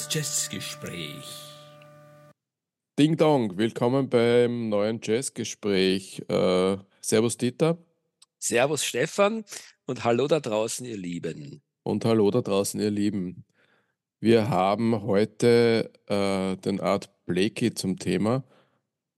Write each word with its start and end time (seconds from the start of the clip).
Das 0.00 0.14
Jazzgespräch. 0.14 1.26
Ding 2.98 3.18
Dong, 3.18 3.58
willkommen 3.58 4.08
beim 4.08 4.70
neuen 4.70 4.98
Jazzgespräch. 5.02 6.22
Äh, 6.26 6.78
servus 7.02 7.36
Dieter. 7.36 7.76
Servus 8.38 8.82
Stefan 8.82 9.44
und 9.84 10.02
hallo 10.02 10.26
da 10.26 10.40
draußen, 10.40 10.86
ihr 10.86 10.96
Lieben. 10.96 11.60
Und 11.82 12.06
hallo 12.06 12.30
da 12.30 12.40
draußen, 12.40 12.80
ihr 12.80 12.90
Lieben. 12.90 13.44
Wir 14.20 14.48
haben 14.48 15.02
heute 15.02 15.92
äh, 16.06 16.56
den 16.56 16.80
Art 16.80 17.10
Blakey 17.26 17.74
zum 17.74 17.98
Thema. 17.98 18.42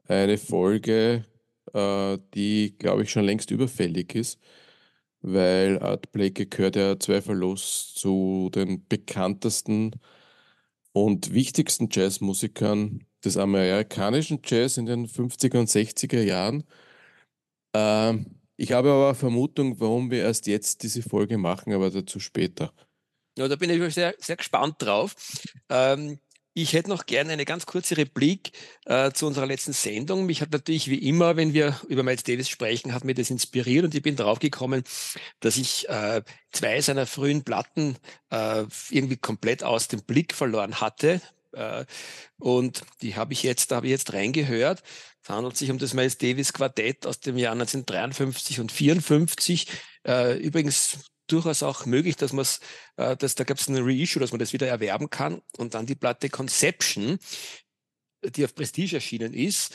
Eine 0.08 0.36
Folge, 0.36 1.24
äh, 1.72 2.18
die, 2.34 2.76
glaube 2.76 3.04
ich, 3.04 3.10
schon 3.12 3.24
längst 3.24 3.52
überfällig 3.52 4.16
ist, 4.16 4.40
weil 5.20 5.78
Art 5.78 6.10
Blakey 6.10 6.46
gehört 6.46 6.74
ja 6.74 6.98
zweifellos 6.98 7.94
zu 7.94 8.50
den 8.52 8.84
bekanntesten 8.88 9.92
und 10.92 11.32
wichtigsten 11.32 11.88
Jazzmusikern 11.90 13.04
des 13.24 13.36
amerikanischen 13.36 14.40
Jazz 14.44 14.76
in 14.76 14.86
den 14.86 15.06
50er 15.06 15.58
und 15.58 15.68
60er 15.68 16.22
Jahren. 16.22 16.64
Ähm, 17.74 18.38
ich 18.56 18.72
habe 18.72 18.90
aber 18.90 19.06
eine 19.06 19.14
Vermutung, 19.14 19.80
warum 19.80 20.10
wir 20.10 20.22
erst 20.22 20.46
jetzt 20.46 20.82
diese 20.82 21.02
Folge 21.02 21.38
machen, 21.38 21.72
aber 21.72 21.90
dazu 21.90 22.20
später. 22.20 22.72
Ja, 23.38 23.48
da 23.48 23.56
bin 23.56 23.70
ich 23.70 23.94
sehr, 23.94 24.14
sehr 24.18 24.36
gespannt 24.36 24.76
drauf. 24.78 25.14
Ähm, 25.70 26.18
ich 26.54 26.72
hätte 26.74 26.90
noch 26.90 27.06
gerne 27.06 27.32
eine 27.32 27.44
ganz 27.44 27.66
kurze 27.66 27.96
Replik 27.96 28.52
äh, 28.84 29.12
zu 29.12 29.26
unserer 29.26 29.46
letzten 29.46 29.72
Sendung. 29.72 30.26
Mich 30.26 30.42
hat 30.42 30.52
natürlich 30.52 30.88
wie 30.88 31.08
immer, 31.08 31.36
wenn 31.36 31.54
wir 31.54 31.80
über 31.88 32.02
Miles 32.02 32.24
Davis 32.24 32.48
sprechen, 32.48 32.92
hat 32.92 33.04
mir 33.04 33.14
das 33.14 33.30
inspiriert 33.30 33.84
und 33.84 33.94
ich 33.94 34.02
bin 34.02 34.16
draufgekommen, 34.16 34.84
dass 35.40 35.56
ich 35.56 35.88
äh, 35.88 36.22
zwei 36.52 36.80
seiner 36.80 37.06
frühen 37.06 37.42
Platten 37.44 37.96
äh, 38.30 38.64
irgendwie 38.90 39.16
komplett 39.16 39.64
aus 39.64 39.88
dem 39.88 40.02
Blick 40.02 40.34
verloren 40.34 40.80
hatte. 40.80 41.20
Äh, 41.52 41.84
und 42.38 42.82
die 43.00 43.16
habe 43.16 43.32
ich 43.32 43.42
jetzt, 43.42 43.70
da 43.70 43.76
habe 43.76 43.86
ich 43.86 43.92
jetzt 43.92 44.12
reingehört. 44.12 44.82
Es 45.22 45.30
handelt 45.30 45.56
sich 45.56 45.70
um 45.70 45.78
das 45.78 45.94
Miles 45.94 46.18
Davis 46.18 46.52
Quartett 46.52 47.06
aus 47.06 47.20
dem 47.20 47.38
Jahr 47.38 47.52
1953 47.52 48.60
und 48.60 48.72
54. 48.72 49.68
Äh, 50.04 50.38
übrigens 50.38 50.98
durchaus 51.26 51.62
auch 51.62 51.86
möglich, 51.86 52.16
dass 52.16 52.32
man 52.32 52.42
es, 52.42 52.60
äh, 52.96 53.16
dass 53.16 53.34
da 53.34 53.44
gab 53.44 53.58
es 53.58 53.68
eine 53.68 53.84
Reissue, 53.84 54.20
dass 54.20 54.32
man 54.32 54.38
das 54.38 54.52
wieder 54.52 54.68
erwerben 54.68 55.10
kann. 55.10 55.42
Und 55.56 55.74
dann 55.74 55.86
die 55.86 55.94
Platte 55.94 56.28
Conception, 56.28 57.18
die 58.22 58.44
auf 58.44 58.54
Prestige 58.54 58.96
erschienen 58.96 59.34
ist, 59.34 59.74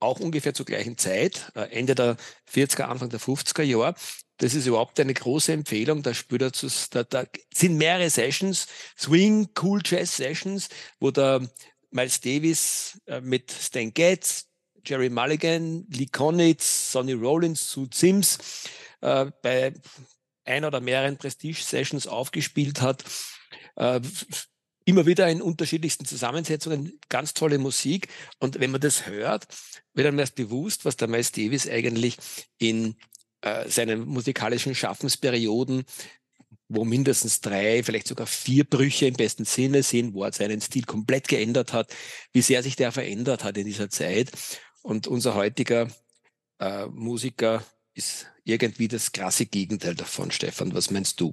auch 0.00 0.20
ungefähr 0.20 0.54
zur 0.54 0.66
gleichen 0.66 0.98
Zeit, 0.98 1.50
äh, 1.54 1.62
Ende 1.70 1.94
der 1.94 2.16
40er, 2.52 2.84
Anfang 2.84 3.08
der 3.08 3.20
50er 3.20 3.62
Jahre. 3.62 3.94
Das 4.38 4.54
ist 4.54 4.66
überhaupt 4.66 4.98
eine 4.98 5.14
große 5.14 5.52
Empfehlung. 5.52 6.02
Da, 6.02 6.12
spürt 6.12 6.42
er 6.42 6.52
zu, 6.52 6.68
da, 6.90 7.04
da 7.04 7.24
sind 7.52 7.76
mehrere 7.76 8.10
Sessions, 8.10 8.66
Swing, 8.98 9.48
Cool 9.60 9.80
Jazz 9.84 10.16
Sessions, 10.16 10.68
wo 10.98 11.10
der 11.10 11.48
Miles 11.90 12.20
Davis 12.20 13.00
äh, 13.06 13.20
mit 13.20 13.52
Stan 13.52 13.92
Getz, 13.94 14.46
Jerry 14.84 15.08
Mulligan, 15.08 15.86
Lee 15.88 16.06
Konitz, 16.06 16.92
Sonny 16.92 17.12
Rollins, 17.12 17.70
Sue 17.70 17.88
Sims 17.92 18.38
äh, 19.00 19.26
bei 19.42 19.72
ein 20.44 20.64
oder 20.64 20.80
mehreren 20.80 21.16
Prestige-Sessions 21.16 22.06
aufgespielt 22.06 22.80
hat. 22.80 23.04
Äh, 23.76 24.00
immer 24.84 25.06
wieder 25.06 25.28
in 25.28 25.40
unterschiedlichsten 25.40 26.04
Zusammensetzungen, 26.04 26.98
ganz 27.08 27.34
tolle 27.34 27.58
Musik. 27.58 28.08
Und 28.38 28.60
wenn 28.60 28.70
man 28.70 28.80
das 28.80 29.06
hört, 29.06 29.46
wird 29.94 30.06
einem 30.06 30.18
erst 30.18 30.34
bewusst, 30.34 30.84
was 30.84 30.96
der 30.96 31.08
Miles 31.08 31.32
Davis 31.32 31.68
eigentlich 31.68 32.18
in 32.58 32.96
äh, 33.40 33.68
seinen 33.68 34.06
musikalischen 34.06 34.74
Schaffensperioden 34.74 35.84
wo 36.68 36.84
mindestens 36.84 37.40
drei, 37.40 37.82
vielleicht 37.82 38.08
sogar 38.08 38.26
vier 38.26 38.64
Brüche 38.64 39.06
im 39.06 39.14
besten 39.14 39.44
Sinne 39.44 39.82
sind, 39.82 40.14
wo 40.14 40.24
er 40.24 40.32
seinen 40.32 40.60
Stil 40.60 40.84
komplett 40.84 41.28
geändert 41.28 41.72
hat, 41.72 41.94
wie 42.32 42.42
sehr 42.42 42.62
sich 42.62 42.76
der 42.76 42.92
verändert 42.92 43.44
hat 43.44 43.56
in 43.56 43.66
dieser 43.66 43.90
Zeit. 43.90 44.32
Und 44.82 45.06
unser 45.06 45.34
heutiger 45.34 45.88
äh, 46.58 46.86
Musiker 46.86 47.64
ist 47.94 48.26
irgendwie 48.44 48.88
das 48.88 49.12
krasse 49.12 49.46
Gegenteil 49.46 49.94
davon, 49.94 50.30
Stefan. 50.30 50.74
Was 50.74 50.90
meinst 50.90 51.20
du? 51.20 51.32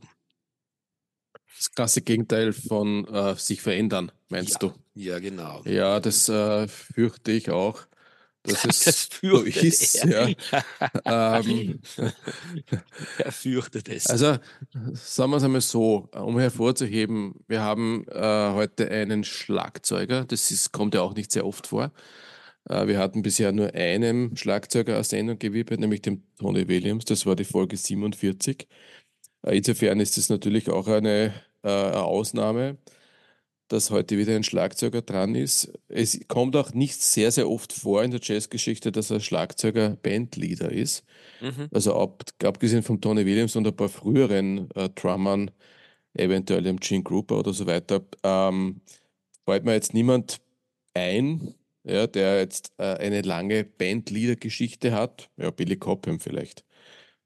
Das 1.57 1.71
krasse 1.71 2.01
Gegenteil 2.01 2.53
von 2.53 3.05
äh, 3.07 3.35
sich 3.35 3.61
verändern, 3.61 4.11
meinst 4.29 4.53
ja, 4.53 4.59
du? 4.59 4.73
Ja, 4.95 5.19
genau. 5.19 5.61
Ja, 5.65 5.99
das 5.99 6.27
äh, 6.27 6.67
fürchte 6.67 7.31
ich 7.31 7.51
auch. 7.51 7.85
Dass 8.43 8.65
es 8.65 8.83
das 8.83 9.09
so 9.21 9.41
ist. 9.43 10.03
Ja. 10.03 10.27
ähm, 11.45 11.79
er 13.19 13.31
fürchtet 13.31 13.89
es. 13.89 14.07
Also 14.07 14.39
sagen 14.93 15.31
wir 15.31 15.37
es 15.37 15.43
einmal 15.43 15.61
so, 15.61 16.09
um 16.11 16.39
hervorzuheben, 16.39 17.35
wir 17.47 17.61
haben 17.61 18.07
äh, 18.07 18.51
heute 18.53 18.89
einen 18.89 19.23
Schlagzeuger, 19.23 20.25
das 20.25 20.49
ist, 20.49 20.71
kommt 20.71 20.95
ja 20.95 21.01
auch 21.01 21.13
nicht 21.13 21.31
sehr 21.31 21.45
oft 21.45 21.67
vor. 21.67 21.91
Äh, 22.69 22.87
wir 22.87 22.99
hatten 22.99 23.21
bisher 23.21 23.51
nur 23.51 23.73
einem 23.73 24.35
Schlagzeuger 24.35 24.99
aus 24.99 25.09
Sendung 25.09 25.39
gewidmet, 25.39 25.79
nämlich 25.79 26.01
dem 26.01 26.23
Tony 26.39 26.67
Williams. 26.67 27.05
Das 27.05 27.25
war 27.25 27.35
die 27.35 27.45
Folge 27.45 27.77
47. 27.77 28.67
Äh, 29.43 29.57
insofern 29.57 29.99
ist 29.99 30.17
es 30.17 30.29
natürlich 30.29 30.69
auch 30.69 30.87
eine, 30.87 31.33
äh, 31.63 31.69
eine 31.69 32.03
Ausnahme, 32.03 32.77
dass 33.67 33.89
heute 33.89 34.17
wieder 34.17 34.35
ein 34.35 34.43
Schlagzeuger 34.43 35.01
dran 35.01 35.33
ist. 35.35 35.71
Es 35.87 36.19
kommt 36.27 36.55
auch 36.55 36.73
nicht 36.73 37.01
sehr, 37.01 37.31
sehr 37.31 37.49
oft 37.49 37.71
vor 37.73 38.03
in 38.03 38.11
der 38.11 38.19
Jazzgeschichte, 38.21 38.91
dass 38.91 39.11
ein 39.11 39.21
Schlagzeuger 39.21 39.95
Bandleader 39.95 40.71
ist. 40.71 41.05
Mhm. 41.39 41.69
Also 41.73 41.95
ab, 41.95 42.23
abgesehen 42.43 42.83
von 42.83 42.99
Tony 42.99 43.25
Williams 43.25 43.55
und 43.55 43.65
ein 43.67 43.75
paar 43.75 43.89
früheren 43.89 44.69
äh, 44.75 44.89
Drummern, 44.89 45.51
eventuell 46.13 46.63
dem 46.63 46.79
Gene 46.79 47.03
Grouper 47.03 47.39
oder 47.39 47.53
so 47.53 47.65
weiter, 47.65 48.03
ähm, 48.23 48.81
fällt 49.45 49.63
mir 49.63 49.73
jetzt 49.73 49.93
niemand 49.93 50.41
ein, 50.93 51.55
ja, 51.83 52.07
der 52.07 52.39
jetzt 52.39 52.73
äh, 52.77 52.95
eine 52.97 53.21
lange 53.21 53.63
Bandleader-Geschichte 53.65 54.91
hat. 54.93 55.29
Ja, 55.37 55.51
Billy 55.51 55.77
Cobham 55.77 56.19
vielleicht. 56.19 56.65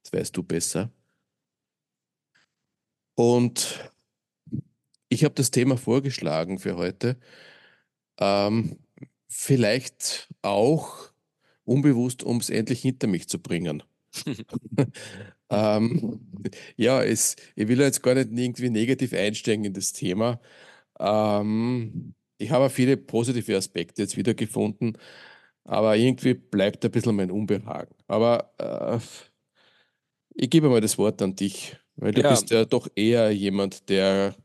Das 0.03 0.13
weißt 0.13 0.37
du 0.37 0.43
besser. 0.43 0.91
Und 3.15 3.91
ich 5.09 5.23
habe 5.23 5.35
das 5.35 5.51
Thema 5.51 5.77
vorgeschlagen 5.77 6.59
für 6.59 6.75
heute. 6.77 7.17
Ähm, 8.19 8.79
vielleicht 9.27 10.29
auch 10.41 11.11
unbewusst, 11.65 12.23
um 12.23 12.37
es 12.37 12.49
endlich 12.49 12.81
hinter 12.81 13.07
mich 13.07 13.27
zu 13.29 13.39
bringen. 13.39 13.83
ähm, 15.49 16.21
ja, 16.77 17.03
es, 17.03 17.35
ich 17.55 17.67
will 17.67 17.79
jetzt 17.81 18.01
gar 18.03 18.15
nicht 18.15 18.29
irgendwie 18.31 18.69
negativ 18.69 19.13
einsteigen 19.13 19.65
in 19.65 19.73
das 19.73 19.93
Thema. 19.93 20.39
Ähm, 20.99 22.14
ich 22.37 22.51
habe 22.51 22.69
viele 22.69 22.97
positive 22.97 23.55
Aspekte 23.55 24.01
jetzt 24.01 24.17
wieder 24.17 24.33
gefunden, 24.33 24.93
aber 25.63 25.95
irgendwie 25.95 26.33
bleibt 26.33 26.85
ein 26.85 26.91
bisschen 26.91 27.15
mein 27.15 27.31
Unbehagen. 27.31 27.95
Aber 28.07 28.51
äh, 28.57 28.99
ich 30.35 30.49
gebe 30.49 30.69
mal 30.69 30.81
das 30.81 30.97
Wort 30.97 31.21
an 31.21 31.35
dich, 31.35 31.77
weil 31.95 32.11
du 32.11 32.21
ja. 32.21 32.29
bist 32.29 32.49
ja 32.51 32.65
doch 32.65 32.87
eher 32.95 33.31
jemand, 33.31 33.89
der 33.89 34.35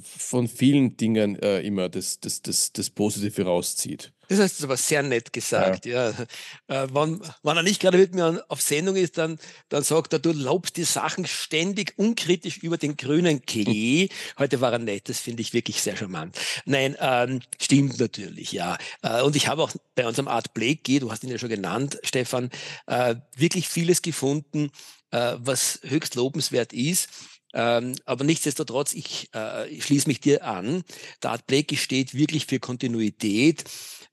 von 0.00 0.48
vielen 0.48 0.96
Dingen 0.96 1.36
äh, 1.36 1.60
immer 1.60 1.88
das, 1.88 2.20
das, 2.20 2.42
das, 2.42 2.72
das 2.72 2.90
Positive 2.90 3.44
rauszieht. 3.44 4.12
Das 4.28 4.40
hast 4.40 4.60
du 4.60 4.64
aber 4.64 4.76
sehr 4.76 5.02
nett 5.04 5.32
gesagt, 5.32 5.86
ja. 5.86 6.10
ja. 6.10 6.84
Äh, 6.84 6.88
wenn, 6.92 7.20
wenn 7.42 7.56
er 7.56 7.62
nicht 7.62 7.80
gerade 7.80 7.98
mit 7.98 8.14
mir 8.14 8.44
auf 8.48 8.60
Sendung 8.60 8.96
ist, 8.96 9.18
dann, 9.18 9.38
dann 9.68 9.84
sagt 9.84 10.12
er, 10.12 10.18
du 10.18 10.32
lobst 10.32 10.76
die 10.76 10.84
Sachen 10.84 11.26
ständig 11.26 11.94
unkritisch 11.96 12.58
über 12.58 12.76
den 12.76 12.96
grünen 12.96 13.42
Klee. 13.42 14.08
Heute 14.38 14.60
war 14.60 14.72
er 14.72 14.78
nett, 14.80 15.08
das 15.08 15.20
finde 15.20 15.42
ich 15.42 15.52
wirklich 15.52 15.80
sehr 15.80 15.96
charmant. 15.96 16.36
Nein, 16.64 16.96
ähm, 17.00 17.40
stimmt 17.60 18.00
natürlich, 18.00 18.50
ja. 18.50 18.78
Äh, 19.02 19.22
und 19.22 19.36
ich 19.36 19.46
habe 19.46 19.62
auch 19.62 19.70
bei 19.94 20.06
unserem 20.06 20.28
Art 20.28 20.54
Blake, 20.54 20.98
du 20.98 21.10
hast 21.12 21.22
ihn 21.22 21.30
ja 21.30 21.38
schon 21.38 21.48
genannt, 21.48 21.98
Stefan, 22.02 22.50
äh, 22.86 23.14
wirklich 23.36 23.68
vieles 23.68 24.02
gefunden, 24.02 24.70
äh, 25.12 25.36
was 25.38 25.80
höchst 25.84 26.16
lobenswert 26.16 26.72
ist. 26.72 27.08
Ähm, 27.56 27.94
aber 28.04 28.22
nichtsdestotrotz, 28.24 28.92
ich, 28.92 29.30
äh, 29.34 29.66
ich 29.70 29.84
schließe 29.84 30.08
mich 30.08 30.20
dir 30.20 30.44
an. 30.44 30.84
Der 31.22 31.30
Art 31.30 31.46
Blakey 31.46 31.78
steht 31.78 32.14
wirklich 32.14 32.44
für 32.44 32.60
Kontinuität. 32.60 33.64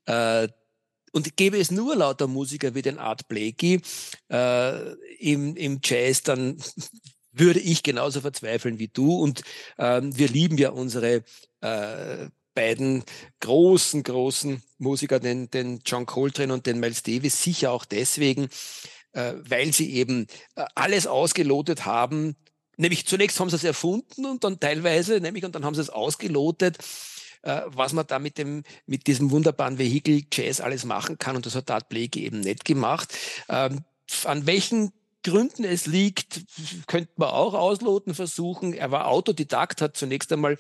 Äh, 0.06 0.48
und 1.12 1.36
gäbe 1.36 1.60
es 1.60 1.69
nur 1.69 1.95
lauter 1.98 2.28
Musiker 2.28 2.74
wie 2.74 2.81
den 2.81 3.00
Art 3.00 3.28
Blakey 3.28 3.81
äh, 4.31 4.94
im, 5.19 5.57
im 5.57 5.81
Jazz, 5.84 6.24
dann 6.24 6.57
würde 7.34 7.60
ich 7.60 7.84
genauso 7.84 8.22
verzweifeln 8.22 8.80
wie 8.80 8.88
du. 8.88 9.18
Und 9.18 9.44
ähm, 9.78 10.18
wir 10.18 10.30
lieben 10.30 10.57
ja 10.57 10.69
unsere 10.69 11.24
äh, 11.60 12.30
beiden 12.56 13.04
großen, 13.42 14.04
großen 14.04 14.63
Musiker, 14.78 15.19
den, 15.19 15.50
den 15.50 15.81
John 15.86 16.06
Coltrane 16.06 16.54
und 16.54 16.66
den 16.66 16.80
Miles 16.80 17.04
Davis, 17.04 17.44
sicher 17.44 17.72
auch 17.74 17.84
deswegen, 17.84 18.48
äh, 19.12 19.34
weil 19.38 19.74
sie 19.74 19.94
eben 19.94 20.28
äh, 20.56 20.66
alles 20.75 21.07
ausgelotet 21.07 21.86
haben. 21.86 22.38
Nämlich 22.78 23.06
zunächst 23.06 23.40
haben 23.40 23.50
sie 23.50 23.56
es 23.56 23.64
erfunden 23.64 24.25
und 24.25 24.44
dann 24.44 24.60
teilweise, 24.60 25.20
nämlich 25.20 25.46
und 25.46 25.56
dann 25.56 25.66
haben 25.66 25.75
sie 25.75 25.81
es 25.81 25.90
ausgelotet 25.90 26.78
äh, 27.44 27.62
was 27.68 27.94
man 27.94 28.08
da 28.08 28.20
mit 28.20 28.38
dem, 28.38 28.64
mit 28.88 29.06
diesem 29.08 29.30
wunderbaren 29.31 29.78
Vehikel 29.78 30.24
Jazz 30.31 30.62
alles 30.62 30.86
machen 30.86 31.18
kann. 31.18 31.36
Und 31.36 31.46
das 31.46 31.56
hat 31.56 31.70
Art 31.70 31.90
Blake 31.90 32.20
eben 32.20 32.40
nicht 32.40 32.66
gemacht. 32.66 33.14
Ähm, 33.50 33.81
an 34.24 34.46
welchen 34.46 34.92
Gründen 35.24 35.64
es 35.64 35.86
liegt, 35.86 36.42
könnte 36.88 37.12
man 37.16 37.30
auch 37.30 37.54
ausloten 37.54 38.14
versuchen. 38.14 38.74
Er 38.74 38.92
war 38.92 39.08
Autodidakt, 39.08 39.81
hat 39.81 39.96
zunächst 39.96 40.31
einmal 40.34 40.58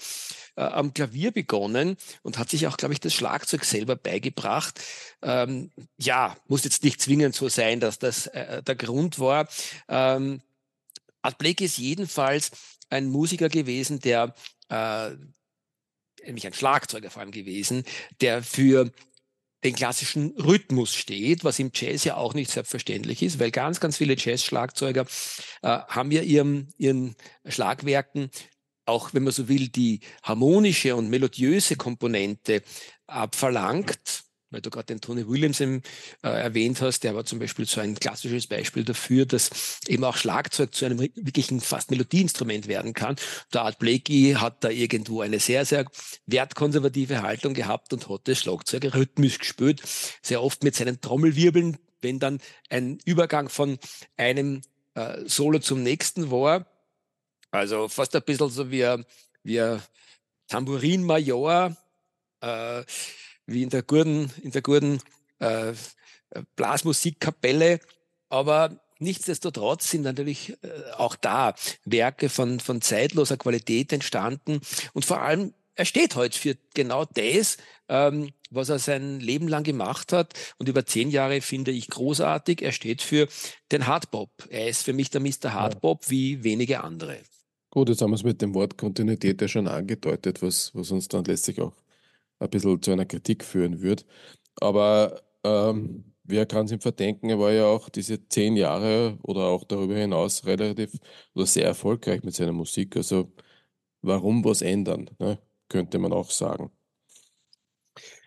äh, 0.55 0.61
am 0.61 0.93
Klavier 0.93 1.31
begonnen 1.31 1.97
und 2.21 2.37
hat 2.37 2.49
sich 2.49 2.65
auch, 2.67 2.77
glaube 2.77 2.93
ich, 2.93 3.01
das 3.01 3.13
Schlagzeug 3.13 3.65
selber 3.65 3.97
beigebracht. 3.97 4.79
Ähm, 5.21 5.71
ja, 5.97 6.37
muss 6.47 6.63
jetzt 6.63 6.83
nicht 6.83 7.01
zwingend 7.01 7.35
so 7.35 7.49
sein, 7.49 7.81
dass 7.81 7.99
das 7.99 8.27
äh, 8.27 8.63
der 8.63 8.75
Grund 8.75 9.19
war. 9.19 9.49
Ähm, 9.89 10.41
Art 11.23 11.37
Blake 11.39 11.63
ist 11.63 11.77
jedenfalls 11.77 12.51
ein 12.89 13.07
Musiker 13.07 13.49
gewesen, 13.49 13.99
der 13.99 14.35
äh, 14.69 15.11
nämlich 16.25 16.45
ein 16.45 16.53
Schlagzeuger 16.53 17.09
vor 17.09 17.21
allem 17.21 17.31
gewesen, 17.31 17.83
der 18.21 18.43
für 18.43 18.91
den 19.63 19.75
klassischen 19.75 20.31
Rhythmus 20.37 20.93
steht, 20.93 21.43
was 21.43 21.59
im 21.59 21.71
Jazz 21.73 22.03
ja 22.03 22.17
auch 22.17 22.33
nicht 22.33 22.51
selbstverständlich 22.51 23.23
ist, 23.23 23.39
weil 23.39 23.51
ganz, 23.51 23.79
ganz 23.79 23.97
viele 23.97 24.15
Jazz-Schlagzeuger 24.17 25.05
äh, 25.61 25.67
haben 25.67 26.11
ja 26.11 26.21
ihrem, 26.21 26.67
ihren 26.77 27.15
Schlagwerken 27.47 28.29
auch, 28.85 29.13
wenn 29.13 29.23
man 29.23 29.31
so 29.31 29.47
will, 29.47 29.69
die 29.69 30.01
harmonische 30.23 30.95
und 30.97 31.09
melodiöse 31.09 31.77
Komponente 31.77 32.61
abverlangt 33.07 34.25
weil 34.53 34.61
du 34.61 34.69
gerade 34.69 34.85
den 34.85 35.01
Tony 35.01 35.27
Williams 35.27 35.59
im, 35.59 35.81
äh, 36.21 36.29
erwähnt 36.29 36.79
hast, 36.81 37.03
der 37.03 37.15
war 37.15 37.25
zum 37.25 37.39
Beispiel 37.39 37.65
so 37.65 37.81
ein 37.81 37.95
klassisches 37.95 38.47
Beispiel 38.47 38.85
dafür, 38.85 39.25
dass 39.25 39.79
eben 39.87 40.03
auch 40.03 40.15
Schlagzeug 40.15 40.73
zu 40.73 40.85
einem 40.85 40.99
wirklichen 40.99 41.59
fast 41.59 41.91
Melodieinstrument 41.91 42.67
werden 42.67 42.93
kann. 42.93 43.15
Der 43.53 43.63
Art 43.63 43.79
Blakey 43.79 44.35
hat 44.37 44.63
da 44.63 44.69
irgendwo 44.69 45.21
eine 45.21 45.39
sehr, 45.39 45.65
sehr 45.65 45.85
wertkonservative 46.27 47.23
Haltung 47.23 47.53
gehabt 47.53 47.91
und 47.93 48.07
hat 48.07 48.21
das 48.25 48.39
Schlagzeug 48.39 48.93
rhythmisch 48.93 49.39
gespielt, 49.39 49.81
sehr 50.21 50.41
oft 50.41 50.63
mit 50.63 50.75
seinen 50.75 51.01
Trommelwirbeln, 51.01 51.77
wenn 52.01 52.19
dann 52.19 52.39
ein 52.69 52.99
Übergang 53.05 53.49
von 53.49 53.79
einem 54.17 54.61
äh, 54.93 55.21
Solo 55.25 55.59
zum 55.59 55.81
nächsten 55.81 56.29
war. 56.29 56.67
Also 57.49 57.87
fast 57.87 58.15
ein 58.15 58.21
bisschen 58.23 58.49
so 58.49 58.69
wie, 58.71 59.03
wie 59.43 59.77
Tambourin 60.47 61.03
Major, 61.03 61.75
äh, 62.41 62.83
wie 63.45 63.63
in 63.63 63.69
der 63.69 63.83
guten, 63.83 64.31
in 64.41 64.51
der 64.51 64.61
guten 64.61 64.99
äh, 65.39 65.73
Blasmusikkapelle. 66.55 67.79
Aber 68.29 68.79
nichtsdestotrotz 68.99 69.89
sind 69.91 70.01
natürlich 70.01 70.51
äh, 70.63 70.91
auch 70.97 71.15
da 71.15 71.55
Werke 71.85 72.29
von, 72.29 72.59
von 72.59 72.81
zeitloser 72.81 73.37
Qualität 73.37 73.93
entstanden. 73.93 74.61
Und 74.93 75.05
vor 75.05 75.21
allem, 75.21 75.53
er 75.75 75.85
steht 75.85 76.15
heute 76.15 76.37
für 76.37 76.55
genau 76.73 77.05
das, 77.05 77.57
ähm, 77.89 78.31
was 78.49 78.69
er 78.69 78.79
sein 78.79 79.19
Leben 79.19 79.47
lang 79.47 79.63
gemacht 79.63 80.13
hat. 80.13 80.33
Und 80.57 80.69
über 80.69 80.85
zehn 80.85 81.09
Jahre 81.09 81.41
finde 81.41 81.71
ich 81.71 81.89
großartig. 81.89 82.61
Er 82.61 82.71
steht 82.71 83.01
für 83.01 83.27
den 83.71 83.87
Hardbop. 83.87 84.29
Er 84.49 84.67
ist 84.67 84.83
für 84.83 84.93
mich 84.93 85.09
der 85.09 85.21
Mr. 85.21 85.53
Hardbop 85.53 86.09
wie 86.09 86.43
wenige 86.43 86.83
andere. 86.83 87.17
Gut, 87.71 87.89
jetzt 87.89 88.03
haben 88.03 88.11
wir 88.11 88.15
es 88.15 88.23
mit 88.23 88.41
dem 88.41 88.53
Wort 88.53 88.77
Kontinuität 88.77 89.41
ja 89.41 89.47
schon 89.47 89.67
angedeutet, 89.67 90.43
was, 90.43 90.69
was 90.75 90.91
uns 90.91 91.07
dann 91.07 91.25
letztlich 91.25 91.59
auch 91.59 91.73
ein 92.43 92.49
bisschen 92.49 92.81
zu 92.81 92.91
einer 92.91 93.05
Kritik 93.05 93.43
führen 93.43 93.81
würde. 93.81 94.03
Aber 94.61 95.21
ähm, 95.43 96.13
wer 96.23 96.45
kann 96.45 96.65
es 96.65 96.71
ihm 96.71 96.81
verdenken? 96.81 97.29
Er 97.29 97.39
war 97.39 97.51
ja 97.51 97.65
auch 97.65 97.89
diese 97.89 98.27
zehn 98.27 98.55
Jahre 98.55 99.17
oder 99.23 99.43
auch 99.45 99.63
darüber 99.65 99.95
hinaus 99.95 100.45
relativ 100.45 100.93
oder 101.33 101.45
sehr 101.45 101.65
erfolgreich 101.65 102.23
mit 102.23 102.35
seiner 102.35 102.53
Musik. 102.53 102.95
Also 102.97 103.31
warum 104.01 104.43
was 104.45 104.61
ändern, 104.61 105.09
ne? 105.19 105.39
könnte 105.69 105.99
man 105.99 106.13
auch 106.13 106.29
sagen. 106.31 106.71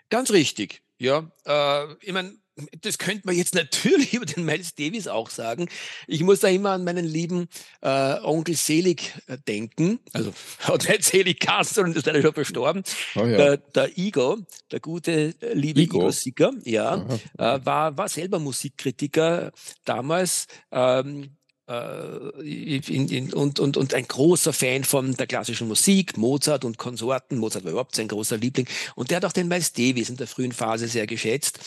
Ganz 0.09 0.31
richtig. 0.31 0.83
Ja, 0.99 1.31
äh, 1.45 1.95
ich 2.01 2.13
meine, 2.13 2.37
das 2.81 2.99
könnte 2.99 3.23
man 3.27 3.37
jetzt 3.37 3.55
natürlich 3.55 4.15
über 4.15 4.27
den 4.27 4.45
Miles 4.45 4.75
Davis 4.75 5.09
auch 5.09 5.31
sagen. 5.31 5.69
Ich 6.07 6.23
muss 6.23 6.41
da 6.41 6.49
immer 6.49 6.71
an 6.71 6.85
meinen 6.85 7.05
lieben 7.05 7.49
äh, 7.83 8.19
Onkel 8.23 8.57
Selig 8.57 9.13
äh, 9.27 9.39
denken. 9.47 10.01
Also 10.13 10.33
hat 10.61 10.89
nicht 10.89 11.05
Selig 11.05 11.41
Cast, 11.41 11.75
sondern 11.75 11.95
ist 11.95 12.07
leider 12.07 12.23
schon 12.23 12.35
verstorben. 12.35 12.83
Oh, 13.15 13.21
ja. 13.21 13.37
der, 13.37 13.57
der 13.59 13.99
Igor, 13.99 14.39
der 14.71 14.81
gute, 14.81 15.35
äh, 15.41 15.55
liebe 15.55 15.81
Igor, 15.81 16.01
Igor 16.01 16.13
Sicker, 16.13 16.53
ja, 16.65 17.07
äh, 17.39 17.61
war, 17.65 17.97
war 17.97 18.09
selber 18.09 18.39
Musikkritiker 18.39 19.53
damals. 19.85 20.47
Ähm, 20.71 21.37
äh, 21.69 22.41
in, 22.43 23.09
in, 23.09 23.33
und, 23.35 23.59
und, 23.59 23.77
und 23.77 23.93
ein 23.93 24.07
großer 24.07 24.53
Fan 24.53 24.85
von 24.85 25.15
der 25.15 25.27
klassischen 25.27 25.67
Musik, 25.67 26.17
Mozart 26.17 26.65
und 26.65 26.79
Konsorten. 26.79 27.39
Mozart 27.39 27.65
war 27.65 27.73
überhaupt 27.73 27.97
sein 27.97 28.07
großer 28.07 28.37
Liebling. 28.37 28.69
Und 28.95 29.11
der 29.11 29.17
hat 29.17 29.25
auch 29.25 29.33
den 29.33 29.49
Miles 29.49 29.73
Davis 29.73 30.09
in 30.09 30.17
der 30.17 30.29
frühen 30.29 30.53
Phase 30.53 30.87
sehr 30.87 31.09
geschätzt 31.09 31.59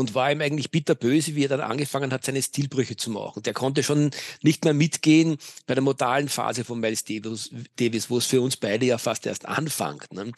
und 0.00 0.14
war 0.14 0.32
ihm 0.32 0.40
eigentlich 0.40 0.70
bitterböse, 0.70 1.34
wie 1.34 1.44
er 1.44 1.48
dann 1.48 1.60
angefangen 1.60 2.12
hat, 2.12 2.24
seine 2.24 2.42
Stilbrüche 2.42 2.96
zu 2.96 3.10
machen. 3.10 3.42
Der 3.42 3.52
konnte 3.52 3.82
schon 3.82 4.10
nicht 4.42 4.64
mehr 4.64 4.72
mitgehen 4.72 5.36
bei 5.66 5.74
der 5.74 5.82
modalen 5.82 6.30
Phase 6.30 6.64
von 6.64 6.80
Miles 6.80 7.04
Davis, 7.04 7.50
Davis 7.76 8.08
wo 8.08 8.16
es 8.16 8.24
für 8.26 8.40
uns 8.40 8.56
beide 8.56 8.86
ja 8.86 8.96
fast 8.96 9.26
erst 9.26 9.46
anfängt. 9.46 10.12
Ne? 10.12 10.32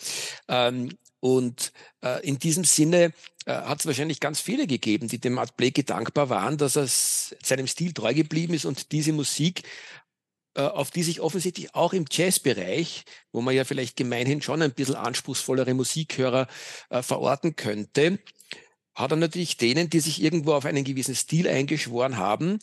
Ähm, 0.49 0.91
und 1.21 1.73
äh, 2.03 2.27
in 2.27 2.41
diesem 2.41 2.65
Sinne 2.65 3.13
äh, 3.47 3.53
hat 3.53 3.79
es 3.79 3.87
wahrscheinlich 3.87 4.19
ganz 4.19 4.41
viele 4.41 4.67
gegeben, 4.67 5.07
die 5.07 5.21
dem 5.21 5.39
Art 5.39 5.57
Blakey 5.57 5.85
dankbar 5.85 6.29
waren, 6.29 6.59
dass 6.59 6.77
er 6.77 6.89
seinem 6.89 7.69
Stil 7.69 7.93
treu 7.93 8.13
geblieben 8.13 8.55
ist 8.55 8.65
und 8.65 8.91
diese 8.91 9.13
Musik 9.13 9.63
äh, 10.55 10.63
auf 10.63 10.91
die 10.91 11.03
sich 11.03 11.21
offensichtlich 11.21 11.75
auch 11.75 11.95
im 11.95 12.05
Jazzbereich, 12.11 13.05
wo 13.31 13.41
man 13.41 13.55
ja 13.55 13.65
vielleicht 13.65 13.97
gemeinhin 13.97 14.43
schon 14.43 14.61
ein 14.61 14.75
bisschen 14.75 14.97
anspruchsvollere 14.97 15.73
Musikhörer 15.73 16.47
äh, 16.91 17.01
verorten 17.03 17.57
könnte, 17.57 18.19
hat 18.95 19.11
er 19.11 19.17
natürlich 19.17 19.57
denen, 19.57 19.91
die 19.91 20.01
sich 20.01 20.23
irgendwo 20.23 20.53
auf 20.53 20.65
einen 20.65 20.85
gewissen 20.85 21.15
Stil 21.15 21.49
eingeschworen 21.49 22.17
haben, 22.17 22.59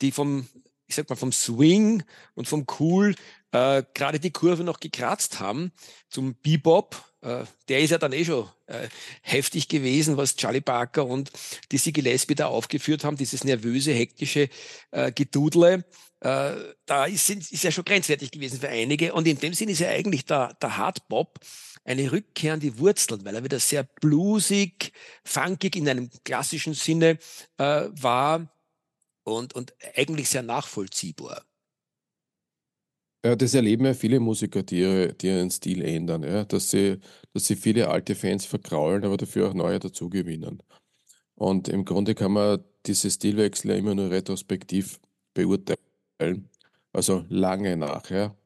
die 0.00 0.12
vom, 0.12 0.46
ich 0.86 0.94
sag 0.94 1.08
mal, 1.08 1.16
vom 1.16 1.32
Swing 1.32 2.02
und 2.34 2.48
vom 2.48 2.66
Cool 2.78 3.14
äh, 3.54 3.84
gerade 3.94 4.18
die 4.18 4.32
Kurve 4.32 4.64
noch 4.64 4.80
gekratzt 4.80 5.38
haben 5.38 5.72
zum 6.08 6.34
Bebop. 6.42 7.00
Äh, 7.20 7.44
der 7.68 7.80
ist 7.80 7.90
ja 7.90 7.98
dann 7.98 8.12
eh 8.12 8.24
schon 8.24 8.48
äh, 8.66 8.88
heftig 9.22 9.68
gewesen, 9.68 10.16
was 10.16 10.34
Charlie 10.34 10.60
Parker 10.60 11.06
und 11.06 11.30
die 11.70 11.92
Gillespie 11.92 12.34
da 12.34 12.48
aufgeführt 12.48 13.04
haben, 13.04 13.16
dieses 13.16 13.44
nervöse, 13.44 13.92
hektische 13.92 14.48
äh, 14.90 15.12
Gedudle. 15.12 15.84
Äh, 16.18 16.54
da 16.86 17.04
ist, 17.04 17.30
ist 17.30 17.62
ja 17.62 17.70
schon 17.70 17.84
grenzwertig 17.84 18.32
gewesen 18.32 18.58
für 18.58 18.68
einige. 18.68 19.12
Und 19.12 19.28
in 19.28 19.38
dem 19.38 19.54
Sinn 19.54 19.68
ist 19.68 19.80
ja 19.80 19.88
eigentlich 19.88 20.24
der, 20.24 20.54
der 20.54 20.76
Hardbop 20.76 21.38
eine 21.84 22.10
Rückkehr 22.10 22.54
an 22.54 22.60
die 22.60 22.78
Wurzeln, 22.78 23.24
weil 23.24 23.34
er 23.34 23.44
wieder 23.44 23.60
sehr 23.60 23.84
bluesig, 23.84 24.92
funkig 25.24 25.76
in 25.76 25.88
einem 25.88 26.10
klassischen 26.24 26.74
Sinne 26.74 27.18
äh, 27.58 27.88
war 27.90 28.48
und, 29.24 29.54
und 29.54 29.74
eigentlich 29.96 30.28
sehr 30.28 30.42
nachvollziehbar. 30.42 31.44
Ja, 33.24 33.34
das 33.36 33.54
erleben 33.54 33.86
ja 33.86 33.94
viele 33.94 34.20
Musiker, 34.20 34.62
die, 34.62 34.80
ihre, 34.80 35.14
die 35.14 35.28
ihren 35.28 35.50
Stil 35.50 35.82
ändern, 35.82 36.22
ja? 36.24 36.44
dass, 36.44 36.70
sie, 36.70 37.00
dass 37.32 37.46
sie 37.46 37.56
viele 37.56 37.88
alte 37.88 38.14
Fans 38.14 38.44
verkraulen, 38.44 39.02
aber 39.02 39.16
dafür 39.16 39.48
auch 39.48 39.54
neue 39.54 39.78
dazugewinnen. 39.78 40.62
Und 41.34 41.68
im 41.68 41.86
Grunde 41.86 42.14
kann 42.14 42.32
man 42.32 42.62
diese 42.84 43.10
Stilwechsel 43.10 43.70
ja 43.70 43.76
immer 43.76 43.94
nur 43.94 44.10
retrospektiv 44.10 45.00
beurteilen, 45.32 46.50
also 46.92 47.24
lange 47.30 47.78
nachher 47.78 48.36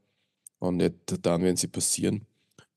und 0.60 0.76
nicht 0.76 0.94
dann, 1.26 1.42
wenn 1.42 1.56
sie 1.56 1.68
passieren. 1.68 2.27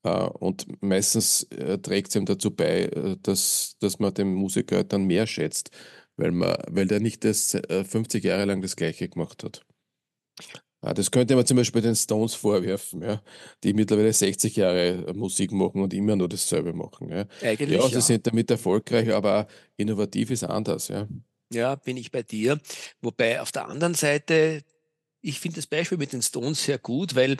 Äh, 0.04 0.10
und 0.10 0.66
meistens 0.82 1.44
äh, 1.44 1.78
trägt 1.78 2.08
es 2.08 2.16
ihm 2.16 2.26
dazu 2.26 2.50
bei, 2.50 2.84
äh, 2.84 3.16
dass, 3.22 3.76
dass 3.80 3.98
man 3.98 4.14
den 4.14 4.34
Musiker 4.34 4.84
dann 4.84 5.04
mehr 5.04 5.26
schätzt, 5.26 5.70
weil, 6.16 6.32
man, 6.32 6.56
weil 6.68 6.86
der 6.86 7.00
nicht 7.00 7.24
das 7.24 7.52
50 7.52 8.22
Jahre 8.24 8.44
lang 8.44 8.62
das 8.62 8.76
Gleiche 8.76 9.08
gemacht 9.08 9.44
hat. 9.44 9.64
Das 10.80 11.12
könnte 11.12 11.36
man 11.36 11.46
zum 11.46 11.56
Beispiel 11.56 11.80
den 11.80 11.94
Stones 11.94 12.34
vorwerfen, 12.34 13.02
ja, 13.02 13.22
die 13.62 13.72
mittlerweile 13.72 14.12
60 14.12 14.56
Jahre 14.56 15.14
Musik 15.14 15.52
machen 15.52 15.80
und 15.80 15.94
immer 15.94 16.16
nur 16.16 16.28
dasselbe 16.28 16.72
machen. 16.72 17.08
Ja, 17.08 17.24
Eigentlich, 17.40 17.80
ja 17.80 17.86
sie 17.86 17.94
ja. 17.94 18.00
sind 18.00 18.26
damit 18.26 18.50
erfolgreich, 18.50 19.12
aber 19.12 19.46
innovativ 19.76 20.32
ist 20.32 20.42
anders. 20.42 20.88
Ja. 20.88 21.06
Ja, 21.52 21.76
bin 21.76 21.96
ich 21.96 22.10
bei 22.10 22.22
dir. 22.22 22.58
Wobei 23.00 23.40
auf 23.40 23.52
der 23.52 23.68
anderen 23.68 23.94
Seite 23.94 24.62
ich 25.22 25.38
finde 25.38 25.56
das 25.56 25.66
Beispiel 25.68 25.98
mit 25.98 26.12
den 26.12 26.20
Stones 26.20 26.64
sehr 26.64 26.78
gut, 26.78 27.14
weil 27.14 27.36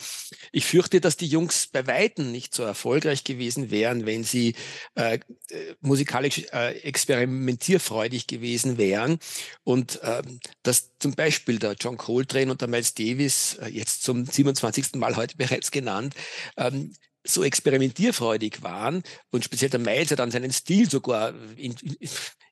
ich 0.52 0.64
fürchte, 0.64 1.00
dass 1.00 1.16
die 1.16 1.26
Jungs 1.26 1.66
bei 1.66 1.86
Weitem 1.86 2.30
nicht 2.30 2.54
so 2.54 2.62
erfolgreich 2.62 3.24
gewesen 3.24 3.70
wären, 3.70 4.06
wenn 4.06 4.22
sie 4.22 4.54
äh, 4.94 5.16
äh 5.16 5.74
musikalisch 5.80 6.44
äh, 6.52 6.78
experimentierfreudig 6.82 8.28
gewesen 8.28 8.78
wären. 8.78 9.18
Und 9.64 10.00
ähm, 10.04 10.40
dass 10.62 10.90
zum 11.00 11.14
Beispiel 11.14 11.58
der 11.58 11.74
John 11.78 11.96
Coltrane 11.96 12.52
und 12.52 12.60
der 12.60 12.68
Miles 12.68 12.94
Davis, 12.94 13.54
äh, 13.60 13.68
jetzt 13.68 14.04
zum 14.04 14.24
27. 14.24 14.94
Mal 14.94 15.16
heute 15.16 15.36
bereits 15.42 15.72
genannt, 15.72 16.14
ähm, 16.56 16.94
so 17.24 17.42
experimentierfreudig 17.42 18.62
waren 18.62 19.02
und 19.30 19.44
speziell 19.44 19.70
der 19.70 19.80
Miles 19.80 20.10
ja 20.10 20.16
dann 20.16 20.30
seinen 20.30 20.52
Stil 20.52 20.88
sogar 20.90 21.34
in, 21.56 21.74
in, 21.82 21.96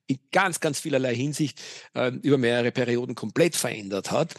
in 0.07 0.19
ganz, 0.33 0.61
ganz 0.61 0.81
vielerlei 0.81 1.15
Hinsicht 1.15 1.61
äh, 1.95 2.11
über 2.23 2.39
mehrere 2.39 2.73
Perioden 2.73 3.15
komplett 3.15 3.57
verändert 3.57 4.11
hat 4.11 4.35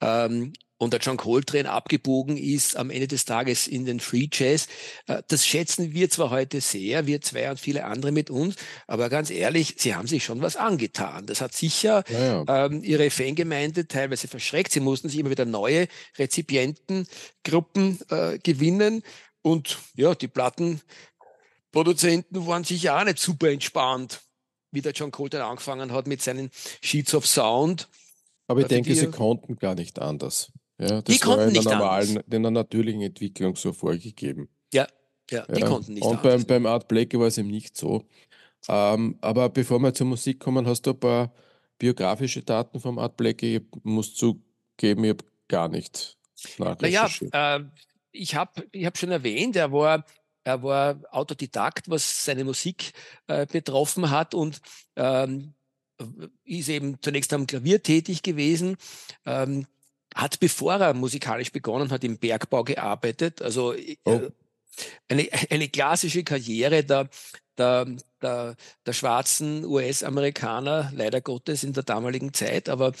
ähm, 0.00 0.52
und 0.78 0.92
der 0.92 1.00
John 1.00 1.16
Coltrane 1.16 1.70
abgebogen 1.70 2.36
ist 2.36 2.76
am 2.76 2.90
Ende 2.90 3.08
des 3.08 3.24
Tages 3.24 3.66
in 3.66 3.86
den 3.86 3.98
Free 3.98 4.28
Jazz. 4.30 4.68
Äh, 5.06 5.22
das 5.28 5.46
schätzen 5.46 5.94
wir 5.94 6.10
zwar 6.10 6.28
heute 6.30 6.60
sehr, 6.60 7.06
wir 7.06 7.22
zwei 7.22 7.50
und 7.50 7.58
viele 7.58 7.84
andere 7.84 8.12
mit 8.12 8.28
uns, 8.28 8.56
aber 8.86 9.08
ganz 9.08 9.30
ehrlich, 9.30 9.76
sie 9.78 9.94
haben 9.94 10.06
sich 10.06 10.24
schon 10.24 10.42
was 10.42 10.56
angetan. 10.56 11.24
Das 11.26 11.40
hat 11.40 11.54
sicher 11.54 12.04
ja, 12.08 12.44
ja. 12.44 12.66
Ähm, 12.66 12.84
ihre 12.84 13.08
Fangemeinde 13.10 13.88
teilweise 13.88 14.28
verschreckt. 14.28 14.72
Sie 14.72 14.80
mussten 14.80 15.08
sich 15.08 15.18
immer 15.18 15.30
wieder 15.30 15.46
neue 15.46 15.88
Rezipientengruppen 16.18 17.98
äh, 18.10 18.38
gewinnen. 18.38 19.02
Und 19.40 19.78
ja, 19.94 20.14
die 20.14 20.28
Plattenproduzenten 20.28 22.46
waren 22.46 22.64
sicher 22.64 22.98
auch 22.98 23.04
nicht 23.04 23.18
super 23.18 23.48
entspannt, 23.48 24.20
wie 24.72 24.82
der 24.82 24.92
John 24.92 25.10
Coltrane 25.10 25.44
angefangen 25.44 25.90
hat 25.92 26.06
mit 26.06 26.20
seinen 26.20 26.50
Sheets 26.82 27.14
of 27.14 27.26
Sound. 27.26 27.88
Aber 28.48 28.60
ich 28.60 28.66
denke, 28.68 28.94
sie 28.94 29.10
konnten 29.10 29.56
gar 29.56 29.74
nicht 29.74 29.98
anders. 30.00 30.52
Ja, 30.78 31.00
das 31.02 31.16
die 31.16 31.20
war 31.26 31.36
konnten 31.36 31.48
in 31.48 31.54
der 31.54 31.62
nicht 31.62 31.70
normalen, 31.70 32.08
anders. 32.10 32.24
in 32.30 32.42
der 32.42 32.50
natürlichen 32.50 33.02
Entwicklung 33.02 33.56
so 33.56 33.72
vorgegeben. 33.72 34.48
Ja, 34.72 34.86
ja, 35.30 35.46
die 35.46 35.60
Ja, 35.60 35.68
konnten 35.68 35.94
nicht 35.94 36.04
und 36.04 36.10
anders. 36.10 36.22
beim, 36.22 36.46
beim 36.46 36.66
Art 36.66 36.88
Blakey 36.88 37.18
war 37.18 37.26
es 37.26 37.38
eben 37.38 37.48
nicht 37.48 37.76
so. 37.76 38.04
Ähm, 38.68 39.18
aber 39.20 39.48
bevor 39.50 39.78
wir 39.80 39.94
zur 39.94 40.06
Musik 40.08 40.40
kommen, 40.40 40.66
hast 40.66 40.82
du 40.86 40.90
ein 40.92 41.00
paar 41.00 41.32
biografische 41.78 42.42
Daten 42.42 42.80
vom 42.80 42.98
Art 42.98 43.16
Blakey? 43.16 43.56
Ich 43.56 43.62
muss 43.84 44.14
zugeben, 44.14 45.04
ich 45.04 45.10
habe 45.10 45.24
gar 45.48 45.68
nicht 45.68 46.18
Naja, 46.78 47.10
nachrecherchiert. 47.10 47.32
äh, 47.32 47.60
ich 48.12 48.34
habe 48.34 48.66
ich 48.72 48.86
hab 48.86 48.98
schon 48.98 49.10
erwähnt, 49.10 49.56
er 49.56 49.72
war, 49.72 50.04
er 50.44 50.62
war 50.62 51.00
Autodidakt, 51.10 51.88
was 51.90 52.24
seine 52.24 52.44
Musik 52.44 52.92
äh, 53.26 53.46
betroffen 53.46 54.10
hat 54.10 54.34
und 54.34 54.60
ähm, 54.96 55.54
ist 56.44 56.68
eben 56.68 56.98
zunächst 57.02 57.32
am 57.32 57.46
Klavier 57.46 57.82
tätig 57.82 58.22
gewesen, 58.22 58.76
ähm, 59.24 59.66
hat, 60.14 60.40
bevor 60.40 60.74
er 60.74 60.94
musikalisch 60.94 61.52
begonnen 61.52 61.90
hat, 61.90 62.04
im 62.04 62.18
Bergbau 62.18 62.64
gearbeitet. 62.64 63.42
Also 63.42 63.72
äh, 63.74 63.96
Oh. 64.04 64.28
eine, 65.08 65.28
eine 65.50 65.68
klassische 65.68 66.24
Karriere 66.24 66.84
der, 66.84 67.08
der, 67.58 67.86
der, 68.22 68.56
der 68.84 68.92
schwarzen 68.92 69.64
US-Amerikaner, 69.64 70.90
leider 70.94 71.20
Gottes 71.20 71.64
in 71.64 71.72
der 71.72 71.82
damaligen 71.82 72.32
Zeit, 72.34 72.68
aber 72.68 72.92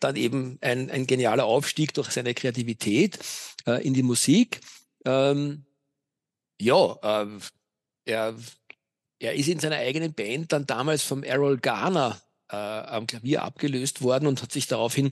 dann 0.00 0.16
eben 0.16 0.58
ein, 0.60 0.90
ein 0.90 1.06
genialer 1.06 1.44
Aufstieg 1.44 1.94
durch 1.94 2.10
seine 2.10 2.34
Kreativität 2.34 3.18
äh, 3.66 3.84
in 3.86 3.94
die 3.94 4.02
Musik. 4.02 4.60
Ähm, 5.04 5.64
ja, 6.60 6.96
äh, 7.02 7.26
er, 8.06 8.34
er 9.18 9.34
ist 9.34 9.48
in 9.48 9.60
seiner 9.60 9.76
eigenen 9.76 10.12
Band 10.14 10.52
dann 10.52 10.66
damals 10.66 11.02
vom 11.02 11.22
Errol 11.22 11.58
Garner 11.58 12.20
äh, 12.50 12.56
am 12.56 13.06
Klavier 13.06 13.42
abgelöst 13.42 14.02
worden 14.02 14.26
und 14.26 14.42
hat 14.42 14.52
sich 14.52 14.66
daraufhin 14.66 15.10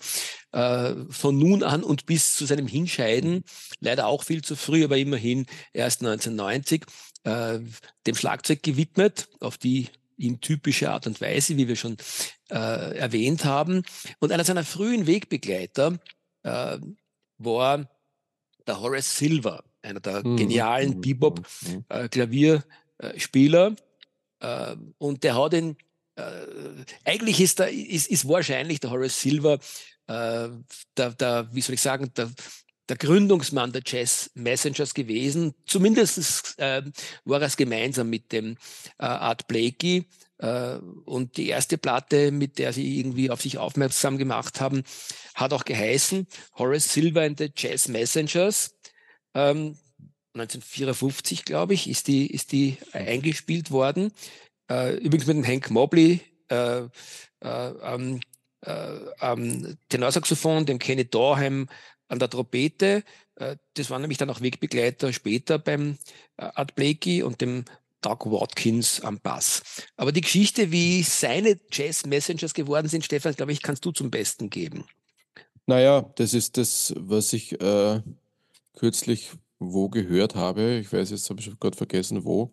äh, 0.53 0.95
von 1.11 1.39
nun 1.39 1.63
an 1.63 1.83
und 1.83 2.07
bis 2.07 2.37
zu 2.37 2.47
seinem 2.47 2.67
Hinscheiden, 2.67 3.45
leider 3.81 4.07
auch 4.07 4.23
viel 4.23 4.43
zu 4.43 4.57
früh, 4.57 4.85
aber 4.85 4.99
immerhin 4.99 5.47
erst 5.73 6.01
1990, 6.01 6.85
äh, 7.25 7.61
dem 8.07 8.15
Schlagzeug 8.15 8.63
gewidmet, 8.63 9.29
auf 9.41 9.59
die 9.59 9.89
ihm 10.17 10.41
typische 10.41 10.91
Art 10.91 11.07
und 11.07 11.21
Weise, 11.21 11.57
wie 11.57 11.69
wir 11.69 11.77
schon 11.77 11.97
äh, 12.51 12.97
erwähnt 12.97 13.45
haben. 13.45 13.83
Und 14.21 14.33
einer 14.33 14.45
seiner 14.45 14.65
frühen 14.65 15.07
Wegbegleiter 15.07 15.99
äh, 16.43 16.79
war 17.39 17.89
der 18.67 18.81
Horace 18.81 19.19
Silver, 19.19 19.65
einer 19.83 20.01
der 20.01 20.25
Mhm, 20.25 20.37
genialen 20.37 20.97
mhm, 20.97 21.01
Bebop 21.01 21.43
mhm. 21.63 21.85
äh, 21.89 22.09
und 24.99 25.25
der 25.25 25.37
hat 25.37 25.55
ihn, 25.55 25.77
eigentlich 27.05 27.41
ist, 27.41 27.59
der, 27.59 27.71
ist, 27.71 28.09
ist 28.09 28.29
wahrscheinlich 28.29 28.81
der 28.81 28.91
Horace 28.91 29.21
Silver, 29.21 29.59
äh, 30.07 30.49
der, 30.97 31.11
der, 31.19 31.49
wie 31.53 31.61
soll 31.61 31.75
ich 31.75 31.81
sagen, 31.81 32.13
der, 32.15 32.31
der 32.89 32.97
Gründungsmann 32.97 33.73
der 33.73 33.83
Jazz 33.85 34.31
Messengers 34.35 34.93
gewesen. 34.93 35.55
Zumindest 35.67 36.59
äh, 36.59 36.83
war 37.25 37.41
er 37.41 37.47
es 37.47 37.57
gemeinsam 37.57 38.11
mit 38.11 38.33
dem 38.33 38.57
äh, 38.99 39.05
Art 39.05 39.47
Blakey. 39.47 40.07
Äh, 40.39 40.77
und 41.05 41.37
die 41.37 41.49
erste 41.49 41.79
Platte, 41.79 42.33
mit 42.33 42.59
der 42.59 42.73
sie 42.73 42.99
irgendwie 42.99 43.31
auf 43.31 43.41
sich 43.41 43.59
aufmerksam 43.59 44.19
gemacht 44.19 44.61
haben, 44.61 44.83
hat 45.35 45.53
auch 45.53 45.65
geheißen 45.65 46.27
Horace 46.59 46.93
Silver 46.93 47.23
and 47.23 47.39
the 47.39 47.51
Jazz 47.57 47.89
Messengers. 47.89 48.75
Ähm, 49.35 49.79
1954, 50.35 51.45
glaube 51.45 51.75
ich, 51.75 51.89
ist 51.89 52.09
die, 52.09 52.27
ist 52.27 52.53
die 52.53 52.79
eingespielt 52.93 53.71
worden. 53.71 54.13
Äh, 54.73 54.97
übrigens 54.97 55.27
mit 55.27 55.37
dem 55.37 55.47
Hank 55.47 55.71
Mobley 55.71 56.21
äh, 56.49 56.81
äh, 56.81 56.89
am, 57.41 58.21
äh, 58.63 58.99
am 59.19 59.77
Tenorsaxophon, 59.89 60.65
dem 60.65 60.79
Kenny 60.79 61.05
Dorham 61.05 61.69
an 62.09 62.19
der 62.19 62.31
Trompete. 62.31 63.05
Äh, 63.37 63.57
das 63.75 63.91
waren 63.91 64.01
nämlich 64.01 64.19
dann 64.19 64.31
auch 64.31 64.41
Wegbegleiter 64.41 65.13
später 65.13 65.59
beim 65.59 65.99
Art 66.37 66.75
Blakey 66.75 67.23
und 67.23 67.41
dem 67.41 67.65
Doug 68.01 68.19
Watkins 68.25 69.01
am 69.03 69.21
Bass. 69.21 69.63
Aber 69.97 70.11
die 70.11 70.23
Geschichte, 70.23 70.73
wie 70.73 71.03
seine 71.03 71.61
Jazz 71.71 72.07
Messengers 72.07 72.55
geworden 72.55 72.89
sind, 72.89 73.05
Stefan, 73.05 73.35
glaube 73.35 73.53
ich, 73.53 73.63
kannst 73.63 73.85
du 73.85 73.93
zum 73.93 74.11
Besten 74.11 74.51
geben. 74.51 74.87
Naja, 75.67 76.11
das 76.17 76.35
ist 76.35 76.57
das, 76.57 76.95
was 76.97 77.33
ich 77.33 77.61
äh, 77.61 78.01
kürzlich 78.77 79.31
wo 79.71 79.89
gehört 79.89 80.35
habe. 80.35 80.79
Ich 80.79 80.93
weiß 80.93 81.11
jetzt, 81.11 81.29
habe 81.31 81.41
ich 81.41 81.61
gerade 81.61 81.77
vergessen, 81.77 82.25
wo. 82.25 82.53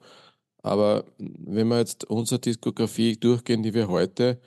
Aber 0.61 1.05
wenn 1.17 1.67
wir 1.67 1.79
jetzt 1.79 2.05
unsere 2.05 2.39
Diskografie 2.39 3.15
durchgehen, 3.15 3.63
die 3.63 3.73
wir 3.73 3.87
heute 3.87 4.39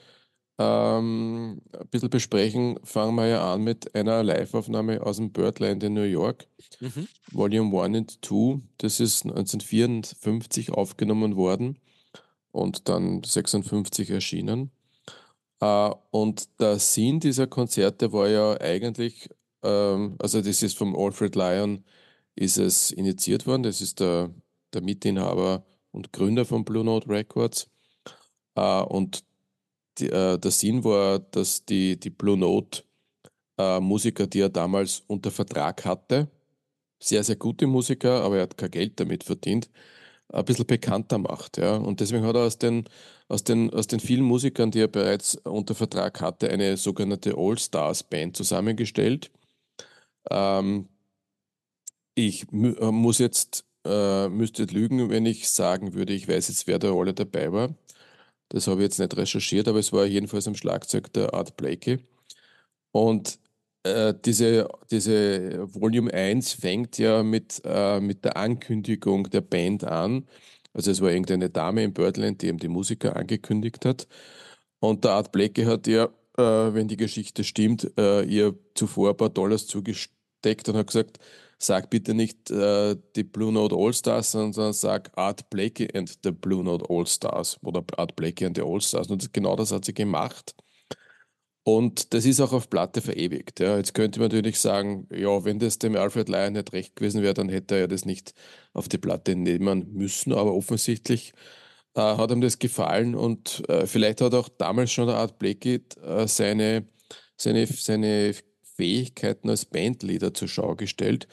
ähm, 0.59 1.62
ein 1.73 1.88
bisschen 1.88 2.11
besprechen, 2.11 2.78
fangen 2.85 3.14
wir 3.14 3.26
ja 3.26 3.54
an 3.54 3.62
mit 3.62 3.95
einer 3.95 4.23
Liveaufnahme 4.23 5.02
aus 5.02 5.16
dem 5.16 5.33
Birdland 5.33 5.83
in 5.83 5.95
New 5.95 6.02
York, 6.02 6.47
Mhm. 6.81 7.07
Volume 7.31 7.83
1 7.83 7.97
und 7.97 8.25
2. 8.25 8.61
Das 8.78 8.99
ist 9.00 9.25
1954 9.25 10.73
aufgenommen 10.73 11.37
worden 11.37 11.78
und 12.50 12.88
dann 12.88 13.23
56 13.23 14.11
erschienen. 14.11 14.73
Äh, 15.61 15.90
und 16.11 16.49
der 16.61 16.78
Sinn 16.78 17.21
dieser 17.21 17.47
Konzerte 17.47 18.12
war 18.12 18.28
ja 18.28 18.61
eigentlich, 18.61 19.28
ähm, 19.62 20.16
also 20.19 20.40
das 20.40 20.62
ist 20.62 20.76
vom 20.76 20.97
Alfred 20.97 21.37
Lyon, 21.37 21.85
ist 22.35 22.59
es 22.59 22.90
initiiert 22.90 23.47
worden. 23.47 23.62
Das 23.62 23.81
ist 23.81 24.00
der, 24.00 24.31
der 24.75 24.83
Mitinhaber 24.83 25.64
und 25.93 26.13
Gründer 26.13 26.45
von 26.45 26.65
Blue 26.65 26.85
Note 26.85 27.09
Records. 27.09 27.69
Äh, 28.57 28.83
und 28.83 29.25
die, 29.99 30.09
äh, 30.09 30.39
der 30.39 30.51
Sinn 30.51 30.85
war, 30.85 31.19
dass 31.21 31.65
die, 31.65 31.99
die 31.99 32.11
Blue 32.11 32.37
Note 32.37 32.85
äh, 33.59 33.81
Musiker, 33.81 34.27
die 34.27 34.41
er 34.41 34.49
damals 34.49 35.03
unter 35.07 35.31
Vertrag 35.31 35.85
hatte, 35.85 36.31
sehr, 37.03 37.25
sehr 37.25 37.37
gute 37.37 37.67
Musiker, 37.67 38.23
aber 38.23 38.37
er 38.37 38.43
hat 38.43 38.57
kein 38.57 38.71
Geld 38.71 39.01
damit 39.01 39.25
verdient, 39.25 39.71
ein 40.29 40.45
bisschen 40.45 40.67
bekannter 40.67 41.19
macht. 41.19 41.59
Ja? 41.59 41.77
Und 41.77 42.01
deswegen 42.01 42.25
hat 42.25 42.37
er 42.37 42.43
aus 42.43 42.59
den, 42.59 42.89
aus, 43.29 43.45
den, 43.45 43.71
aus 43.71 43.87
den 43.87 44.01
vielen 44.01 44.25
Musikern, 44.25 44.71
die 44.71 44.81
er 44.81 44.89
bereits 44.89 45.37
unter 45.37 45.75
Vertrag 45.75 46.21
hatte, 46.21 46.51
eine 46.51 46.77
sogenannte 46.77 47.35
All-Stars-Band 47.37 48.37
zusammengestellt. 48.37 49.31
Ähm, 50.31 50.89
ich 52.15 52.45
äh, 52.53 52.93
muss 52.93 53.19
jetzt, 53.19 53.65
äh, 53.85 54.29
müsste 54.29 54.65
lügen, 54.65 55.11
wenn 55.11 55.27
ich 55.27 55.51
sagen 55.51 55.95
würde, 55.95 56.12
ich 56.12 56.29
weiß 56.29 56.49
jetzt, 56.49 56.67
wer 56.67 56.79
da 56.79 56.93
alle 56.93 57.15
dabei 57.15 57.53
war. 57.53 57.75
Das 58.49 58.67
habe 58.67 58.83
ich 58.83 58.85
jetzt 58.87 58.99
nicht 58.99 59.17
recherchiert, 59.17 59.69
aber 59.69 59.79
es 59.81 59.93
war 59.93 60.07
jedenfalls 60.07 60.47
am 60.49 60.55
Schlagzeug 60.55 61.12
der 61.15 61.35
Art 61.35 61.57
Blakey. 61.57 62.01
Und 62.93 63.39
äh, 63.85 64.15
diese, 64.25 64.69
diese 64.91 65.75
Volume 65.75 66.12
1 66.12 66.53
fängt 66.55 66.99
ja 66.99 67.23
mit, 67.23 67.62
äh, 67.65 68.01
mit 68.01 68.25
der 68.25 68.37
Ankündigung 68.37 69.31
der 69.31 69.41
Band 69.41 69.85
an. 69.85 70.29
Also 70.75 70.91
es 70.91 71.01
war 71.01 71.11
irgendeine 71.11 71.51
Dame 71.51 71.85
in 71.85 71.93
Birdland, 71.95 72.43
die 72.43 72.49
eben 72.49 72.59
die 72.59 72.69
Musiker 72.69 73.17
angekündigt 73.17 73.85
hat. 73.85 74.07
Und 74.81 75.05
der 75.05 75.12
Art 75.12 75.33
Blakey 75.33 75.65
hat 75.65 75.87
ihr, 75.87 76.12
äh, 76.39 76.43
wenn 76.43 76.89
die 76.89 76.97
Geschichte 76.97 77.45
stimmt, 77.45 77.91
äh, 77.99 78.23
ihr 78.25 78.59
zuvor 78.75 79.11
ein 79.11 79.17
paar 79.17 79.31
Dollars 79.31 79.67
zugesteckt 79.67 80.69
und 80.69 80.77
hat 80.77 80.89
gesagt, 80.89 81.19
sag 81.62 81.90
bitte 81.90 82.14
nicht 82.14 82.50
äh, 82.50 82.97
die 83.14 83.25
Blue 83.25 83.52
Note 83.52 83.76
All 83.76 83.95
Stars, 83.95 84.33
sondern 84.33 84.73
sag 84.73 85.11
Art 85.16 85.49
Blakey 85.50 85.88
and 85.95 86.12
the 86.25 86.33
Blue 86.33 86.64
Note 86.64 86.85
All 86.88 87.07
Stars 87.07 87.59
oder 87.62 87.85
Art 87.97 88.16
Blakey 88.16 88.47
and 88.47 88.57
the 88.57 88.62
All 88.62 88.81
Stars. 88.81 89.09
Und 89.09 89.33
genau 89.33 89.54
das 89.57 89.71
hat 89.73 89.85
sie 89.85 89.95
gemacht. 89.95 90.54
Und 91.64 92.12
das 92.12 92.25
ist 92.25 92.40
auch 92.40 92.52
auf 92.52 92.69
Platte 92.69 93.00
verewigt. 93.00 93.61
Ja. 93.61 93.76
Jetzt 93.76 93.95
könnte 93.95 94.19
man 94.19 94.28
natürlich 94.28 94.59
sagen, 94.59 95.07
ja, 95.12 95.45
wenn 95.45 95.61
das 95.61 95.78
dem 95.78 95.95
Alfred 95.95 96.28
Lyon 96.28 96.54
nicht 96.54 96.73
recht 96.73 96.97
gewesen 96.97 97.23
wäre, 97.23 97.35
dann 97.35 97.49
hätte 97.49 97.76
er 97.76 97.81
ja 97.83 97.87
das 97.87 98.04
nicht 98.04 98.35
auf 98.73 98.88
die 98.88 98.99
Platte 98.99 99.37
nehmen 99.37 99.92
müssen. 99.92 100.33
Aber 100.33 100.54
offensichtlich 100.54 101.33
äh, 101.95 102.00
hat 102.00 102.33
ihm 102.33 102.40
das 102.40 102.59
gefallen 102.59 103.14
und 103.14 103.62
äh, 103.69 103.87
vielleicht 103.87 104.21
hat 104.21 104.35
auch 104.35 104.49
damals 104.49 104.90
schon 104.92 105.07
der 105.07 105.16
Art 105.16 105.38
Blakey 105.38 105.85
äh, 106.02 106.26
seine, 106.26 106.88
seine, 107.37 107.66
seine 107.66 108.35
Fähigkeiten 108.76 109.50
als 109.50 109.64
Bandleader 109.64 110.35
zur 110.35 110.49
Schau 110.49 110.75
gestellt. 110.75 111.29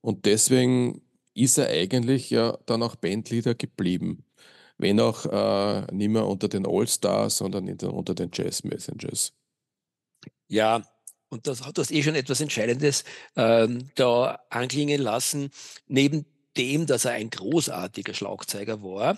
Und 0.00 0.26
deswegen 0.26 1.02
ist 1.34 1.58
er 1.58 1.68
eigentlich 1.68 2.30
ja 2.30 2.58
dann 2.66 2.82
auch 2.82 2.96
Bandleader 2.96 3.54
geblieben. 3.54 4.24
Wenn 4.78 4.98
auch 4.98 5.26
äh, 5.26 5.86
nicht 5.92 6.08
mehr 6.08 6.26
unter 6.26 6.48
den 6.48 6.66
All-Stars, 6.66 7.36
sondern 7.38 7.76
der, 7.76 7.92
unter 7.92 8.14
den 8.14 8.30
Jazz 8.32 8.64
Messengers. 8.64 9.32
Ja, 10.48 10.82
und 11.28 11.46
das 11.46 11.64
hat 11.64 11.78
das 11.78 11.90
eh 11.90 12.02
schon 12.02 12.14
etwas 12.14 12.40
Entscheidendes 12.40 13.04
ähm, 13.36 13.90
da 13.94 14.40
anklingen 14.50 15.00
lassen, 15.00 15.50
neben 15.86 16.26
dem, 16.56 16.86
dass 16.86 17.04
er 17.04 17.12
ein 17.12 17.30
großartiger 17.30 18.14
Schlagzeuger 18.14 18.82
war, 18.82 19.16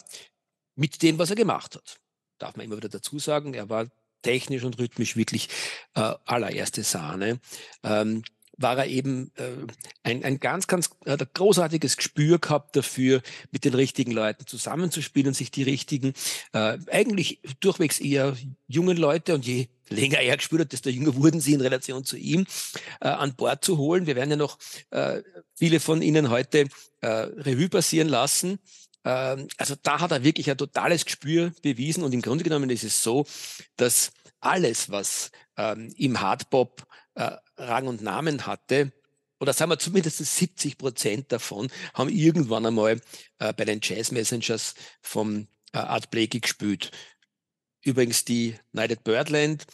mit 0.74 1.02
dem, 1.02 1.18
was 1.18 1.30
er 1.30 1.36
gemacht 1.36 1.76
hat. 1.76 2.00
Darf 2.38 2.56
man 2.56 2.66
immer 2.66 2.76
wieder 2.76 2.88
dazu 2.88 3.18
sagen, 3.18 3.54
er 3.54 3.70
war 3.70 3.86
technisch 4.22 4.64
und 4.64 4.78
rhythmisch 4.78 5.16
wirklich 5.16 5.48
äh, 5.94 6.14
allererste 6.24 6.82
Sahne. 6.82 7.40
Ähm, 7.82 8.22
war 8.58 8.78
er 8.78 8.86
eben 8.86 9.30
äh, 9.36 9.50
ein, 10.02 10.24
ein 10.24 10.38
ganz, 10.38 10.66
ganz 10.66 10.90
ein 11.04 11.18
großartiges 11.34 11.96
Gespür 11.96 12.38
gehabt 12.38 12.76
dafür, 12.76 13.22
mit 13.50 13.64
den 13.64 13.74
richtigen 13.74 14.12
Leuten 14.12 14.46
zusammenzuspielen 14.46 15.28
und 15.28 15.34
sich 15.34 15.50
die 15.50 15.62
richtigen, 15.62 16.14
äh, 16.52 16.78
eigentlich 16.90 17.40
durchwegs 17.60 17.98
eher 17.98 18.36
jungen 18.68 18.96
Leute 18.96 19.34
und 19.34 19.46
je 19.46 19.68
länger 19.88 20.20
er 20.20 20.36
gespürt 20.36 20.62
hat, 20.62 20.72
desto 20.72 20.90
jünger 20.90 21.14
wurden 21.16 21.40
sie 21.40 21.54
in 21.54 21.60
Relation 21.60 22.04
zu 22.04 22.16
ihm, 22.16 22.46
äh, 23.00 23.08
an 23.08 23.34
Bord 23.34 23.64
zu 23.64 23.78
holen. 23.78 24.06
Wir 24.06 24.16
werden 24.16 24.30
ja 24.30 24.36
noch 24.36 24.58
äh, 24.90 25.22
viele 25.54 25.80
von 25.80 26.02
Ihnen 26.02 26.30
heute 26.30 26.66
äh, 27.00 27.06
Revue 27.06 27.68
passieren 27.68 28.08
lassen. 28.08 28.58
Ähm, 29.04 29.48
also 29.56 29.74
da 29.82 30.00
hat 30.00 30.10
er 30.10 30.24
wirklich 30.24 30.50
ein 30.50 30.58
totales 30.58 31.04
Gespür 31.04 31.52
bewiesen 31.62 32.04
und 32.04 32.12
im 32.12 32.22
Grunde 32.22 32.44
genommen 32.44 32.70
ist 32.70 32.84
es 32.84 33.02
so, 33.02 33.26
dass 33.76 34.12
alles, 34.40 34.90
was 34.90 35.30
ähm, 35.56 35.92
im 35.96 36.20
Hardpop 36.20 36.86
äh, 37.14 37.36
Rang 37.56 37.86
und 37.86 38.02
Namen 38.02 38.46
hatte, 38.46 38.92
oder 39.40 39.52
sagen 39.52 39.72
wir 39.72 39.78
zumindest 39.78 40.18
70 40.18 40.78
Prozent 40.78 41.32
davon, 41.32 41.68
haben 41.94 42.08
irgendwann 42.08 42.64
einmal 42.64 43.00
äh, 43.38 43.52
bei 43.52 43.64
den 43.64 43.80
Jazz 43.82 44.12
Messengers 44.12 44.74
vom 45.00 45.48
äh, 45.72 45.78
Art 45.78 46.10
Blakey 46.10 46.38
gespielt. 46.38 46.92
Übrigens 47.84 48.24
die 48.24 48.54
United 48.72 49.02
Birdland 49.02 49.66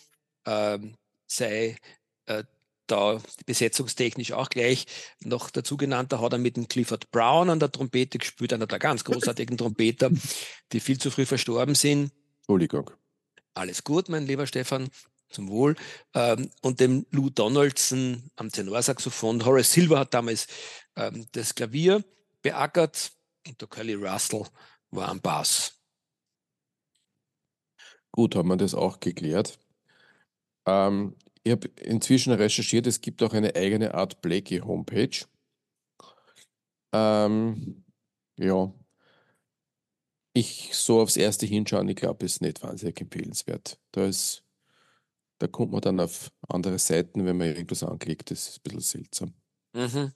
äh, 0.44 0.78
sei 1.26 1.76
äh, 2.25 2.44
da 2.90 3.21
besetzungstechnisch 3.47 4.33
auch 4.33 4.50
gleich 4.50 4.87
noch 5.21 5.50
dazu 5.50 5.76
genannt. 5.76 6.12
Da 6.12 6.21
hat 6.21 6.33
er 6.33 6.38
mit 6.38 6.57
dem 6.57 6.68
Clifford 6.68 7.11
Brown 7.11 7.50
an 7.50 7.61
der 7.61 7.71
Trompete 7.71 8.18
gespielt, 8.18 8.52
einer 8.52 8.66
der 8.66 8.78
ganz 8.78 9.04
großartigen 9.04 9.57
Trompeter, 9.59 10.11
die 10.73 10.80
viel 10.80 10.99
zu 10.99 11.11
früh 11.11 11.26
verstorben 11.26 11.75
sind. 11.75 12.12
Entschuldigung. 12.38 12.90
Alles 13.54 13.85
gut, 13.85 14.09
mein 14.09 14.26
lieber 14.26 14.47
Stefan 14.47 14.90
zum 15.30 15.49
Wohl, 15.49 15.76
ähm, 16.14 16.50
und 16.62 16.80
dem 16.80 17.07
Lou 17.11 17.30
Donaldson 17.30 18.30
am 18.37 18.50
Tenorsaxophon. 18.50 19.45
Horace 19.45 19.73
Silver 19.73 19.99
hat 19.99 20.14
damals 20.14 20.47
ähm, 20.97 21.26
das 21.33 21.54
Klavier 21.54 22.02
beackert 22.42 23.12
und 23.47 23.61
der 23.61 23.68
Curly 23.68 23.95
Russell 23.95 24.45
war 24.90 25.09
am 25.09 25.21
Bass. 25.21 25.75
Gut, 28.12 28.35
haben 28.35 28.49
wir 28.49 28.57
das 28.57 28.75
auch 28.75 29.00
geklärt. 29.00 29.59
Ähm, 30.66 31.14
ich 31.49 31.52
habe 31.52 31.69
inzwischen 31.81 32.33
recherchiert, 32.33 32.87
es 32.87 33.00
gibt 33.00 33.23
auch 33.23 33.33
eine 33.33 33.57
eigene 33.57 33.95
Art 33.95 34.21
Blakey 34.21 34.59
Homepage. 34.59 35.25
Ähm, 36.93 37.85
ja, 38.38 38.73
ich 40.35 40.75
so 40.75 41.00
aufs 41.00 41.17
erste 41.17 41.47
hinschauen, 41.47 41.88
ich 41.88 41.97
glaube, 41.97 42.26
ist 42.26 42.43
nicht 42.43 42.62
wahnsinnig 42.62 43.00
empfehlenswert. 43.00 43.81
Da 43.93 44.07
ist 44.07 44.45
da 45.38 45.47
kommt 45.47 45.73
man 45.73 45.81
dann 45.81 46.00
auf 46.00 46.31
andere 46.49 46.78
Seiten, 46.78 47.25
wenn 47.25 47.37
man 47.37 47.49
irgendwas 47.49 47.83
anklickt. 47.85 48.31
Das 48.31 48.49
ist 48.49 48.59
ein 48.59 48.62
bisschen 48.64 48.81
seltsam. 48.81 49.35
Mhm. 49.73 50.12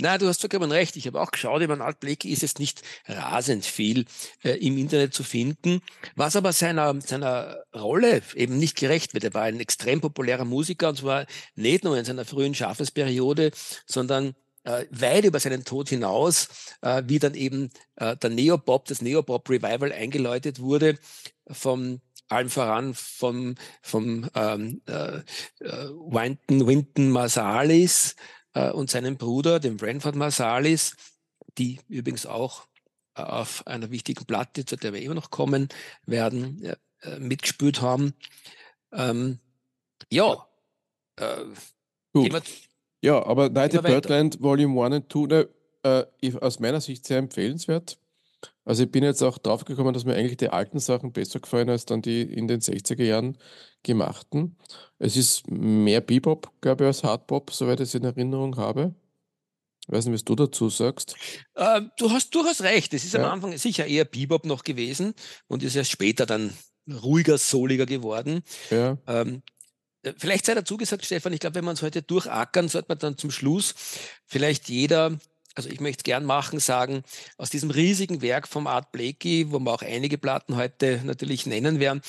Na, 0.00 0.18
du 0.18 0.26
hast 0.26 0.40
vollkommen 0.40 0.72
recht. 0.72 0.96
Ich 0.96 1.06
habe 1.06 1.20
auch 1.20 1.30
geschaut, 1.30 1.62
über 1.62 1.78
Art 1.80 2.00
Blakey 2.00 2.30
ist 2.30 2.42
es 2.42 2.58
nicht 2.58 2.82
rasend 3.06 3.64
viel 3.64 4.04
äh, 4.42 4.50
im 4.64 4.78
Internet 4.78 5.14
zu 5.14 5.22
finden, 5.22 5.80
was 6.16 6.36
aber 6.36 6.52
seiner, 6.52 7.00
seiner 7.00 7.58
Rolle 7.74 8.22
eben 8.34 8.58
nicht 8.58 8.76
gerecht 8.76 9.14
wird. 9.14 9.24
Er 9.24 9.34
war 9.34 9.42
ein 9.42 9.60
extrem 9.60 10.00
populärer 10.00 10.44
Musiker 10.44 10.88
und 10.88 10.98
zwar 10.98 11.26
nicht 11.54 11.84
nur 11.84 11.96
in 11.96 12.04
seiner 12.04 12.24
frühen 12.24 12.54
Schaffensperiode, 12.54 13.50
sondern 13.86 14.34
äh, 14.64 14.86
weit 14.90 15.24
über 15.24 15.40
seinen 15.40 15.64
Tod 15.64 15.88
hinaus, 15.88 16.48
äh, 16.82 17.02
wie 17.06 17.18
dann 17.18 17.34
eben 17.34 17.70
äh, 17.96 18.16
der 18.16 18.30
Neopop, 18.30 18.86
das 18.86 19.02
Neopop 19.02 19.48
Revival 19.48 19.92
eingeläutet 19.92 20.60
wurde 20.60 20.98
vom 21.50 22.00
allem 22.28 22.50
voran 22.50 22.94
vom, 22.94 23.54
vom 23.82 24.28
ähm, 24.34 24.82
äh, 24.86 25.18
äh, 25.60 25.88
Winton, 25.88 26.66
Winton 26.66 27.10
Marsalis 27.10 28.16
äh, 28.54 28.70
und 28.70 28.90
seinem 28.90 29.16
Bruder, 29.16 29.60
dem 29.60 29.76
Branford 29.76 30.16
Marsalis, 30.16 30.96
die 31.56 31.80
übrigens 31.88 32.26
auch 32.26 32.66
äh, 33.14 33.22
auf 33.22 33.66
einer 33.66 33.90
wichtigen 33.90 34.24
Platte, 34.24 34.64
zu 34.64 34.76
der 34.76 34.92
wir 34.92 35.02
immer 35.02 35.14
noch 35.14 35.30
kommen 35.30 35.68
werden, 36.06 36.62
äh, 36.64 36.76
äh 37.02 37.18
mitgespielt 37.18 37.80
haben. 37.80 38.14
Ähm, 38.92 39.38
ja. 40.10 40.46
Äh, 41.16 41.44
ja, 43.00 43.24
aber 43.24 43.48
Night 43.48 43.76
at 43.76 43.84
Birdland 43.84 44.40
Volume 44.40 44.84
1 44.84 44.96
und 44.96 45.12
2, 45.12 45.26
ne, 45.26 45.48
äh, 46.22 46.32
aus 46.40 46.58
meiner 46.58 46.80
Sicht 46.80 47.06
sehr 47.06 47.18
empfehlenswert. 47.18 47.98
Also 48.68 48.82
ich 48.82 48.90
bin 48.90 49.02
jetzt 49.02 49.22
auch 49.22 49.38
drauf 49.38 49.64
gekommen, 49.64 49.94
dass 49.94 50.04
mir 50.04 50.14
eigentlich 50.14 50.36
die 50.36 50.50
alten 50.50 50.78
Sachen 50.78 51.10
besser 51.10 51.40
gefallen 51.40 51.70
als 51.70 51.86
dann 51.86 52.02
die 52.02 52.20
in 52.20 52.48
den 52.48 52.60
60er 52.60 53.02
Jahren 53.02 53.38
gemachten. 53.82 54.58
Es 54.98 55.16
ist 55.16 55.50
mehr 55.50 56.02
Bebop, 56.02 56.52
glaube 56.60 56.84
ich, 56.84 56.88
als 56.88 57.02
Hardpop, 57.02 57.50
soweit 57.50 57.80
ich 57.80 57.88
es 57.88 57.94
in 57.94 58.04
Erinnerung 58.04 58.58
habe. 58.58 58.94
Ich 59.86 59.88
weiß 59.88 60.04
nicht, 60.04 60.12
was 60.12 60.24
du 60.24 60.34
dazu 60.34 60.68
sagst. 60.68 61.16
Äh, 61.54 61.80
du 61.96 62.10
hast 62.10 62.34
durchaus 62.34 62.60
recht. 62.60 62.92
Es 62.92 63.06
ist 63.06 63.14
ja. 63.14 63.24
am 63.24 63.32
Anfang 63.32 63.56
sicher 63.56 63.86
eher 63.86 64.04
Bebop 64.04 64.44
noch 64.44 64.64
gewesen 64.64 65.14
und 65.46 65.62
ist 65.62 65.74
erst 65.74 65.90
später 65.90 66.26
dann 66.26 66.52
ruhiger, 67.02 67.38
soliger 67.38 67.86
geworden. 67.86 68.42
Ja. 68.68 68.98
Ähm, 69.06 69.42
äh, 70.02 70.12
vielleicht 70.18 70.44
sei 70.44 70.54
dazu 70.54 70.76
gesagt, 70.76 71.06
Stefan, 71.06 71.32
ich 71.32 71.40
glaube, 71.40 71.54
wenn 71.54 71.64
wir 71.64 71.70
uns 71.70 71.80
heute 71.80 72.02
durchackern, 72.02 72.68
sollte 72.68 72.88
man 72.90 72.98
dann 72.98 73.16
zum 73.16 73.30
Schluss 73.30 73.74
vielleicht 74.26 74.68
jeder 74.68 75.18
also 75.54 75.68
ich 75.68 75.80
möchte 75.80 76.00
es 76.00 76.04
gern 76.04 76.24
machen, 76.24 76.60
sagen, 76.60 77.02
aus 77.36 77.50
diesem 77.50 77.70
riesigen 77.70 78.22
Werk 78.22 78.48
vom 78.48 78.66
Art 78.66 78.92
Blakey, 78.92 79.50
wo 79.50 79.58
wir 79.58 79.72
auch 79.72 79.82
einige 79.82 80.18
Platten 80.18 80.56
heute 80.56 81.00
natürlich 81.04 81.46
nennen 81.46 81.80
werden, 81.80 82.00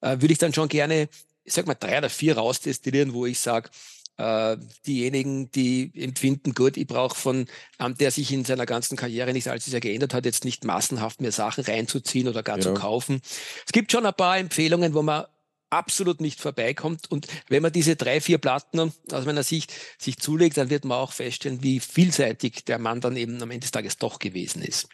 äh, 0.00 0.20
würde 0.20 0.32
ich 0.32 0.38
dann 0.38 0.54
schon 0.54 0.68
gerne, 0.68 1.08
ich 1.44 1.52
sag 1.52 1.66
mal, 1.66 1.74
drei 1.74 1.98
oder 1.98 2.10
vier 2.10 2.36
rausdestillieren, 2.36 3.14
wo 3.14 3.26
ich 3.26 3.38
sage, 3.38 3.70
äh, 4.18 4.56
diejenigen, 4.86 5.50
die 5.50 5.92
empfinden, 5.94 6.54
gut, 6.54 6.76
ich 6.76 6.86
brauche 6.86 7.14
von 7.14 7.46
einem, 7.78 7.96
der 7.96 8.10
sich 8.10 8.32
in 8.32 8.44
seiner 8.44 8.66
ganzen 8.66 8.96
Karriere 8.96 9.32
nicht 9.32 9.48
allzu 9.48 9.70
sehr 9.70 9.80
geändert 9.80 10.14
hat, 10.14 10.24
jetzt 10.24 10.44
nicht 10.44 10.64
massenhaft 10.64 11.20
mehr 11.20 11.32
Sachen 11.32 11.64
reinzuziehen 11.64 12.28
oder 12.28 12.42
gar 12.42 12.56
ja. 12.56 12.62
zu 12.62 12.74
kaufen. 12.74 13.20
Es 13.66 13.72
gibt 13.72 13.92
schon 13.92 14.06
ein 14.06 14.14
paar 14.14 14.38
Empfehlungen, 14.38 14.94
wo 14.94 15.02
man 15.02 15.26
absolut 15.70 16.20
nicht 16.20 16.40
vorbeikommt. 16.40 17.10
Und 17.10 17.26
wenn 17.48 17.62
man 17.62 17.72
diese 17.72 17.96
drei, 17.96 18.20
vier 18.20 18.38
Platten 18.38 18.80
aus 18.80 19.24
meiner 19.24 19.42
Sicht 19.42 19.72
sich 19.98 20.18
zulegt, 20.18 20.56
dann 20.56 20.70
wird 20.70 20.84
man 20.84 20.98
auch 20.98 21.12
feststellen, 21.12 21.62
wie 21.62 21.80
vielseitig 21.80 22.64
der 22.64 22.78
Mann 22.78 23.00
dann 23.00 23.16
eben 23.16 23.42
am 23.42 23.50
Ende 23.50 23.64
des 23.64 23.72
Tages 23.72 23.98
doch 23.98 24.18
gewesen 24.18 24.62
ist. 24.62 24.88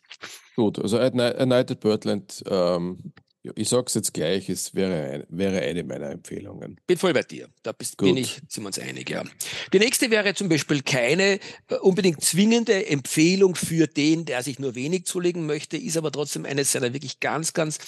Gut, 0.57 0.79
also 0.79 0.99
United 0.99 1.81
Birdland, 1.81 2.43
ähm, 2.47 3.13
ich 3.57 3.69
sage 3.69 3.85
es 3.89 3.95
jetzt 3.95 4.15
gleich, 4.15 4.49
es 4.49 4.75
wäre, 4.75 5.27
wäre 5.29 5.61
eine 5.63 5.83
meiner 5.83 6.11
Empfehlungen. 6.11 6.79
Bin 6.87 6.97
voll 6.97 7.13
bei 7.13 7.23
dir. 7.23 7.49
Da 7.65 7.73
bist, 7.73 7.97
bin 7.97 8.17
ich, 8.17 8.41
sind 8.49 8.63
wir 8.63 8.69
uns 8.69 8.79
einig, 8.79 9.11
ja. 9.11 9.25
Die 9.73 9.81
nächste 9.81 10.11
wäre 10.11 10.35
zum 10.35 10.49
Beispiel 10.49 10.83
keine 10.83 11.41
äh, 11.69 11.75
unbedingt 11.81 12.23
zwingende 12.23 12.87
Empfehlung 12.87 13.57
für 13.57 13.89
den, 13.89 14.27
der 14.27 14.43
sich 14.45 14.61
nur 14.61 14.77
wenig 14.77 15.07
zulegen 15.07 15.47
möchte, 15.47 15.77
ist 15.77 15.97
aber 15.97 16.13
trotzdem 16.13 16.45
eines 16.45 16.71
seiner 16.71 16.93
wirklich 16.93 17.19
ganz, 17.19 17.53
ganz 17.53 17.79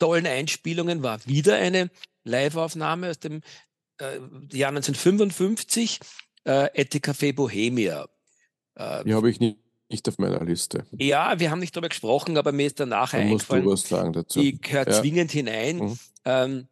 tollen 0.00 0.26
Einspielungen, 0.26 1.04
war 1.04 1.24
wieder 1.24 1.54
eine 1.54 1.90
Live-Aufnahme 2.30 3.10
aus 3.10 3.18
dem 3.18 3.42
äh, 4.00 4.18
Jahr 4.52 4.70
1955, 4.70 6.00
äh, 6.44 6.84
Café 6.84 7.34
Bohemia. 7.34 8.08
Äh, 8.74 9.04
Die 9.04 9.14
habe 9.14 9.30
ich 9.30 9.40
nicht, 9.40 9.58
nicht 9.88 10.08
auf 10.08 10.18
meiner 10.18 10.42
Liste. 10.44 10.86
Ja, 10.92 11.38
wir 11.38 11.50
haben 11.50 11.60
nicht 11.60 11.76
darüber 11.76 11.88
gesprochen, 11.88 12.36
aber 12.38 12.52
mir 12.52 12.66
ist 12.66 12.80
danach 12.80 13.12
Dann 13.12 13.22
eingefallen. 13.22 13.64
Musst 13.64 13.90
du 13.90 13.94
was 13.94 14.00
sagen 14.00 14.12
dazu. 14.12 14.40
Die 14.40 14.60
gehört 14.60 14.88
ja. 14.88 15.00
zwingend 15.00 15.32
hinein. 15.32 15.76
Mhm. 15.78 15.98
Ähm, 16.24 16.68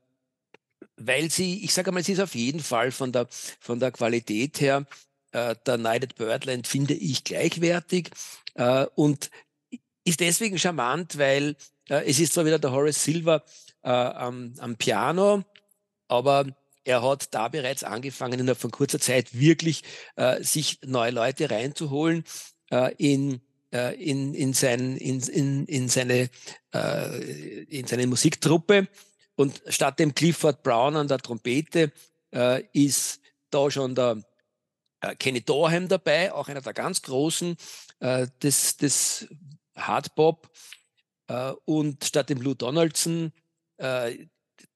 weil 0.97 1.31
sie, 1.31 1.65
ich 1.65 1.73
sage 1.75 1.93
mal, 1.93 2.03
sie 2.03 2.13
ist 2.13 2.21
auf 2.21 2.35
jeden 2.35 2.61
Fall 2.61 2.91
von 2.91 3.13
der, 3.13 3.29
von 3.31 3.79
der 3.79 3.93
Qualität 3.93 4.61
her 4.61 4.87
äh, 5.33 5.55
der 5.67 5.75
United 5.75 6.17
Birdland, 6.17 6.67
finde 6.67 6.95
ich, 6.95 7.25
gleichwertig 7.25 8.11
äh, 8.55 8.87
und 8.95 9.31
ist 10.05 10.21
deswegen 10.21 10.59
charmant, 10.59 11.19
weil 11.19 11.57
äh, 11.89 12.05
es 12.09 12.19
ist 12.19 12.35
zwar 12.35 12.47
wieder 12.47 12.59
der 12.59 12.73
Horace 12.73 13.03
Silver 13.05 13.45
äh, 13.83 13.91
am, 13.91 14.55
am 14.59 14.77
Piano, 14.77 15.45
aber 16.09 16.47
er 16.85 17.03
hat 17.03 17.35
da 17.35 17.49
bereits 17.49 17.85
angefangen, 17.85 18.41
innerhalb 18.41 18.59
von 18.59 18.71
kurzer 18.71 18.99
Zeit 18.99 19.39
wirklich 19.39 19.83
äh, 20.17 20.43
sich 20.43 20.79
neue 20.87 21.11
Leute 21.11 21.51
reinzuholen 21.51 22.25
äh, 22.71 22.95
in, 22.97 23.43
äh, 23.73 23.95
in, 24.03 24.33
in, 24.33 24.55
sein, 24.55 24.97
in, 24.97 25.21
in, 25.21 25.67
in, 25.67 25.89
seine, 25.89 26.31
äh, 26.75 27.63
in 27.65 27.87
seine 27.87 28.07
Musiktruppe. 28.07 28.89
Und 29.37 29.63
statt 29.69 29.99
dem 29.99 30.15
Clifford 30.15 30.63
Brown 30.63 30.97
an 30.97 31.09
der 31.09 31.19
Trompete 31.19 31.93
äh, 32.35 32.65
ist 32.73 33.21
da 33.51 33.71
schon 33.71 33.95
der 33.95 34.23
äh, 35.03 35.15
Kenny 35.15 35.43
Dorham 35.43 35.89
dabei, 35.89 36.33
auch 36.33 36.49
einer 36.49 36.63
der 36.63 36.73
ganz 36.73 37.03
großen 37.03 37.57
äh, 38.01 38.27
des, 38.43 38.79
des 38.79 39.29
Hardbop. 39.77 40.51
Äh, 41.29 41.53
und 41.67 42.05
statt 42.05 42.31
dem 42.31 42.41
Lou 42.41 42.55
Donaldson 42.55 43.33
äh, 43.79 44.27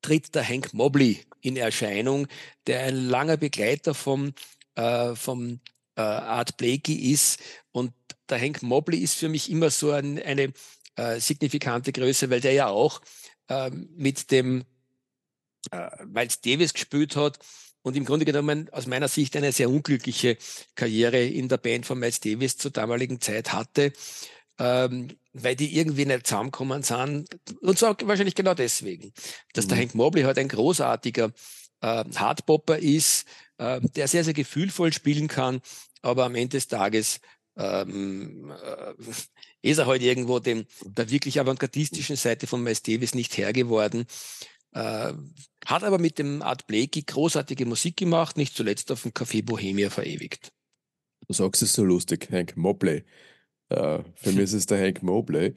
tritt 0.00 0.34
der 0.34 0.48
Hank 0.48 0.74
Mobley 0.74 1.24
in 1.40 1.56
Erscheinung, 1.56 2.26
der 2.66 2.84
ein 2.84 2.96
langer 2.96 3.36
Begleiter 3.36 3.94
vom, 3.94 4.34
äh, 4.74 5.14
vom 5.14 5.60
äh, 5.96 6.00
Art 6.00 6.56
Blakey 6.56 7.12
ist. 7.12 7.40
Und 7.72 7.92
der 8.28 8.40
Hank 8.40 8.62
Mobley 8.62 8.98
ist 8.98 9.14
für 9.14 9.28
mich 9.28 9.50
immer 9.50 9.70
so 9.70 9.92
ein, 9.92 10.22
eine 10.22 10.52
äh, 10.96 11.20
signifikante 11.20 11.92
Größe, 11.92 12.30
weil 12.30 12.40
der 12.40 12.52
ja 12.52 12.68
auch 12.68 13.00
ähm, 13.48 13.88
mit 13.96 14.30
dem 14.30 14.64
äh, 15.70 16.04
Miles 16.04 16.40
Davis 16.40 16.72
gespielt 16.72 17.16
hat 17.16 17.38
und 17.82 17.96
im 17.96 18.04
Grunde 18.04 18.24
genommen 18.24 18.68
aus 18.70 18.86
meiner 18.86 19.08
Sicht 19.08 19.36
eine 19.36 19.52
sehr 19.52 19.70
unglückliche 19.70 20.36
Karriere 20.74 21.22
in 21.24 21.48
der 21.48 21.58
Band 21.58 21.86
von 21.86 21.98
Miles 21.98 22.20
Davis 22.20 22.56
zur 22.56 22.70
damaligen 22.70 23.20
Zeit 23.20 23.52
hatte, 23.52 23.92
ähm, 24.62 25.08
weil 25.32 25.56
die 25.56 25.76
irgendwie 25.76 26.06
nicht 26.06 26.26
zusammengekommen 26.26 26.84
sind. 26.84 27.26
Und 27.62 27.78
zwar 27.78 27.96
wahrscheinlich 28.04 28.36
genau 28.36 28.54
deswegen, 28.54 29.12
dass 29.54 29.64
mhm. 29.64 29.68
der 29.70 29.78
Hank 29.78 29.94
Mobley 29.96 30.22
halt 30.22 30.38
ein 30.38 30.48
großartiger 30.48 31.32
äh, 31.80 32.04
Hardpopper 32.14 32.78
ist, 32.78 33.26
äh, 33.58 33.80
der 33.80 34.06
sehr, 34.06 34.22
sehr 34.22 34.34
gefühlvoll 34.34 34.92
spielen 34.92 35.26
kann, 35.26 35.60
aber 36.00 36.24
am 36.24 36.36
Ende 36.36 36.58
des 36.58 36.68
Tages 36.68 37.18
ähm, 37.56 38.52
äh, 38.52 38.94
ist 39.62 39.78
er 39.78 39.86
halt 39.86 40.02
irgendwo 40.02 40.38
dem, 40.38 40.64
der 40.84 41.10
wirklich 41.10 41.40
avantgardistischen 41.40 42.16
Seite 42.16 42.46
von 42.46 42.62
Miles 42.62 42.82
Davis 42.82 43.14
nicht 43.14 43.36
Herr 43.36 43.52
geworden. 43.52 44.06
Äh, 44.74 45.12
hat 45.66 45.82
aber 45.82 45.98
mit 45.98 46.18
dem 46.18 46.40
Art 46.40 46.68
Blakey 46.68 47.02
großartige 47.02 47.66
Musik 47.66 47.96
gemacht, 47.96 48.36
nicht 48.36 48.56
zuletzt 48.56 48.92
auf 48.92 49.02
dem 49.02 49.10
Café 49.12 49.44
Bohemia 49.44 49.90
verewigt. 49.90 50.52
Du 51.26 51.34
sagst 51.34 51.62
es 51.62 51.72
so 51.72 51.84
lustig, 51.84 52.28
Hank 52.30 52.56
Mobley. 52.56 53.04
Uh, 53.70 54.02
für 54.16 54.32
mich 54.32 54.44
ist 54.44 54.52
es 54.52 54.66
der 54.66 54.80
Hank 54.80 55.02
Mobley. 55.02 55.54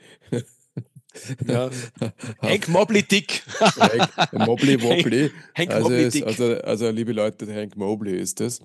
Ja. 1.47 1.69
Hank 2.41 2.67
Mobley 2.67 3.03
Dick. 3.03 3.43
Hank 3.59 4.33
Mobley 4.33 4.81
Wobbly. 4.81 5.31
Hank 5.55 5.71
also, 5.71 5.89
Mobley 5.89 6.09
Dick. 6.09 6.25
Also, 6.25 6.57
also, 6.61 6.89
liebe 6.89 7.13
Leute, 7.13 7.53
Hank 7.53 7.75
Mobley 7.77 8.17
ist 8.17 8.39
das. 8.39 8.59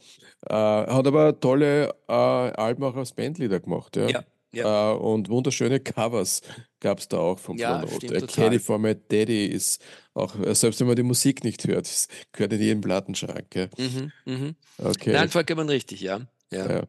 Uh, 0.48 0.54
hat 0.54 1.06
aber 1.06 1.38
tolle 1.38 1.94
uh, 2.08 2.12
Alben 2.12 2.82
auch 2.84 2.96
als 2.96 3.12
Bandleader 3.12 3.60
gemacht. 3.60 3.96
Ja. 3.96 4.08
ja. 4.08 4.24
Ja. 4.52 4.92
Äh, 4.92 4.96
und 4.96 5.28
wunderschöne 5.28 5.80
Covers 5.80 6.42
gab 6.80 6.98
es 6.98 7.08
da 7.08 7.18
auch 7.18 7.38
vom 7.38 7.56
ja, 7.56 7.86
Fronote. 7.86 8.26
Candy 8.26 8.58
for 8.58 8.78
My 8.78 8.96
Daddy 8.96 9.46
ist 9.46 9.80
auch, 10.14 10.34
äh, 10.40 10.54
selbst 10.54 10.80
wenn 10.80 10.88
man 10.88 10.96
die 10.96 11.04
Musik 11.04 11.44
nicht 11.44 11.66
hört, 11.66 11.88
gehört 12.32 12.52
in 12.54 12.60
jeden 12.60 12.80
Plattenschrank. 12.80 13.70
Mhm, 13.78 14.12
mhm. 14.24 14.56
Okay. 14.78 15.12
Nein, 15.12 15.28
vollkommen 15.28 15.68
richtig, 15.68 16.00
ja. 16.00 16.20
ja. 16.52 16.84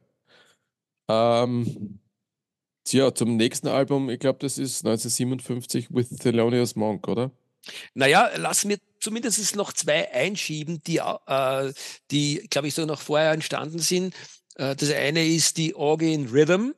ja. 1.07 1.43
Ähm, 1.43 1.99
tja, 2.91 3.13
zum 3.13 3.37
nächsten 3.37 3.67
Album, 3.67 4.09
ich 4.09 4.19
glaube, 4.19 4.39
das 4.39 4.57
ist 4.57 4.85
1957 4.85 5.87
With 5.91 6.09
Thelonious 6.09 6.75
Monk, 6.75 7.07
oder? 7.07 7.31
Naja, 7.93 8.29
lass 8.37 8.65
mir 8.65 8.77
zumindest 8.99 9.55
noch 9.55 9.73
zwei 9.73 10.11
einschieben, 10.11 10.81
die, 10.83 10.97
äh, 10.97 11.73
die 12.09 12.47
glaube 12.49 12.67
ich, 12.67 12.73
so 12.73 12.85
noch 12.85 13.01
vorher 13.01 13.31
entstanden 13.31 13.79
sind. 13.79 14.15
Äh, 14.55 14.75
das 14.75 14.91
eine 14.91 15.25
ist 15.25 15.57
die 15.57 15.75
Orgy 15.75 16.13
in 16.13 16.27
Rhythm 16.27 16.71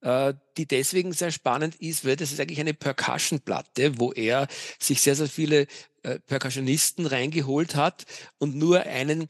äh, 0.00 0.34
die 0.56 0.66
deswegen 0.66 1.12
sehr 1.12 1.30
spannend 1.30 1.76
ist, 1.76 2.04
weil 2.04 2.16
das 2.16 2.32
ist 2.32 2.40
eigentlich 2.40 2.60
eine 2.60 2.74
Percussion-Platte, 2.74 3.98
wo 3.98 4.12
er 4.12 4.46
sich 4.78 5.00
sehr, 5.00 5.16
sehr 5.16 5.28
viele 5.28 5.66
äh, 6.02 6.18
Percussionisten 6.20 7.06
reingeholt 7.06 7.74
hat 7.74 8.04
und 8.38 8.54
nur 8.54 8.82
einen 8.82 9.28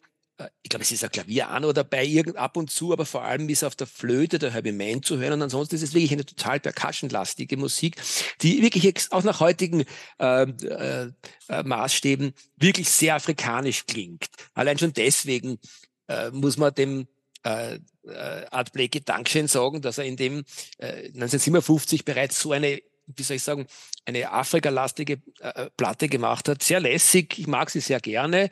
ich 0.63 0.71
glaube, 0.71 0.85
es 0.85 0.93
ist 0.93 1.03
ein 1.03 1.11
Klavier 1.11 1.49
an 1.49 1.65
oder 1.65 1.83
bei 1.83 2.05
irgend 2.05 2.37
ab 2.37 2.57
und 2.57 2.71
zu, 2.71 2.93
aber 2.93 3.07
vor 3.07 3.25
allem 3.25 3.49
ist 3.49 3.65
auf 3.65 3.75
der 3.75 3.87
Flöte 3.87 4.39
der 4.39 4.53
Herbie 4.53 4.73
Mann 4.73 5.03
zu 5.03 5.19
hören. 5.19 5.35
Und 5.35 5.43
ansonsten 5.43 5.75
ist 5.75 5.83
es 5.83 5.95
wirklich 5.95 6.13
eine 6.13 6.25
total 6.25 6.61
percussionlastige 6.61 7.57
Musik, 7.57 7.97
die 8.43 8.63
wirklich 8.63 9.11
auch 9.11 9.25
nach 9.25 9.41
heutigen 9.41 9.85
äh, 10.21 10.43
äh, 10.43 11.11
äh, 11.49 11.63
Maßstäben 11.65 12.35
wirklich 12.57 12.89
sehr 12.89 13.17
afrikanisch 13.17 13.87
klingt. 13.87 14.27
Allein 14.55 14.79
schon 14.79 14.93
deswegen 14.93 15.59
äh, 16.07 16.31
muss 16.31 16.57
man 16.57 16.73
dem 16.75 17.09
äh, 17.45 17.79
äh, 18.07 18.47
Art 18.51 18.73
Blakey 18.73 19.01
Dankeschön 19.01 19.49
sagen, 19.49 19.83
dass 19.83 19.99
er 19.99 20.05
in 20.05 20.17
dem 20.17 20.45
äh, 20.79 21.07
1957 21.09 22.05
bereits 22.05 22.41
so 22.41 22.53
eine 22.53 22.81
wie 23.17 23.23
soll 23.23 23.37
ich 23.37 23.43
sagen, 23.43 23.67
eine 24.05 24.31
Afrika-lastige 24.31 25.23
äh, 25.41 25.71
Platte 25.79 26.09
gemacht 26.09 26.47
hat. 26.47 26.63
Sehr 26.63 26.79
lässig, 26.79 27.39
ich 27.39 27.47
mag 27.47 27.71
sie 27.71 27.81
sehr 27.81 28.01
gerne, 28.01 28.51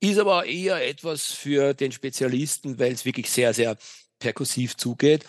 ist 0.00 0.18
aber 0.18 0.46
eher 0.46 0.86
etwas 0.86 1.32
für 1.32 1.74
den 1.74 1.92
Spezialisten, 1.92 2.78
weil 2.78 2.92
es 2.92 3.04
wirklich 3.04 3.30
sehr, 3.30 3.54
sehr 3.54 3.76
perkussiv 4.18 4.76
zugeht. 4.76 5.24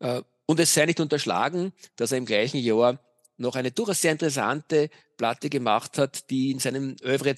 Äh, 0.00 0.22
und 0.46 0.60
es 0.60 0.74
sei 0.74 0.86
nicht 0.86 1.00
unterschlagen, 1.00 1.72
dass 1.96 2.12
er 2.12 2.18
im 2.18 2.26
gleichen 2.26 2.58
Jahr 2.58 2.98
noch 3.36 3.56
eine 3.56 3.70
durchaus 3.70 4.00
sehr 4.00 4.12
interessante 4.12 4.90
Platte 5.16 5.48
gemacht 5.48 5.98
hat, 5.98 6.30
die 6.30 6.50
in 6.50 6.58
seinem 6.58 6.96
Övre, 7.02 7.34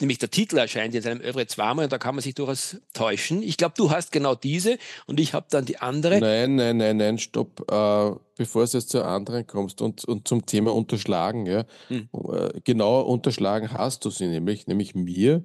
nämlich 0.00 0.18
der 0.18 0.30
Titel 0.30 0.58
erscheint 0.58 0.94
in 0.94 1.02
seinem 1.02 1.20
Övre 1.20 1.46
zweimal 1.46 1.84
und 1.84 1.92
da 1.92 1.98
kann 1.98 2.14
man 2.14 2.22
sich 2.22 2.34
durchaus 2.34 2.76
täuschen. 2.92 3.42
Ich 3.42 3.56
glaube, 3.56 3.74
du 3.76 3.90
hast 3.90 4.12
genau 4.12 4.34
diese 4.34 4.78
und 5.06 5.20
ich 5.20 5.32
habe 5.34 5.46
dann 5.50 5.64
die 5.64 5.78
andere. 5.78 6.20
Nein, 6.20 6.56
nein, 6.56 6.76
nein, 6.76 6.96
nein, 6.96 7.18
stopp. 7.18 7.60
Äh, 7.70 8.16
bevor 8.36 8.66
du 8.66 8.76
jetzt 8.76 8.90
zur 8.90 9.06
anderen 9.06 9.46
kommst 9.46 9.80
und, 9.80 10.04
und 10.04 10.26
zum 10.28 10.46
Thema 10.46 10.74
unterschlagen, 10.74 11.46
ja. 11.46 11.64
Hm. 11.88 12.08
Äh, 12.12 12.60
genau 12.64 13.00
unterschlagen 13.00 13.72
hast 13.72 14.04
du 14.04 14.10
sie 14.10 14.26
nämlich, 14.26 14.66
nämlich 14.66 14.94
mir. 14.94 15.44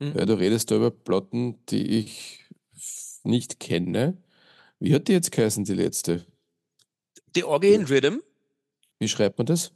Hm. 0.00 0.16
Ja, 0.16 0.26
du 0.26 0.34
redest 0.34 0.70
da 0.70 0.76
über 0.76 0.90
Platten, 0.90 1.64
die 1.66 1.98
ich 1.98 2.44
nicht 3.22 3.60
kenne. 3.60 4.18
Wie 4.78 4.94
hat 4.94 5.08
die 5.08 5.12
jetzt 5.12 5.32
geheißen, 5.32 5.64
die 5.64 5.74
letzte? 5.74 6.26
The 7.34 7.44
Organ 7.44 7.84
Rhythm. 7.84 8.18
Wie 8.98 9.08
schreibt 9.08 9.38
man 9.38 9.46
das? 9.46 9.72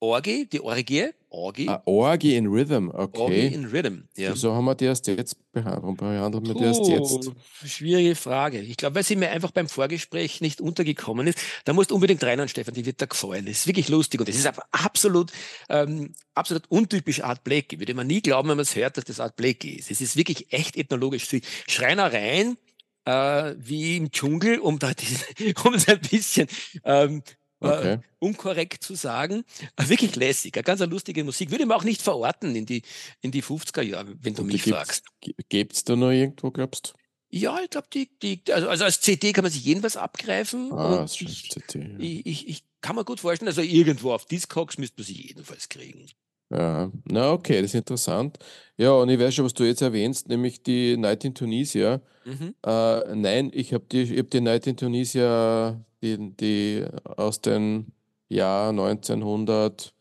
Orgie, 0.00 0.46
die 0.46 0.60
Orgie. 0.60 1.10
Orgie. 1.30 1.68
Ah, 1.68 1.80
Orgie 1.84 2.34
in 2.34 2.48
Rhythm, 2.48 2.88
okay. 2.88 3.20
Orgie 3.20 3.46
in 3.46 3.64
Rhythm, 3.66 4.02
ja. 4.16 4.32
Wieso 4.32 4.52
haben 4.52 4.64
wir 4.64 4.74
die 4.74 4.86
erst 4.86 5.06
jetzt 5.06 5.36
behandelt? 5.52 5.82
Warum 5.82 5.96
behandeln 5.96 6.44
wir 6.44 6.54
die 6.54 6.64
erst 6.64 6.86
jetzt? 6.86 7.30
Schwierige 7.64 8.16
Frage. 8.16 8.60
Ich 8.60 8.76
glaube, 8.76 8.96
weil 8.96 9.04
sie 9.04 9.14
mir 9.14 9.30
einfach 9.30 9.52
beim 9.52 9.68
Vorgespräch 9.68 10.40
nicht 10.40 10.60
untergekommen 10.60 11.28
ist. 11.28 11.38
Da 11.64 11.72
musst 11.72 11.92
du 11.92 11.94
unbedingt 11.94 12.22
rein, 12.24 12.48
Stefan, 12.48 12.74
die 12.74 12.84
wird 12.84 13.00
da 13.00 13.06
gefallen. 13.06 13.46
Das 13.46 13.60
ist 13.60 13.66
wirklich 13.68 13.88
lustig 13.88 14.18
und 14.18 14.28
das 14.28 14.36
ist 14.36 14.50
absolut, 14.72 15.30
ähm, 15.68 16.14
absolut 16.34 16.64
untypisch 16.68 17.22
Art 17.22 17.44
Blakey. 17.44 17.78
Würde 17.78 17.94
man 17.94 18.08
nie 18.08 18.22
glauben, 18.22 18.48
wenn 18.48 18.56
man 18.56 18.64
es 18.64 18.74
hört, 18.74 18.96
dass 18.96 19.04
das 19.04 19.20
Art 19.20 19.36
Blakey 19.36 19.70
ist. 19.70 19.90
Es 19.90 20.00
ist 20.00 20.16
wirklich 20.16 20.52
echt 20.52 20.76
ethnologisch. 20.76 21.28
Schreinereien, 21.68 22.58
äh, 23.04 23.54
wie 23.56 23.96
im 23.96 24.10
Dschungel, 24.10 24.58
um 24.58 24.78
da 24.78 24.94
diese, 24.94 25.24
um 25.64 25.74
ein 25.74 26.00
bisschen 26.10 26.48
ähm, 26.84 27.18
äh, 27.18 27.39
okay. 27.60 27.92
äh, 27.94 27.98
unkorrekt 28.18 28.82
zu 28.82 28.94
sagen. 28.94 29.44
Äh, 29.76 29.88
wirklich 29.88 30.16
lässig, 30.16 30.54
eine 30.54 30.62
ganz 30.62 30.80
lustige 30.80 31.24
Musik. 31.24 31.50
Würde 31.50 31.66
man 31.66 31.76
auch 31.76 31.84
nicht 31.84 32.02
verorten 32.02 32.54
in 32.56 32.66
die, 32.66 32.82
in 33.20 33.30
die 33.30 33.42
50er 33.42 33.82
Jahre, 33.82 34.14
wenn 34.20 34.34
du 34.34 34.44
mich 34.44 34.62
fragst. 34.62 35.04
Gibt 35.48 35.72
es 35.74 35.84
da 35.84 35.96
noch 35.96 36.10
irgendwo, 36.10 36.50
glaubst 36.50 36.88
du? 36.88 37.00
Ja, 37.32 37.60
ich 37.62 37.70
glaube, 37.70 37.86
die, 37.92 38.10
die, 38.20 38.42
also, 38.52 38.68
also 38.68 38.84
als 38.84 39.00
CD 39.00 39.32
kann 39.32 39.44
man 39.44 39.52
sich 39.52 39.64
jedenfalls 39.64 39.96
abgreifen. 39.96 40.72
Ah, 40.72 41.02
das 41.02 41.20
ich, 41.20 41.48
CD, 41.50 41.78
ja. 41.78 41.98
ich, 41.98 42.26
ich, 42.26 42.48
ich, 42.48 42.64
kann 42.80 42.96
mir 42.96 43.04
gut 43.04 43.20
vorstellen, 43.20 43.48
also 43.48 43.60
irgendwo 43.60 44.12
auf 44.12 44.24
Discogs 44.24 44.78
müsste 44.78 45.00
man 45.00 45.06
sich 45.06 45.18
jedenfalls 45.18 45.68
kriegen. 45.68 46.06
Ja, 46.50 46.90
na 47.04 47.32
okay, 47.32 47.62
das 47.62 47.70
ist 47.70 47.76
interessant. 47.76 48.38
Ja, 48.76 48.92
und 48.92 49.08
ich 49.08 49.18
weiß 49.20 49.34
schon, 49.34 49.44
was 49.44 49.54
du 49.54 49.64
jetzt 49.64 49.82
erwähnst, 49.82 50.28
nämlich 50.28 50.62
die 50.62 50.96
Night 50.96 51.24
in 51.24 51.34
Tunisia. 51.34 52.00
Mhm. 52.24 52.54
Äh, 52.66 53.14
nein, 53.14 53.50
ich 53.54 53.72
habe 53.72 53.84
die, 53.90 54.18
hab 54.18 54.30
die 54.30 54.40
Night 54.40 54.66
in 54.66 54.76
Tunisia, 54.76 55.80
die, 56.02 56.34
die 56.36 56.84
aus 57.04 57.40
dem 57.40 57.92
Jahr 58.28 58.70
1900, 58.70 59.94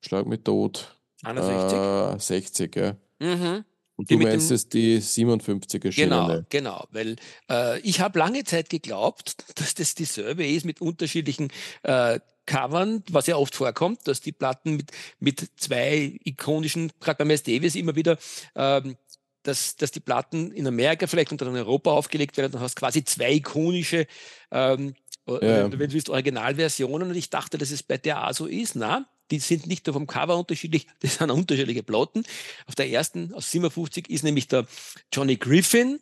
schlag 0.00 0.26
mich 0.26 0.40
tot, 0.40 0.96
61, 1.24 1.78
äh, 1.78 2.18
60, 2.18 2.76
ja. 2.76 2.96
Mhm. 3.18 3.64
Und 3.96 4.10
du 4.10 4.16
meinst 4.16 4.50
es 4.50 4.66
die 4.66 4.98
57 4.98 5.84
erschienene? 5.84 6.46
Genau, 6.48 6.78
genau, 6.78 6.86
weil 6.90 7.16
äh, 7.50 7.78
ich 7.80 8.00
habe 8.00 8.18
lange 8.18 8.44
Zeit 8.44 8.70
geglaubt, 8.70 9.36
dass 9.56 9.74
das 9.74 9.94
dieselbe 9.94 10.46
ist 10.46 10.64
mit 10.64 10.80
unterschiedlichen 10.80 11.48
äh, 11.82 12.18
Covern, 12.50 13.04
was 13.10 13.28
ja 13.28 13.36
oft 13.36 13.54
vorkommt, 13.54 14.08
dass 14.08 14.20
die 14.20 14.32
Platten 14.32 14.76
mit, 14.76 14.90
mit 15.20 15.48
zwei 15.56 16.18
ikonischen, 16.24 16.90
gerade 16.98 17.18
bei 17.18 17.24
Miles 17.24 17.44
Davis 17.44 17.76
immer 17.76 17.94
wieder, 17.94 18.18
ähm, 18.56 18.96
dass, 19.44 19.76
dass 19.76 19.92
die 19.92 20.00
Platten 20.00 20.50
in 20.50 20.66
Amerika 20.66 21.06
vielleicht 21.06 21.30
und 21.30 21.40
dann 21.40 21.50
in 21.50 21.56
Europa 21.56 21.92
aufgelegt 21.92 22.36
werden, 22.36 22.50
dann 22.50 22.60
hast 22.60 22.76
du 22.76 22.80
quasi 22.80 23.04
zwei 23.04 23.34
ikonische, 23.34 24.08
ähm, 24.50 24.96
ja. 25.28 25.70
wenn 25.70 25.70
du 25.70 25.92
willst, 25.92 26.10
Originalversionen 26.10 27.10
und 27.10 27.14
ich 27.14 27.30
dachte, 27.30 27.56
dass 27.56 27.70
es 27.70 27.84
bei 27.84 27.98
der 27.98 28.26
auch 28.26 28.32
so 28.32 28.46
ist. 28.46 28.74
Na, 28.74 29.06
die 29.30 29.38
sind 29.38 29.68
nicht 29.68 29.86
nur 29.86 29.94
vom 29.94 30.08
Cover 30.08 30.36
unterschiedlich, 30.36 30.88
das 31.00 31.18
sind 31.18 31.30
unterschiedliche 31.30 31.84
Platten. 31.84 32.24
Auf 32.66 32.74
der 32.74 32.90
ersten 32.90 33.32
aus 33.32 33.52
57 33.52 34.10
ist 34.10 34.24
nämlich 34.24 34.48
der 34.48 34.66
Johnny 35.12 35.36
Griffin 35.36 36.00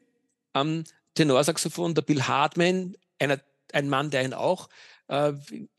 am 0.55 0.85
Tenorsaxophon, 1.15 1.95
der 1.95 2.03
Bill 2.03 2.23
Hartman, 2.23 2.97
einer, 3.19 3.39
ein 3.75 3.91
Mann, 3.91 4.11
der 4.11 4.25
ihn 4.25 4.33
auch 4.33 4.71
äh, 5.09 5.35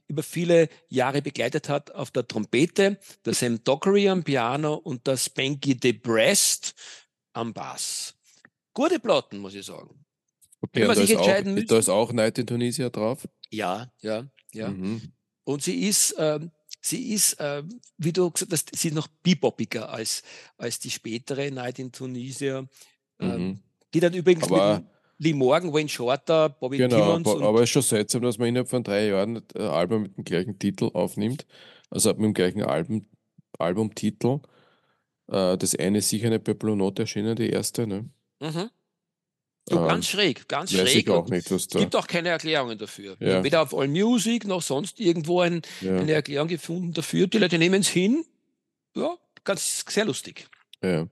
über 0.09 0.23
viele 0.23 0.67
Jahre 0.89 1.21
begleitet 1.21 1.69
hat 1.69 1.91
auf 1.91 2.11
der 2.11 2.27
Trompete, 2.27 2.99
der 3.25 3.33
Sam 3.33 3.63
Dockery 3.63 4.09
am 4.09 4.23
Piano 4.23 4.73
und 4.73 5.07
der 5.07 5.17
Spanky 5.17 5.77
DeBrest 5.77 6.73
am 7.33 7.53
Bass. 7.53 8.15
Gute 8.73 8.99
Platten, 8.99 9.37
muss 9.37 9.53
ich 9.53 9.65
sagen. 9.65 10.05
Okay, 10.61 10.85
da, 10.85 10.93
ist 10.93 11.15
auch, 11.15 11.65
da 11.67 11.77
ist 11.77 11.89
auch 11.89 12.11
Night 12.11 12.37
in 12.39 12.47
Tunisia 12.47 12.89
drauf? 12.89 13.27
Ja, 13.49 13.91
ja, 14.01 14.27
ja. 14.51 14.69
Mhm. 14.69 15.13
Und 15.45 15.63
sie 15.63 15.87
ist, 15.87 16.11
äh, 16.13 16.39
sie 16.81 17.13
ist, 17.13 17.39
äh, 17.39 17.63
wie 17.97 18.11
du 18.11 18.29
gesagt 18.29 18.51
hast, 18.51 18.75
sie 18.75 18.89
ist 18.89 18.93
noch 18.93 19.07
bebopiger 19.07 19.89
als, 19.89 20.23
als 20.57 20.79
die 20.79 20.89
spätere 20.89 21.49
Night 21.51 21.79
in 21.79 21.91
Tunisia, 21.91 22.67
ähm, 23.19 23.47
mhm. 23.47 23.59
die 23.93 23.99
dann 23.99 24.13
übrigens 24.13 24.43
aber, 24.45 24.79
mit 24.79 24.87
Lee 25.19 25.33
Morgan, 25.33 25.73
Wayne 25.73 25.89
Shorter, 25.89 26.49
Bobby 26.49 26.77
genau, 26.77 27.17
Timmons. 27.17 27.41
aber 27.41 27.59
es 27.59 27.63
ist 27.63 27.69
schon 27.71 27.81
seltsam, 27.81 28.21
dass 28.21 28.37
man 28.37 28.47
innerhalb 28.47 28.69
von 28.69 28.83
drei 28.83 29.07
Jahren 29.07 29.43
ein 29.55 29.61
Album 29.61 30.03
mit 30.03 30.17
dem 30.17 30.23
gleichen 30.23 30.57
Titel 30.57 30.89
aufnimmt, 30.93 31.45
also 31.89 32.09
mit 32.11 32.21
dem 32.23 32.33
gleichen 32.33 32.63
Album, 32.63 33.05
Albumtitel. 33.57 34.39
Äh, 35.27 35.57
das 35.57 35.75
eine 35.75 35.97
ist 35.97 36.09
sicher 36.09 36.29
nicht 36.29 36.45
bei 36.45 36.53
Blue 36.53 36.75
Note 36.77 37.03
erschienen, 37.03 37.35
die 37.35 37.49
erste, 37.49 37.85
ne? 37.85 38.09
Mhm. 38.39 38.69
So 39.67 39.77
ähm, 39.77 39.87
ganz 39.87 40.07
schräg, 40.07 40.47
ganz 40.47 40.71
schräg. 40.71 41.07
Es 41.07 41.67
gibt 41.67 41.95
auch 41.95 42.07
keine 42.07 42.29
Erklärungen 42.29 42.77
dafür. 42.77 43.17
Ja. 43.19 43.43
Weder 43.43 43.61
auf 43.61 43.75
AllMusic 43.75 44.45
noch 44.45 44.61
sonst 44.61 44.99
irgendwo 44.99 45.41
ein, 45.41 45.61
Ja. 45.81 45.97
eine 45.97 46.13
Erklärung 46.13 46.47
gefunden 46.47 46.93
dafür. 46.93 47.27
Die 47.27 47.37
Leute 47.37 47.59
nehmen 47.59 47.81
es 47.81 47.89
hin. 47.89 48.25
Ja, 48.95 49.15
ganz 49.43 49.83
sehr 49.87 50.05
lustig. 50.05 50.47
Ja. 50.81 51.07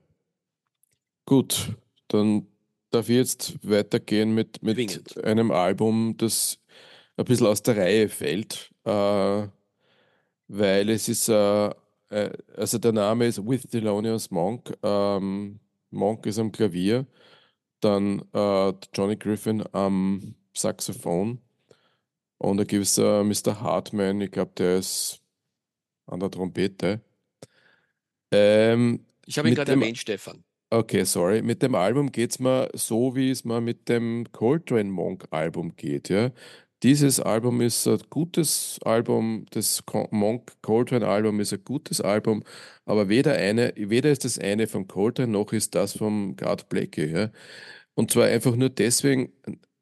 Gut, 1.26 1.76
dann 2.08 2.46
darf 2.90 3.08
ich 3.08 3.16
jetzt 3.16 3.58
weitergehen 3.68 4.34
mit, 4.34 4.62
mit 4.62 4.76
Zwingend. 4.76 5.24
einem 5.24 5.50
Album, 5.50 6.16
das 6.16 6.58
ein 7.16 7.24
bisschen 7.26 7.46
aus 7.48 7.62
der 7.62 7.76
Reihe 7.78 8.08
fällt, 8.08 8.72
äh, 8.84 9.48
weil 10.48 10.90
es 10.90 11.08
ist, 11.08 11.28
äh, 11.28 11.68
äh, 12.10 12.30
also 12.56 12.78
der 12.78 12.92
Name 12.92 13.26
ist 13.26 13.44
With 13.46 13.62
Thelonious 13.70 14.30
Monk. 14.30 14.76
Ähm, 14.82 15.60
Monk 15.90 16.26
ist 16.26 16.38
am 16.38 16.52
Klavier, 16.52 17.06
dann 17.80 18.22
äh, 18.34 18.72
Johnny 18.94 19.16
Griffin 19.16 19.64
am 19.72 20.34
Saxophon 20.54 21.40
und 22.38 22.58
da 22.58 22.64
gibt 22.64 22.84
es 22.84 22.98
äh, 22.98 23.22
Mr. 23.24 23.60
Hartman, 23.60 24.20
ich 24.20 24.30
glaube, 24.32 24.52
der 24.56 24.78
ist 24.78 25.22
an 26.06 26.20
der 26.20 26.30
Trompete. 26.30 27.02
Ähm, 28.30 29.06
Ich 29.26 29.38
habe 29.38 29.48
ihn 29.48 29.54
gerade 29.54 29.72
erwähnt, 29.72 29.98
Stefan. 29.98 30.44
Okay, 30.70 31.04
sorry. 31.06 31.40
Mit 31.40 31.62
dem 31.62 31.74
Album 31.74 32.12
geht 32.12 32.32
es 32.32 32.38
mir 32.38 32.68
so, 32.74 33.14
wie 33.16 33.30
es 33.30 33.42
mir 33.44 33.60
mit 33.62 33.88
dem 33.88 34.26
Coltrane 34.32 34.90
Monk 34.90 35.26
Album 35.30 35.74
geht, 35.76 36.10
ja. 36.10 36.30
Dieses 36.82 37.20
Album 37.20 37.60
ist 37.62 37.88
ein 37.88 37.98
gutes 38.10 38.78
Album, 38.84 39.46
das 39.50 39.82
Monk 40.10 40.52
Coltrane 40.62 41.08
Album 41.08 41.40
ist 41.40 41.52
ein 41.54 41.64
gutes 41.64 42.00
Album, 42.02 42.44
aber 42.84 43.08
weder 43.08 43.32
eine, 43.34 43.72
weder 43.76 44.10
ist 44.12 44.24
das 44.26 44.38
eine 44.38 44.66
von 44.68 44.86
Coltrane 44.86 45.32
noch 45.32 45.52
ist 45.52 45.74
das 45.74 45.96
vom 45.96 46.36
Gard 46.36 46.68
Blakey, 46.68 47.10
ja. 47.12 47.30
Und 47.94 48.10
zwar 48.12 48.26
einfach 48.26 48.54
nur 48.56 48.68
deswegen, 48.70 49.32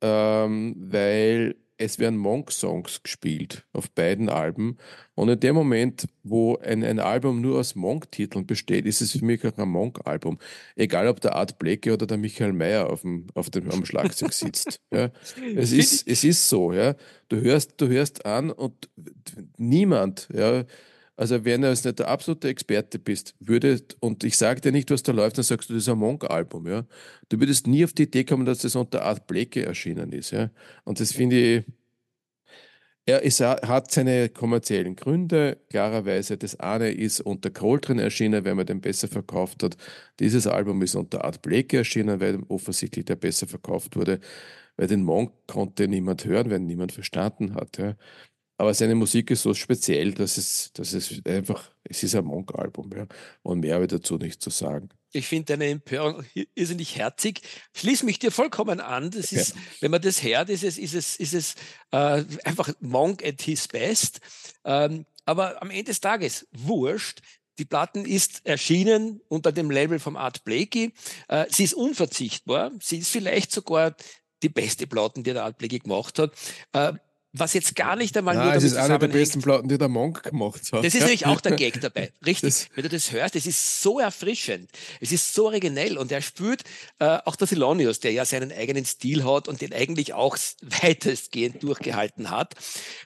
ähm, 0.03 0.77
weil 0.79 1.57
es 1.79 1.99
werden 1.99 2.19
Monk-Songs 2.19 3.03
gespielt 3.03 3.65
auf 3.73 3.91
beiden 3.91 4.29
Alben. 4.29 4.79
Und 5.15 5.29
in 5.29 5.41
dem 5.41 5.55
Moment, 5.55 6.07
wo 6.23 6.57
ein, 6.57 6.83
ein 6.83 6.99
Album 6.99 7.41
nur 7.41 7.59
aus 7.59 7.75
Monk-Titeln 7.75 8.47
besteht, 8.47 8.87
ist 8.87 9.01
es 9.01 9.13
für 9.13 9.25
mich 9.25 9.47
auch 9.47 9.57
ein 9.57 9.69
Monk-Album. 9.69 10.39
Egal, 10.75 11.09
ob 11.09 11.21
der 11.21 11.37
Art 11.37 11.59
Blakey 11.59 11.93
oder 11.93 12.07
der 12.07 12.19
Michael 12.19 12.53
Mayer 12.53 12.91
auf 12.91 13.03
dem, 13.03 13.27
auf 13.35 13.51
dem, 13.51 13.71
am 13.71 13.85
Schlagzeug 13.85 14.33
sitzt. 14.33 14.81
Ja. 14.93 15.11
Es, 15.55 15.73
ist, 15.73 16.07
es 16.09 16.25
ist 16.25 16.49
so, 16.49 16.73
ja. 16.73 16.95
Du 17.29 17.41
hörst, 17.41 17.75
du 17.79 17.89
hörst 17.89 18.25
an 18.25 18.51
und 18.51 18.89
niemand, 19.59 20.29
ja, 20.33 20.65
also 21.17 21.45
wenn 21.45 21.63
du 21.63 21.69
jetzt 21.69 21.85
nicht 21.85 21.99
der 21.99 22.09
absolute 22.09 22.49
Experte 22.49 22.99
bist, 22.99 23.35
würde, 23.41 23.83
und 24.01 24.25
ich 24.25 24.37
sage 24.37 24.61
dir 24.61 24.73
nicht, 24.73 24.91
was 24.91 25.03
da 25.03 25.13
läuft, 25.13 25.39
dann 25.39 25.45
sagst 25.45 25.71
du, 25.71 25.75
das 25.75 25.85
ist 25.85 25.89
ein 25.89 25.99
Monk-Album, 25.99 26.67
ja. 26.69 26.87
Du 27.29 27.41
würdest 27.41 27.67
nie 27.67 27.85
auf 27.85 27.93
die 27.93 28.05
Idee 28.05 28.25
kommen, 28.25 28.47
dass 28.47 28.59
das 28.59 28.77
unter 28.77 29.03
Art 29.05 29.27
Blakey 29.27 29.63
erschienen 29.63 30.13
ist, 30.13 30.31
ja. 30.33 30.51
Und 30.85 31.01
das 31.01 31.13
finde 31.13 31.37
ich, 31.37 31.65
er 33.09 33.23
ist, 33.23 33.41
hat 33.41 33.93
seine 33.93 34.29
kommerziellen 34.29 34.97
Gründe. 34.97 35.59
Klarerweise, 35.71 36.37
das 36.37 36.59
eine 36.59 36.91
ist 36.91 37.21
unter 37.21 37.51
Coltrane 37.51 38.03
erschienen, 38.03 38.45
weil 38.45 38.57
man 38.57 38.67
den 38.67 38.81
besser 38.81 39.07
verkauft 39.07 39.63
hat. 39.63 39.77
Dieses 40.19 40.47
Album 40.49 40.83
ist 40.83 40.97
unter 40.97 41.25
Art 41.25 41.41
Blakey 41.41 41.77
erschienen, 41.77 42.21
weil 42.21 42.41
offensichtlich 42.49 43.05
der 43.05 43.15
besser 43.17 43.47
verkauft 43.47 43.95
wurde. 43.97 44.19
Weil 44.77 44.89
den 44.89 45.05
Monk 45.05 45.33
konnte 45.47 45.87
niemand 45.89 46.25
hören, 46.25 46.51
weil 46.51 46.59
niemand 46.61 46.93
verstanden 46.93 47.55
hat. 47.55 47.79
Ja. 47.79 47.95
Aber 48.59 48.73
seine 48.73 48.95
Musik 48.95 49.31
ist 49.31 49.43
so 49.43 49.53
speziell, 49.53 50.13
dass 50.13 50.39
es, 50.39 50.73
dass 50.73 50.93
es 50.95 51.21
einfach, 51.27 51.71
es 51.85 52.03
ist 52.03 52.15
ein 52.15 52.25
Monk-Album. 52.25 52.91
Ja. 52.97 53.07
Und 53.43 53.61
mehr 53.61 53.75
habe 53.75 53.85
ich 53.85 53.91
dazu 53.91 54.17
nicht 54.17 54.41
zu 54.41 54.51
sagen. 54.51 54.89
Ich 55.13 55.27
finde 55.27 55.53
deine 55.53 55.67
Empörung 55.67 56.25
irrsinnig 56.55 56.97
herzig. 56.97 57.41
Schließ 57.75 58.03
mich 58.03 58.19
dir 58.19 58.31
vollkommen 58.31 58.81
an. 58.81 59.11
Das 59.11 59.33
ist, 59.33 59.55
wenn 59.81 59.91
man 59.91 60.03
das 60.03 60.23
hört, 60.23 60.51
ist 60.51 60.65
es, 60.65 60.79
ist 60.79 60.95
es, 60.95 61.17
ist 61.17 61.35
es 61.35 61.55
äh, 61.91 62.25
einfach 62.45 62.73
Monk 62.81 63.25
at 63.25 63.43
his 63.43 63.69
best. 63.69 64.21
Ähm, 64.65 65.07
aber 65.25 65.61
am 65.63 65.71
Ende 65.71 65.85
des 65.85 66.01
Tages, 66.01 66.47
wurscht. 66.53 67.21
Die 67.59 67.65
Platten 67.65 68.05
ist 68.05 68.45
erschienen 68.45 69.23
unter 69.29 69.51
dem 69.51 69.71
Label 69.71 69.99
vom 69.99 70.17
Art 70.17 70.45
Blakey. 70.45 70.93
Äh, 71.29 71.47
sie 71.49 71.65
ist 71.65 71.75
unverzichtbar. 71.75 72.73
Sie 72.83 72.99
ist 72.99 73.09
vielleicht 73.09 73.51
sogar 73.51 73.97
die 74.43 74.51
beste 74.51 74.87
Platten, 74.87 75.25
die 75.25 75.33
der 75.33 75.45
Art 75.45 75.57
Blakey 75.57 75.79
gemacht 75.79 76.19
hat. 76.19 76.33
Äh, 76.73 76.93
was 77.39 77.53
jetzt 77.55 77.75
gar 77.77 77.97
nicht 77.97 78.17
einmal 78.17 78.35
nur 78.35 78.45
Nein, 78.45 78.57
es 78.59 78.63
damit 78.65 78.73
ist 78.73 78.79
eine 78.91 78.99
der 78.99 79.09
besten 79.09 79.43
Platten, 79.43 79.69
die 79.69 79.79
der 79.79 79.89
Monk 79.89 80.23
gemacht 80.23 80.61
hat. 80.73 80.85
das 80.85 80.95
ist 80.95 81.01
nämlich 81.01 81.27
auch 81.27 81.41
der 81.41 81.53
Gag 81.53 81.81
dabei. 81.81 82.13
Richtig. 82.25 82.49
Das- 82.51 82.69
Wenn 82.75 82.83
du 82.85 82.89
das 82.91 83.13
hörst, 83.13 83.37
es 83.37 83.47
ist 83.47 83.83
so 83.83 84.01
erfrischend. 84.01 84.71
Es 85.01 85.13
ist 85.13 85.35
so 85.35 85.47
originell 85.47 85.99
und 85.99 86.11
er 86.13 86.23
spürt 86.23 86.63
äh, 86.99 87.19
auch 87.25 87.37
der 87.37 87.47
Thelonious, 87.49 88.01
der 88.01 88.13
ja 88.13 88.25
seinen 88.25 88.53
eigenen 88.53 88.85
Stil 88.85 89.25
hat 89.25 89.49
und 89.49 89.61
den 89.61 89.73
eigentlich 89.73 90.13
auch 90.15 90.37
weitestgehend 90.83 91.63
durchgehalten 91.63 92.31
hat. 92.31 92.55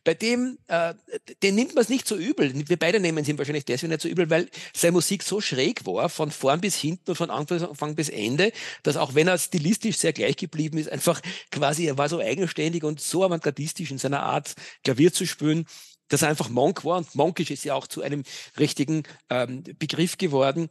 Bei 0.04 0.14
dem, 0.14 0.58
äh, 0.68 0.94
den 1.42 1.54
nimmt 1.54 1.74
man 1.74 1.82
es 1.82 1.88
nicht 1.88 2.06
so 2.06 2.16
übel. 2.16 2.52
Wir 2.68 2.78
beide 2.78 3.00
nehmen 3.00 3.18
es 3.18 3.28
ihm 3.28 3.38
wahrscheinlich 3.38 3.64
deswegen 3.64 3.90
nicht 3.90 4.02
so 4.02 4.08
übel, 4.08 4.28
weil 4.30 4.48
seine 4.74 4.92
Musik 4.92 5.22
so 5.22 5.40
schräg 5.40 5.86
war, 5.86 6.08
von 6.08 6.30
vorn 6.30 6.60
bis 6.60 6.76
hinten 6.76 7.10
und 7.10 7.16
von 7.16 7.30
Anfang 7.30 7.94
bis 7.94 8.08
Ende, 8.08 8.52
dass 8.82 8.96
auch 8.96 9.14
wenn 9.14 9.28
er 9.28 9.38
stilistisch 9.38 9.96
sehr 9.96 10.12
gleich 10.12 10.36
geblieben 10.36 10.78
ist, 10.78 10.88
einfach 10.90 11.20
quasi, 11.50 11.86
er 11.86 11.98
war 11.98 12.08
so 12.08 12.18
eigenständig 12.20 12.84
und 12.84 13.00
so 13.00 13.24
avantgardistisch 13.24 13.90
in 13.90 13.98
seiner 13.98 14.19
Art, 14.22 14.54
Klavier 14.84 15.12
zu 15.12 15.26
spielen, 15.26 15.66
dass 16.08 16.22
er 16.22 16.28
einfach 16.28 16.48
Monk 16.48 16.84
war 16.84 16.98
und 16.98 17.14
monkisch 17.14 17.50
ist 17.50 17.64
ja 17.64 17.74
auch 17.74 17.86
zu 17.86 18.02
einem 18.02 18.24
richtigen 18.58 19.04
ähm, 19.28 19.62
Begriff 19.78 20.18
geworden. 20.18 20.68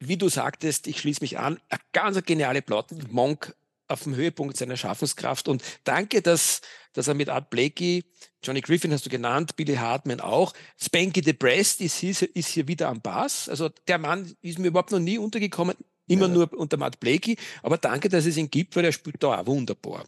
Wie 0.00 0.16
du 0.16 0.28
sagtest, 0.28 0.86
ich 0.86 1.00
schließe 1.00 1.22
mich 1.22 1.38
an, 1.38 1.58
eine 1.68 1.80
ganz 1.92 2.22
geniale 2.24 2.62
Platte, 2.62 2.96
Monk 3.10 3.54
auf 3.86 4.02
dem 4.02 4.14
Höhepunkt 4.16 4.56
seiner 4.56 4.76
Schaffenskraft 4.76 5.46
und 5.48 5.62
danke, 5.84 6.20
dass, 6.22 6.60
dass 6.94 7.08
er 7.08 7.14
mit 7.14 7.28
Art 7.28 7.50
Blakey, 7.50 8.04
Johnny 8.42 8.60
Griffin 8.60 8.92
hast 8.92 9.06
du 9.06 9.10
genannt, 9.10 9.56
Billy 9.56 9.76
Hartman 9.76 10.20
auch, 10.20 10.52
Spanky 10.80 11.22
the 11.24 11.32
Breast 11.32 11.80
ist 11.80 11.98
hier, 11.98 12.10
ist 12.34 12.48
hier 12.48 12.66
wieder 12.68 12.88
am 12.88 13.00
Bass, 13.00 13.48
also 13.48 13.68
der 13.86 13.98
Mann 13.98 14.34
ist 14.40 14.58
mir 14.58 14.68
überhaupt 14.68 14.90
noch 14.90 15.00
nie 15.00 15.18
untergekommen, 15.18 15.76
immer 16.06 16.26
Ja. 16.28 16.32
nur 16.34 16.52
unter 16.54 16.76
Matt 16.76 16.98
Blakey, 17.00 17.36
aber 17.62 17.78
danke, 17.78 18.08
dass 18.08 18.26
es 18.26 18.36
ihn 18.36 18.50
gibt, 18.50 18.74
weil 18.76 18.84
er 18.84 18.92
spielt 18.92 19.22
da 19.22 19.40
auch 19.40 19.46
wunderbar 19.46 20.04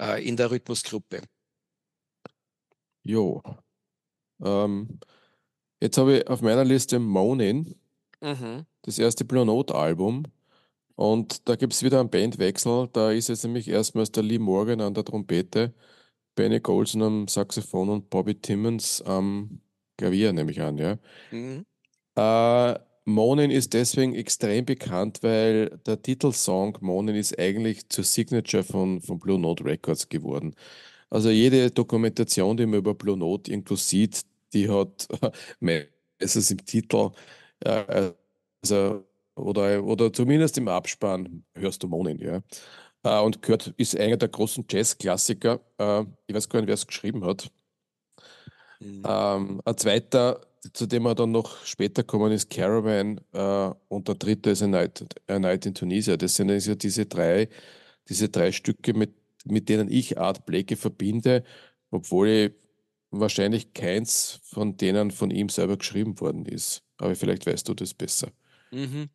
äh, 0.00 0.24
in 0.26 0.36
der 0.36 0.50
Rhythmusgruppe. 0.50 1.22
Jo. 3.02 3.42
Ähm, 4.42 5.00
jetzt 5.80 5.98
habe 5.98 6.18
ich 6.18 6.28
auf 6.28 6.42
meiner 6.42 6.64
Liste 6.64 6.98
Moaning, 6.98 7.74
Mhm. 8.22 8.66
das 8.82 8.98
erste 8.98 9.24
Blue 9.24 9.44
Note 9.46 9.74
Album. 9.74 10.24
Und 10.96 11.48
da 11.48 11.56
gibt 11.56 11.72
es 11.72 11.82
wieder 11.82 12.00
einen 12.00 12.10
Bandwechsel. 12.10 12.88
Da 12.92 13.10
ist 13.10 13.28
jetzt 13.28 13.44
nämlich 13.44 13.68
erstmals 13.68 14.12
der 14.12 14.22
Lee 14.22 14.38
Morgan 14.38 14.82
an 14.82 14.92
der 14.92 15.04
Trompete, 15.04 15.72
Benny 16.34 16.60
Golson 16.60 17.02
am 17.02 17.28
Saxophon 17.28 17.88
und 17.88 18.10
Bobby 18.10 18.34
Timmons 18.34 19.00
am 19.02 19.60
Klavier, 19.96 20.32
nehme 20.32 20.50
ich 20.52 20.60
an, 20.60 20.78
ja. 20.78 20.98
Mhm. 21.30 21.64
Äh, 22.16 22.78
Moaning 23.06 23.50
ist 23.50 23.72
deswegen 23.72 24.14
extrem 24.14 24.66
bekannt, 24.66 25.22
weil 25.22 25.70
der 25.86 26.00
Titelsong 26.02 26.78
Moaning 26.80 27.16
ist 27.16 27.38
eigentlich 27.38 27.88
zur 27.88 28.04
Signature 28.04 28.62
von, 28.62 29.00
von 29.00 29.18
Blue 29.18 29.38
Note 29.38 29.64
Records 29.64 30.08
geworden. 30.08 30.54
Also 31.10 31.30
jede 31.30 31.70
Dokumentation, 31.70 32.56
die 32.56 32.66
man 32.66 32.78
über 32.78 32.94
Blue 32.94 33.16
Note 33.16 33.50
irgendwo 33.50 33.76
sieht, 33.76 34.22
die 34.52 34.68
hat 34.68 35.08
meistens 35.60 36.50
im 36.50 36.64
Titel, 36.64 37.10
äh, 37.60 38.12
also, 38.62 39.04
oder, 39.34 39.82
oder 39.82 40.12
zumindest 40.12 40.58
im 40.58 40.68
Abspann 40.68 41.44
hörst 41.54 41.82
du 41.82 41.88
Moaning, 41.88 42.18
ja. 42.20 42.42
Äh, 43.02 43.20
und 43.20 43.42
gehört, 43.42 43.72
ist 43.76 43.98
einer 43.98 44.16
der 44.16 44.28
großen 44.28 44.64
Jazz-Klassiker. 44.68 45.60
Äh, 45.78 46.04
ich 46.26 46.34
weiß 46.34 46.48
gar 46.48 46.60
nicht, 46.60 46.68
wer 46.68 46.74
es 46.74 46.86
geschrieben 46.86 47.24
hat. 47.24 47.50
Mhm. 48.80 49.02
Ähm, 49.06 49.62
ein 49.64 49.76
zweiter, 49.76 50.40
zu 50.72 50.86
dem 50.86 51.04
wir 51.04 51.14
dann 51.14 51.32
noch 51.32 51.64
später 51.64 52.02
kommen, 52.02 52.32
ist 52.32 52.50
Caravan 52.50 53.20
äh, 53.32 53.70
und 53.88 54.08
der 54.08 54.14
dritte 54.16 54.50
ist 54.50 54.62
A 54.62 54.66
Night, 54.66 55.04
A 55.26 55.38
Night 55.38 55.66
in 55.66 55.74
Tunisia. 55.74 56.16
Das 56.16 56.34
sind 56.34 56.50
also 56.50 56.74
diese 56.74 57.06
drei, 57.06 57.48
diese 58.08 58.28
drei 58.28 58.52
Stücke, 58.52 58.92
mit, 58.94 59.14
mit 59.44 59.68
denen 59.68 59.90
ich 59.90 60.18
Art 60.18 60.46
Blakey 60.46 60.76
verbinde, 60.76 61.44
obwohl 61.90 62.28
ich 62.28 62.52
wahrscheinlich 63.10 63.72
keins 63.74 64.40
von 64.44 64.76
denen 64.76 65.10
von 65.10 65.30
ihm 65.30 65.48
selber 65.48 65.76
geschrieben 65.76 66.20
worden 66.20 66.46
ist. 66.46 66.82
Aber 66.98 67.14
vielleicht 67.16 67.46
weißt 67.46 67.68
du 67.68 67.74
das 67.74 67.94
besser. 67.94 68.28
Mhm. 68.70 69.08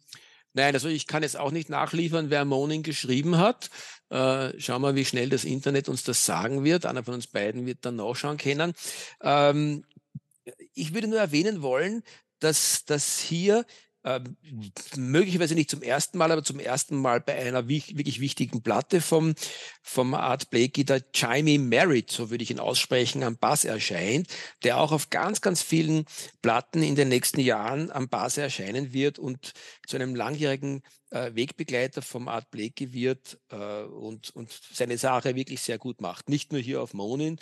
Nein, 0.53 0.73
also 0.73 0.88
ich 0.88 1.05
kann 1.05 1.23
jetzt 1.23 1.38
auch 1.38 1.51
nicht 1.51 1.69
nachliefern, 1.69 2.29
wer 2.29 2.45
Moaning 2.45 2.81
geschrieben 2.81 3.38
hat. 3.38 3.69
Äh, 4.09 4.57
schauen 4.59 4.81
wir, 4.81 4.95
wie 4.95 5.05
schnell 5.05 5.29
das 5.29 5.43
Internet 5.43 5.89
uns 5.89 6.03
das 6.03 6.25
sagen 6.25 6.63
wird. 6.63 6.85
Einer 6.85 7.03
von 7.03 7.13
uns 7.13 7.27
beiden 7.27 7.65
wird 7.65 7.79
dann 7.81 7.97
nachschauen 7.97 8.38
können. 8.38 8.73
Ähm, 9.21 9.83
ich 10.73 10.93
würde 10.93 11.07
nur 11.07 11.19
erwähnen 11.19 11.61
wollen, 11.61 12.03
dass, 12.39 12.85
dass 12.85 13.19
hier 13.19 13.65
ähm, 14.06 14.38
möglicherweise 14.96 15.56
nicht 15.56 15.72
zum 15.72 15.82
ersten 15.82 16.20
Mal, 16.20 16.32
aber 16.32 16.44
zum 16.44 16.60
ersten 16.60 16.96
Mal 16.96 17.22
bei 17.22 17.36
einer 17.36 17.68
wirklich 17.68 18.20
wichtigen 18.20 18.62
Platte 18.62 19.02
vom, 19.02 19.34
vom 19.82 20.13
Art 20.13 20.52
Blakey, 20.52 20.86
der 20.86 21.12
Chimey 21.12 21.58
Merritt, 21.58 22.12
so 22.12 22.30
würde 22.30 22.44
ich 22.44 22.52
ihn 22.52 22.60
aussprechen, 22.60 23.24
am 23.24 23.38
Bass 23.38 23.65
erscheint, 23.65 24.28
der 24.63 24.78
auch 24.78 24.91
auf 24.91 25.10
ganz, 25.10 25.41
ganz 25.41 25.63
vielen 25.63 26.06
Platten 26.44 26.84
in 26.84 26.96
den 26.96 27.10
nächsten 27.10 27.39
Jahren 27.39 27.89
am 27.89 28.08
Bass 28.08 28.38
erscheinen 28.38 28.94
wird 28.94 29.18
und 29.18 29.54
zu 29.88 29.96
einem 29.96 30.15
langjährigen 30.15 30.84
äh, 31.10 31.34
Wegbegleiter 31.34 32.04
vom 32.04 32.28
Art 32.28 32.52
Blakey 32.52 32.94
wird 32.94 33.39
äh, 33.50 33.84
und, 33.84 34.30
und 34.36 34.52
seine 34.72 35.00
Sache 35.00 35.36
wirklich 35.36 35.62
sehr 35.62 35.80
gut 35.80 36.00
macht. 36.00 36.30
Nicht 36.30 36.52
nur 36.52 36.62
hier 36.62 36.84
auf 36.84 36.94
Monin, 36.94 37.39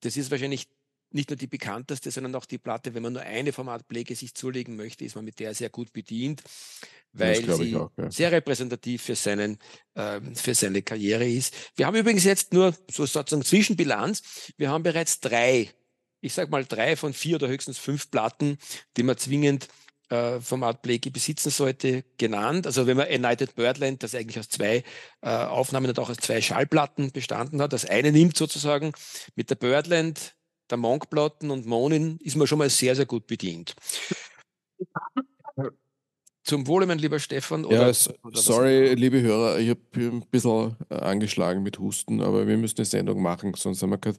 das 0.00 0.16
ist 0.16 0.30
wahrscheinlich 0.30 0.68
nicht 1.10 1.30
nur 1.30 1.36
die 1.36 1.46
bekannteste, 1.46 2.10
sondern 2.10 2.34
auch 2.34 2.44
die 2.44 2.58
Platte, 2.58 2.94
wenn 2.94 3.02
man 3.02 3.14
nur 3.14 3.22
eine 3.22 3.52
Format 3.52 3.88
Blake 3.88 4.14
sich 4.14 4.34
zulegen 4.34 4.76
möchte, 4.76 5.04
ist 5.04 5.14
man 5.14 5.24
mit 5.24 5.38
der 5.38 5.54
sehr 5.54 5.70
gut 5.70 5.92
bedient, 5.92 6.42
weil 7.12 7.44
sie 7.56 7.76
auch, 7.76 7.90
ja. 7.96 8.10
sehr 8.10 8.32
repräsentativ 8.32 9.02
für, 9.02 9.16
seinen, 9.16 9.58
äh, 9.94 10.20
für 10.34 10.54
seine 10.54 10.82
Karriere 10.82 11.28
ist. 11.28 11.54
Wir 11.76 11.86
haben 11.86 11.96
übrigens 11.96 12.24
jetzt 12.24 12.52
nur 12.52 12.74
so 12.90 13.06
sozusagen 13.06 13.44
Zwischenbilanz. 13.44 14.52
Wir 14.56 14.70
haben 14.70 14.82
bereits 14.82 15.20
drei, 15.20 15.70
ich 16.20 16.34
sage 16.34 16.50
mal 16.50 16.64
drei 16.64 16.96
von 16.96 17.14
vier 17.14 17.36
oder 17.36 17.48
höchstens 17.48 17.78
fünf 17.78 18.10
Platten, 18.10 18.58
die 18.96 19.02
man 19.02 19.16
zwingend 19.16 19.68
äh, 20.10 20.38
Blakey 20.82 21.10
besitzen 21.10 21.50
sollte, 21.50 22.04
genannt. 22.16 22.66
Also 22.66 22.86
wenn 22.86 22.96
man 22.96 23.08
United 23.08 23.54
Birdland, 23.54 24.02
das 24.02 24.14
eigentlich 24.14 24.38
aus 24.38 24.48
zwei 24.48 24.82
äh, 25.20 25.28
Aufnahmen 25.28 25.88
und 25.88 25.98
auch 25.98 26.10
aus 26.10 26.16
zwei 26.18 26.40
Schallplatten 26.40 27.12
bestanden 27.12 27.60
hat, 27.60 27.72
das 27.72 27.84
eine 27.84 28.12
nimmt 28.12 28.36
sozusagen 28.36 28.92
mit 29.34 29.50
der 29.50 29.56
Birdland 29.56 30.34
der 30.70 30.78
Monkplatten 30.78 31.50
und 31.50 31.66
Monin 31.66 32.18
ist 32.22 32.36
man 32.36 32.46
schon 32.46 32.58
mal 32.58 32.70
sehr, 32.70 32.94
sehr 32.96 33.06
gut 33.06 33.26
bedient. 33.26 33.74
Zum 36.44 36.66
Wohle, 36.66 36.86
mein 36.86 36.98
lieber 36.98 37.18
Stefan. 37.18 37.64
Oder, 37.66 37.90
ja, 37.90 38.12
oder 38.22 38.38
sorry, 38.38 38.94
liebe 38.94 39.20
Hörer, 39.20 39.58
ich 39.58 39.68
habe 39.68 39.80
ein 39.94 40.24
bisschen 40.30 40.76
äh, 40.88 40.94
angeschlagen 40.94 41.62
mit 41.62 41.78
Husten, 41.78 42.22
aber 42.22 42.46
wir 42.46 42.56
müssen 42.56 42.78
eine 42.78 42.86
Sendung 42.86 43.20
machen, 43.20 43.52
sonst 43.54 43.82
haben 43.82 43.90
wir, 43.90 43.98
grad, 43.98 44.18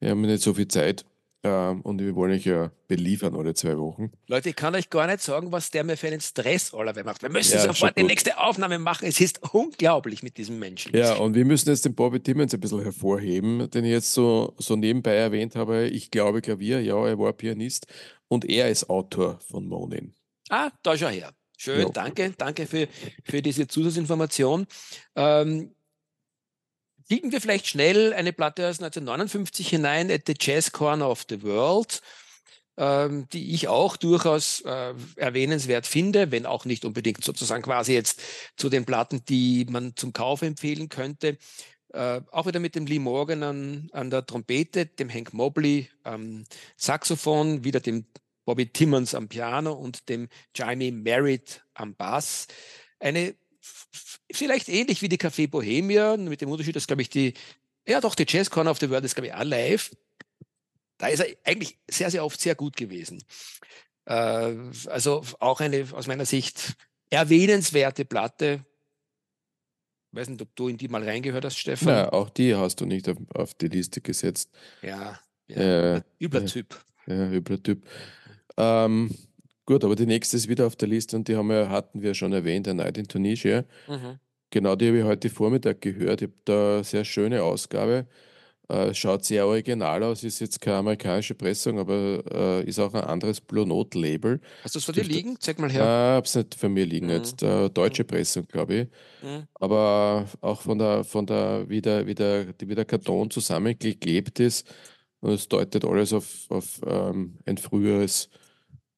wir 0.00 0.10
haben 0.10 0.22
nicht 0.22 0.42
so 0.42 0.54
viel 0.54 0.68
Zeit. 0.68 1.04
Ähm, 1.44 1.82
und 1.82 2.00
wir 2.00 2.16
wollen 2.16 2.32
euch 2.32 2.46
ja 2.46 2.72
beliefern 2.88 3.36
alle 3.36 3.54
zwei 3.54 3.78
Wochen. 3.78 4.10
Leute, 4.26 4.48
ich 4.48 4.56
kann 4.56 4.74
euch 4.74 4.90
gar 4.90 5.06
nicht 5.06 5.20
sagen, 5.20 5.52
was 5.52 5.70
der 5.70 5.84
mir 5.84 5.96
für 5.96 6.08
einen 6.08 6.20
Stress 6.20 6.74
allerweil 6.74 7.04
macht. 7.04 7.22
Wir 7.22 7.30
müssen 7.30 7.54
ja, 7.54 7.62
sofort 7.62 7.96
die 7.96 8.02
nächste 8.02 8.38
Aufnahme 8.38 8.78
machen. 8.80 9.06
Es 9.06 9.20
ist 9.20 9.40
unglaublich 9.52 10.24
mit 10.24 10.36
diesem 10.36 10.58
Menschen. 10.58 10.96
Ja, 10.96 11.14
und 11.14 11.34
wir 11.34 11.44
müssen 11.44 11.68
jetzt 11.68 11.84
den 11.84 11.94
Bobby 11.94 12.20
Timmons 12.20 12.54
ein 12.54 12.60
bisschen 12.60 12.82
hervorheben, 12.82 13.70
den 13.70 13.84
ich 13.84 13.92
jetzt 13.92 14.12
so, 14.12 14.54
so 14.58 14.74
nebenbei 14.74 15.14
erwähnt 15.14 15.54
habe. 15.54 15.86
Ich 15.86 16.10
glaube 16.10 16.42
Klavier, 16.42 16.80
ja, 16.80 17.06
er 17.06 17.18
war 17.18 17.32
Pianist 17.32 17.86
und 18.26 18.44
er 18.44 18.68
ist 18.68 18.90
Autor 18.90 19.38
von 19.48 19.66
Monin. 19.66 20.14
Ah, 20.50 20.70
da 20.82 20.96
schau 20.96 21.08
her. 21.08 21.30
Schön, 21.56 21.80
ja. 21.80 21.88
danke, 21.88 22.32
danke 22.36 22.66
für, 22.66 22.88
für 23.24 23.42
diese 23.42 23.66
Zusatzinformation. 23.66 24.66
Ähm, 25.16 25.74
Biegen 27.08 27.32
wir 27.32 27.40
vielleicht 27.40 27.66
schnell 27.66 28.12
eine 28.12 28.34
Platte 28.34 28.68
aus 28.68 28.80
1959 28.80 29.68
hinein, 29.68 30.10
At 30.10 30.22
the 30.26 30.34
Jazz 30.38 30.72
Corner 30.72 31.08
of 31.08 31.24
the 31.30 31.42
World, 31.42 32.02
ähm, 32.76 33.26
die 33.32 33.54
ich 33.54 33.66
auch 33.66 33.96
durchaus 33.96 34.60
äh, 34.60 34.92
erwähnenswert 35.16 35.86
finde, 35.86 36.30
wenn 36.30 36.44
auch 36.44 36.66
nicht 36.66 36.84
unbedingt 36.84 37.24
sozusagen 37.24 37.62
quasi 37.62 37.94
jetzt 37.94 38.20
zu 38.56 38.68
den 38.68 38.84
Platten, 38.84 39.24
die 39.24 39.66
man 39.70 39.96
zum 39.96 40.12
Kauf 40.12 40.42
empfehlen 40.42 40.90
könnte. 40.90 41.38
Äh, 41.94 42.20
auch 42.30 42.44
wieder 42.44 42.60
mit 42.60 42.74
dem 42.74 42.84
Lee 42.84 42.98
Morgan 42.98 43.42
an, 43.42 43.88
an 43.92 44.10
der 44.10 44.26
Trompete, 44.26 44.84
dem 44.84 45.08
Hank 45.10 45.32
Mobley 45.32 45.88
am 46.02 46.44
Saxophon, 46.76 47.64
wieder 47.64 47.80
dem 47.80 48.04
Bobby 48.44 48.66
Timmons 48.66 49.14
am 49.14 49.28
Piano 49.28 49.72
und 49.72 50.10
dem 50.10 50.28
Jamie 50.54 50.90
Merritt 50.90 51.62
am 51.72 51.94
Bass. 51.94 52.48
Eine 53.00 53.34
vielleicht 54.32 54.68
ähnlich 54.68 55.02
wie 55.02 55.08
die 55.08 55.18
Café 55.18 55.48
Bohemia, 55.48 56.16
mit 56.16 56.40
dem 56.40 56.50
Unterschied, 56.50 56.76
dass, 56.76 56.86
glaube 56.86 57.02
ich, 57.02 57.10
die, 57.10 57.34
ja 57.86 58.00
doch, 58.00 58.14
die 58.14 58.26
Jazz 58.28 58.50
Corner 58.50 58.70
of 58.70 58.78
the 58.78 58.90
World 58.90 59.04
ist, 59.04 59.14
glaube 59.14 59.28
ich, 59.28 59.34
auch 59.34 59.44
live. 59.44 59.90
Da 60.98 61.08
ist 61.08 61.20
er 61.20 61.26
eigentlich 61.44 61.78
sehr, 61.88 62.10
sehr 62.10 62.24
oft 62.24 62.40
sehr 62.40 62.54
gut 62.54 62.76
gewesen. 62.76 63.22
Äh, 64.04 64.54
also 64.86 65.22
auch 65.38 65.60
eine 65.60 65.86
aus 65.92 66.06
meiner 66.06 66.26
Sicht 66.26 66.74
erwähnenswerte 67.10 68.04
Platte. 68.04 68.64
Ich 70.10 70.18
weiß 70.18 70.28
nicht, 70.30 70.42
ob 70.42 70.54
du 70.56 70.68
in 70.68 70.76
die 70.78 70.88
mal 70.88 71.04
reingehört 71.04 71.44
hast, 71.44 71.58
Stefan. 71.58 71.88
Ja, 71.88 72.12
auch 72.12 72.30
die 72.30 72.54
hast 72.54 72.80
du 72.80 72.86
nicht 72.86 73.08
auf, 73.08 73.18
auf 73.34 73.54
die 73.54 73.68
Liste 73.68 74.00
gesetzt. 74.00 74.50
Ja, 74.82 75.20
ja 75.46 75.96
äh, 75.96 76.02
übler 76.20 76.46
Typ. 76.46 76.82
Ja, 77.06 77.30
übler 77.30 77.62
Typ. 77.62 77.86
Ähm, 78.56 79.14
Gut, 79.68 79.84
aber 79.84 79.96
die 79.96 80.06
nächste 80.06 80.34
ist 80.38 80.48
wieder 80.48 80.66
auf 80.66 80.76
der 80.76 80.88
Liste 80.88 81.14
und 81.14 81.28
die 81.28 81.36
haben 81.36 81.50
wir, 81.50 81.68
hatten 81.68 82.00
wir 82.00 82.14
schon 82.14 82.32
erwähnt, 82.32 82.66
A 82.68 82.72
Night 82.72 82.96
in 82.96 83.06
Tunisia. 83.06 83.66
Mhm. 83.86 84.18
Genau, 84.48 84.76
die 84.76 84.86
habe 84.86 84.98
ich 85.00 85.04
heute 85.04 85.28
Vormittag 85.28 85.82
gehört. 85.82 86.22
Ich 86.22 86.28
habe 86.28 86.38
da 86.46 86.74
eine 86.76 86.84
sehr 86.84 87.04
schöne 87.04 87.42
Ausgabe. 87.42 88.06
Äh, 88.70 88.94
schaut 88.94 89.26
sehr 89.26 89.46
original 89.46 90.02
aus, 90.04 90.24
ist 90.24 90.40
jetzt 90.40 90.62
keine 90.62 90.78
amerikanische 90.78 91.34
Pressung, 91.34 91.78
aber 91.78 92.22
äh, 92.32 92.64
ist 92.64 92.78
auch 92.78 92.94
ein 92.94 93.04
anderes 93.04 93.42
Blue 93.42 93.66
Note 93.66 93.98
Label. 93.98 94.40
Hast 94.64 94.74
du 94.74 94.78
es 94.78 94.86
von 94.86 94.94
dir 94.94 95.04
liegen? 95.04 95.36
Zeig 95.38 95.58
mal 95.58 95.70
her. 95.70 95.82
Äh, 95.82 96.16
habe 96.16 96.24
es 96.24 96.34
nicht 96.34 96.54
von 96.54 96.72
mir 96.72 96.86
liegen, 96.86 97.08
mhm. 97.08 97.12
jetzt 97.12 97.42
äh, 97.42 97.68
deutsche 97.68 98.04
mhm. 98.04 98.06
Pressung, 98.06 98.46
glaube 98.48 98.74
ich. 98.74 98.88
Mhm. 99.22 99.48
Aber 99.52 100.24
auch 100.40 100.62
von 100.62 100.78
der, 100.78 101.04
von 101.04 101.26
der, 101.26 101.68
wie 101.68 101.82
der, 101.82 102.06
wie 102.06 102.14
der, 102.14 102.54
wie 102.58 102.74
der 102.74 102.86
Karton 102.86 103.30
zusammengeklebt 103.30 104.40
ist. 104.40 104.66
Und 105.20 105.32
es 105.32 105.46
deutet 105.46 105.84
alles 105.84 106.14
auf, 106.14 106.46
auf 106.48 106.80
ähm, 106.86 107.36
ein 107.44 107.58
früheres 107.58 108.30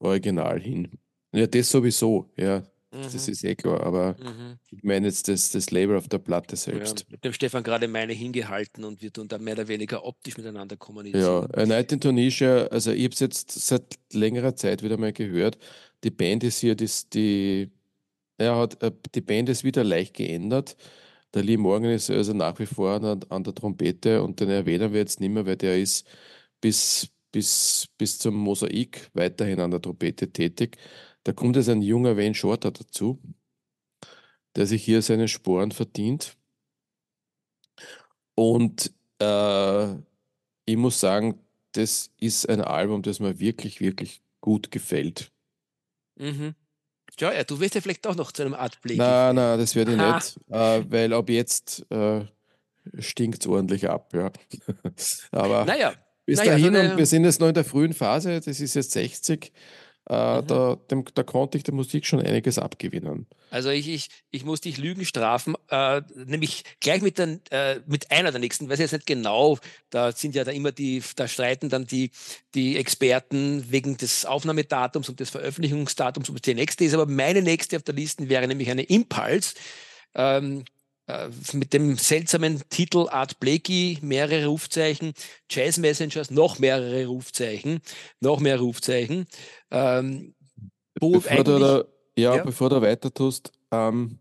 Original 0.01 0.61
hin. 0.61 0.89
Ja, 1.33 1.47
das 1.47 1.71
sowieso, 1.71 2.29
ja. 2.37 2.65
Mhm. 2.93 3.03
Das 3.03 3.29
ist 3.29 3.45
eh 3.45 3.55
klar, 3.55 3.81
aber 3.85 4.17
mhm. 4.19 4.59
ich 4.69 4.83
meine 4.83 5.07
jetzt 5.07 5.29
das, 5.29 5.51
das 5.53 5.71
Label 5.71 5.97
auf 5.97 6.09
der 6.09 6.19
Platte 6.19 6.57
selbst. 6.57 7.01
Ja, 7.01 7.07
mit 7.11 7.25
dem 7.25 7.33
Stefan 7.33 7.63
gerade 7.63 7.87
meine 7.87 8.13
hingehalten 8.13 8.83
und 8.83 9.01
wir 9.01 9.13
tun 9.13 9.29
da 9.29 9.39
mehr 9.39 9.55
oder 9.55 9.69
weniger 9.69 10.05
optisch 10.05 10.37
miteinander 10.37 10.77
kommunizieren. 10.77 11.49
Ja, 11.53 11.63
A 11.63 11.67
Night 11.67 11.93
in 11.93 12.01
Tunisia, 12.01 12.67
also 12.67 12.91
ich 12.91 13.05
habe 13.05 13.15
es 13.15 13.21
jetzt 13.21 13.53
seit 13.53 13.99
längerer 14.13 14.57
Zeit 14.57 14.83
wieder 14.83 14.97
mal 14.97 15.13
gehört. 15.13 15.57
Die 16.03 16.11
Band 16.11 16.43
ist 16.43 16.59
hier, 16.59 16.75
das, 16.75 17.09
die, 17.09 17.71
ja, 18.41 18.57
hat, 18.57 18.83
äh, 18.83 18.91
die 19.15 19.21
Band 19.21 19.49
ist 19.51 19.63
wieder 19.63 19.85
leicht 19.85 20.15
geändert. 20.15 20.77
Der 21.33 21.45
Lee 21.45 21.59
Morgan 21.59 21.93
ist 21.93 22.11
also 22.11 22.33
nach 22.33 22.59
wie 22.59 22.67
vor 22.67 23.01
an, 23.01 23.21
an 23.29 23.45
der 23.45 23.55
Trompete 23.55 24.21
und 24.21 24.41
den 24.41 24.49
erwähnen 24.49 24.93
wir 24.93 24.99
jetzt 24.99 25.21
nicht 25.21 25.31
mehr, 25.31 25.47
weil 25.47 25.57
der 25.57 25.79
ist 25.79 26.05
bis, 26.61 27.09
bis, 27.33 27.89
bis 27.99 28.19
zum 28.19 28.35
Mosaik 28.35 29.11
weiterhin 29.15 29.61
an 29.61 29.71
der 29.71 29.81
Trompete 29.81 30.33
tätig. 30.33 30.79
Da 31.25 31.33
kommt 31.33 31.57
jetzt 31.57 31.69
ein 31.69 31.83
junger 31.83 32.17
Wayne 32.17 32.35
Shorter 32.35 32.71
dazu, 32.71 33.21
der 34.57 34.67
sich 34.67 34.85
hier 34.85 35.03
seine 35.03 35.29
Sporen 35.29 35.71
verdient. 35.71 36.37
Und 38.35 38.93
äh, 39.21 39.95
ich 40.65 40.77
muss 40.77 41.01
sagen, 41.01 41.39
das 41.73 42.11
ist 42.19 42.49
ein 42.49 42.61
Album, 42.61 43.03
das 43.03 43.21
mir 43.21 43.39
wirklich, 43.39 43.81
wirklich 43.81 44.23
gut 44.41 44.71
gefällt. 44.71 45.31
Mhm. 46.17 46.55
Ja, 47.19 47.33
ja, 47.33 47.45
du 47.45 47.61
wirst 47.61 47.75
ja 47.75 47.81
vielleicht 47.81 48.07
auch 48.07 48.15
noch 48.15 48.33
zu 48.33 48.43
einem 48.43 48.55
Art 48.55 48.81
Blick. 48.81 48.99
Nein, 48.99 49.35
nein, 49.35 49.59
das 49.59 49.75
werde 49.75 49.93
ich 49.93 50.01
Aha. 50.01 50.15
nicht, 50.17 50.37
äh, 50.49 50.91
weil 50.91 51.13
ab 51.13 51.29
jetzt 51.29 51.85
äh, 51.91 52.25
stinkt 52.99 53.43
es 53.43 53.47
ordentlich 53.47 53.89
ab. 53.89 54.13
Ja. 54.15 54.33
Aber 55.33 55.65
naja, 55.65 55.93
bis 56.31 56.39
naja, 56.39 56.53
dahin, 56.53 56.77
also 56.77 56.93
und 56.93 56.99
wir 56.99 57.07
sind 57.07 57.25
jetzt 57.25 57.41
noch 57.41 57.49
in 57.49 57.55
der 57.55 57.65
frühen 57.65 57.93
Phase, 57.93 58.41
das 58.41 58.61
ist 58.61 58.75
jetzt 58.75 58.93
60, 58.93 59.53
äh, 60.09 60.41
mhm. 60.41 60.47
da, 60.47 60.79
dem, 60.89 61.05
da 61.13 61.25
konnte 61.25 61.59
ich 61.59 61.65
der 61.65 61.75
Musik 61.75 62.07
schon 62.07 62.21
einiges 62.21 62.57
abgewinnen. 62.57 63.27
Also 63.51 63.71
ich, 63.71 63.89
ich, 63.89 64.11
ich 64.31 64.45
muss 64.45 64.61
dich 64.61 64.79
Lügen 64.79 65.05
strafen, 65.05 65.57
äh, 65.71 66.03
nämlich 66.15 66.63
gleich 66.79 67.03
mit, 67.03 67.19
den, 67.19 67.41
äh, 67.51 67.81
mit 67.87 68.13
einer 68.13 68.31
der 68.31 68.39
nächsten, 68.39 68.69
weiß 68.69 68.79
ich 68.79 68.85
jetzt 68.85 68.93
nicht 68.93 69.07
genau, 69.07 69.59
da 69.91 70.13
sind 70.13 70.37
ja 70.37 70.45
da 70.45 70.53
immer 70.53 70.71
die, 70.71 71.03
da 71.17 71.27
streiten 71.27 71.69
dann 71.69 71.85
die, 71.85 72.13
die 72.55 72.77
Experten 72.77 73.65
wegen 73.73 73.97
des 73.97 74.25
Aufnahmedatums 74.25 75.09
und 75.09 75.19
des 75.19 75.31
Veröffentlichungsdatums, 75.31 76.31
ob 76.31 76.41
die 76.41 76.55
nächste 76.55 76.85
ist, 76.85 76.95
aber 76.95 77.07
meine 77.07 77.43
nächste 77.43 77.77
auf 77.77 77.83
der 77.83 77.97
Liste 77.97 78.29
wäre 78.29 78.47
nämlich 78.47 78.71
eine 78.71 78.85
Impuls. 78.85 79.55
Ähm, 80.15 80.61
äh, 80.61 80.80
mit 81.53 81.73
dem 81.73 81.97
seltsamen 81.97 82.63
Titel 82.69 83.09
Art 83.09 83.41
Blakey, 83.41 83.99
mehrere 84.03 84.47
Rufzeichen, 84.47 85.13
Jazz 85.49 85.79
Messengers, 85.79 86.31
noch 86.31 86.59
mehrere 86.59 87.07
Rufzeichen, 87.07 87.81
noch 88.21 88.41
mehr 88.41 88.59
Rufzeichen. 88.61 89.27
Ähm, 89.71 90.35
bevor, 90.95 91.45
du 91.45 91.59
da, 91.59 91.85
ja, 92.17 92.37
ja, 92.37 92.43
bevor 92.43 92.71
du 92.71 92.81
weiter 92.81 93.13
tust, 93.13 93.53
ähm, 93.71 94.19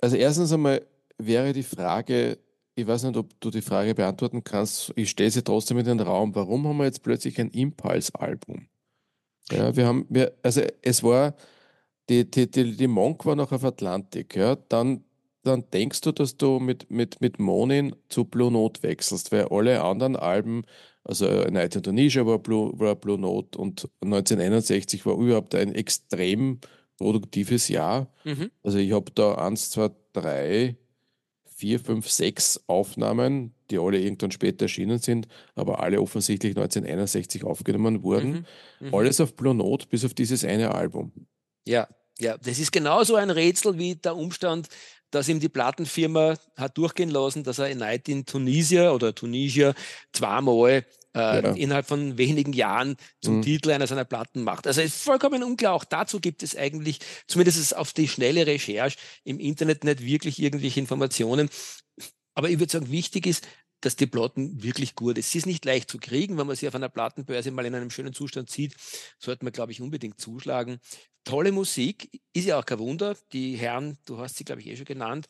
also 0.00 0.16
erstens 0.16 0.52
einmal 0.52 0.86
wäre 1.18 1.52
die 1.52 1.62
Frage, 1.62 2.38
ich 2.74 2.86
weiß 2.86 3.02
nicht, 3.04 3.16
ob 3.16 3.38
du 3.40 3.50
die 3.50 3.62
Frage 3.62 3.94
beantworten 3.94 4.44
kannst, 4.44 4.92
ich 4.94 5.10
stelle 5.10 5.30
sie 5.30 5.42
trotzdem 5.42 5.78
in 5.78 5.84
den 5.84 6.00
Raum, 6.00 6.34
warum 6.34 6.66
haben 6.68 6.76
wir 6.76 6.84
jetzt 6.84 7.02
plötzlich 7.02 7.40
ein 7.40 7.50
Impulse-Album? 7.50 8.68
Ja, 9.50 9.74
wir 9.74 9.86
haben, 9.86 10.06
wir, 10.08 10.32
also 10.42 10.62
es 10.82 11.02
war 11.02 11.34
die, 12.08 12.30
die, 12.30 12.50
die, 12.50 12.76
die 12.76 12.86
Monk 12.86 13.24
war 13.26 13.36
noch 13.36 13.52
auf 13.52 13.64
Atlantik, 13.64 14.36
ja, 14.36 14.56
dann, 14.68 15.04
dann 15.42 15.64
denkst 15.72 16.00
du, 16.02 16.12
dass 16.12 16.36
du 16.36 16.58
mit, 16.58 16.90
mit, 16.90 17.20
mit 17.20 17.38
Monin 17.38 17.94
zu 18.08 18.24
Blue 18.24 18.50
Note 18.50 18.82
wechselst, 18.82 19.32
weil 19.32 19.46
alle 19.48 19.82
anderen 19.82 20.16
Alben 20.16 20.64
Also 21.04 21.26
Night 21.26 21.76
in 21.76 21.82
Tunisia 21.82 22.26
war 22.26 22.38
Blue, 22.38 22.78
war 22.78 22.94
Blue 22.94 23.18
Note 23.18 23.58
und 23.58 23.88
1961 24.02 25.06
war 25.06 25.16
überhaupt 25.16 25.54
ein 25.54 25.74
extrem 25.74 26.60
produktives 26.98 27.68
Jahr. 27.68 28.12
Mhm. 28.24 28.50
Also 28.62 28.78
ich 28.78 28.92
habe 28.92 29.10
da 29.14 29.36
eins, 29.36 29.70
zwei, 29.70 29.90
drei, 30.12 30.76
vier, 31.44 31.80
fünf, 31.80 32.08
sechs 32.10 32.62
Aufnahmen, 32.66 33.54
die 33.70 33.78
alle 33.78 33.98
irgendwann 33.98 34.30
später 34.30 34.66
erschienen 34.66 34.98
sind, 34.98 35.28
aber 35.54 35.80
alle 35.80 36.00
offensichtlich 36.00 36.56
1961 36.56 37.44
aufgenommen 37.44 38.02
wurden. 38.02 38.46
Mhm. 38.80 38.88
Mhm. 38.88 38.94
Alles 38.94 39.20
auf 39.20 39.34
Blue 39.34 39.54
Note, 39.54 39.86
bis 39.88 40.04
auf 40.04 40.14
dieses 40.14 40.44
eine 40.44 40.74
Album. 40.74 41.12
Ja, 41.66 41.88
ja, 42.20 42.36
das 42.38 42.58
ist 42.58 42.72
genauso 42.72 43.16
ein 43.16 43.30
Rätsel 43.30 43.78
wie 43.78 43.94
der 43.96 44.16
Umstand, 44.16 44.68
dass 45.10 45.28
ihm 45.28 45.40
die 45.40 45.48
Plattenfirma 45.48 46.36
hat 46.56 46.76
durchgehen 46.76 47.10
lassen, 47.10 47.44
dass 47.44 47.58
er 47.58 47.66
A 47.66 47.74
Night 47.74 48.08
in 48.08 48.26
Tunisia 48.26 48.92
oder 48.92 49.14
Tunisia 49.14 49.74
zweimal 50.12 50.84
äh, 51.14 51.42
Ja. 51.42 51.52
innerhalb 51.54 51.86
von 51.86 52.18
wenigen 52.18 52.52
Jahren 52.52 52.96
zum 53.22 53.38
Mhm. 53.38 53.42
Titel 53.42 53.70
einer 53.70 53.86
seiner 53.86 54.04
Platten 54.04 54.42
macht. 54.44 54.66
Also 54.66 54.82
es 54.82 54.96
ist 54.96 55.02
vollkommen 55.04 55.42
unklar. 55.42 55.72
Auch 55.72 55.84
dazu 55.84 56.20
gibt 56.20 56.42
es 56.42 56.54
eigentlich, 56.54 56.98
zumindest 57.26 57.74
auf 57.74 57.92
die 57.94 58.08
schnelle 58.08 58.46
Recherche 58.46 58.98
im 59.24 59.40
Internet, 59.40 59.84
nicht 59.84 60.02
wirklich 60.02 60.40
irgendwelche 60.42 60.80
Informationen. 60.80 61.48
Aber 62.34 62.50
ich 62.50 62.58
würde 62.58 62.70
sagen, 62.72 62.90
wichtig 62.90 63.26
ist, 63.26 63.46
dass 63.80 63.96
die 63.96 64.06
Platten 64.06 64.62
wirklich 64.62 64.94
gut 64.96 65.18
ist. 65.18 65.30
Sie 65.30 65.38
ist 65.38 65.46
nicht 65.46 65.64
leicht 65.64 65.90
zu 65.90 65.98
kriegen, 65.98 66.36
wenn 66.36 66.46
man 66.48 66.56
sie 66.56 66.66
auf 66.68 66.74
einer 66.74 66.88
Plattenbörse 66.88 67.50
mal 67.52 67.64
in 67.64 67.74
einem 67.74 67.90
schönen 67.90 68.12
Zustand 68.12 68.50
sieht, 68.50 68.74
sollte 69.18 69.44
man, 69.44 69.52
glaube 69.52 69.72
ich, 69.72 69.80
unbedingt 69.80 70.20
zuschlagen. 70.20 70.78
Tolle 71.24 71.52
Musik, 71.52 72.08
ist 72.32 72.46
ja 72.46 72.58
auch 72.58 72.64
kein 72.64 72.78
Wunder. 72.78 73.16
Die 73.32 73.56
Herren, 73.56 73.98
du 74.06 74.18
hast 74.18 74.36
sie, 74.36 74.44
glaube 74.44 74.60
ich, 74.62 74.68
eh 74.68 74.76
schon 74.76 74.86
genannt. 74.86 75.26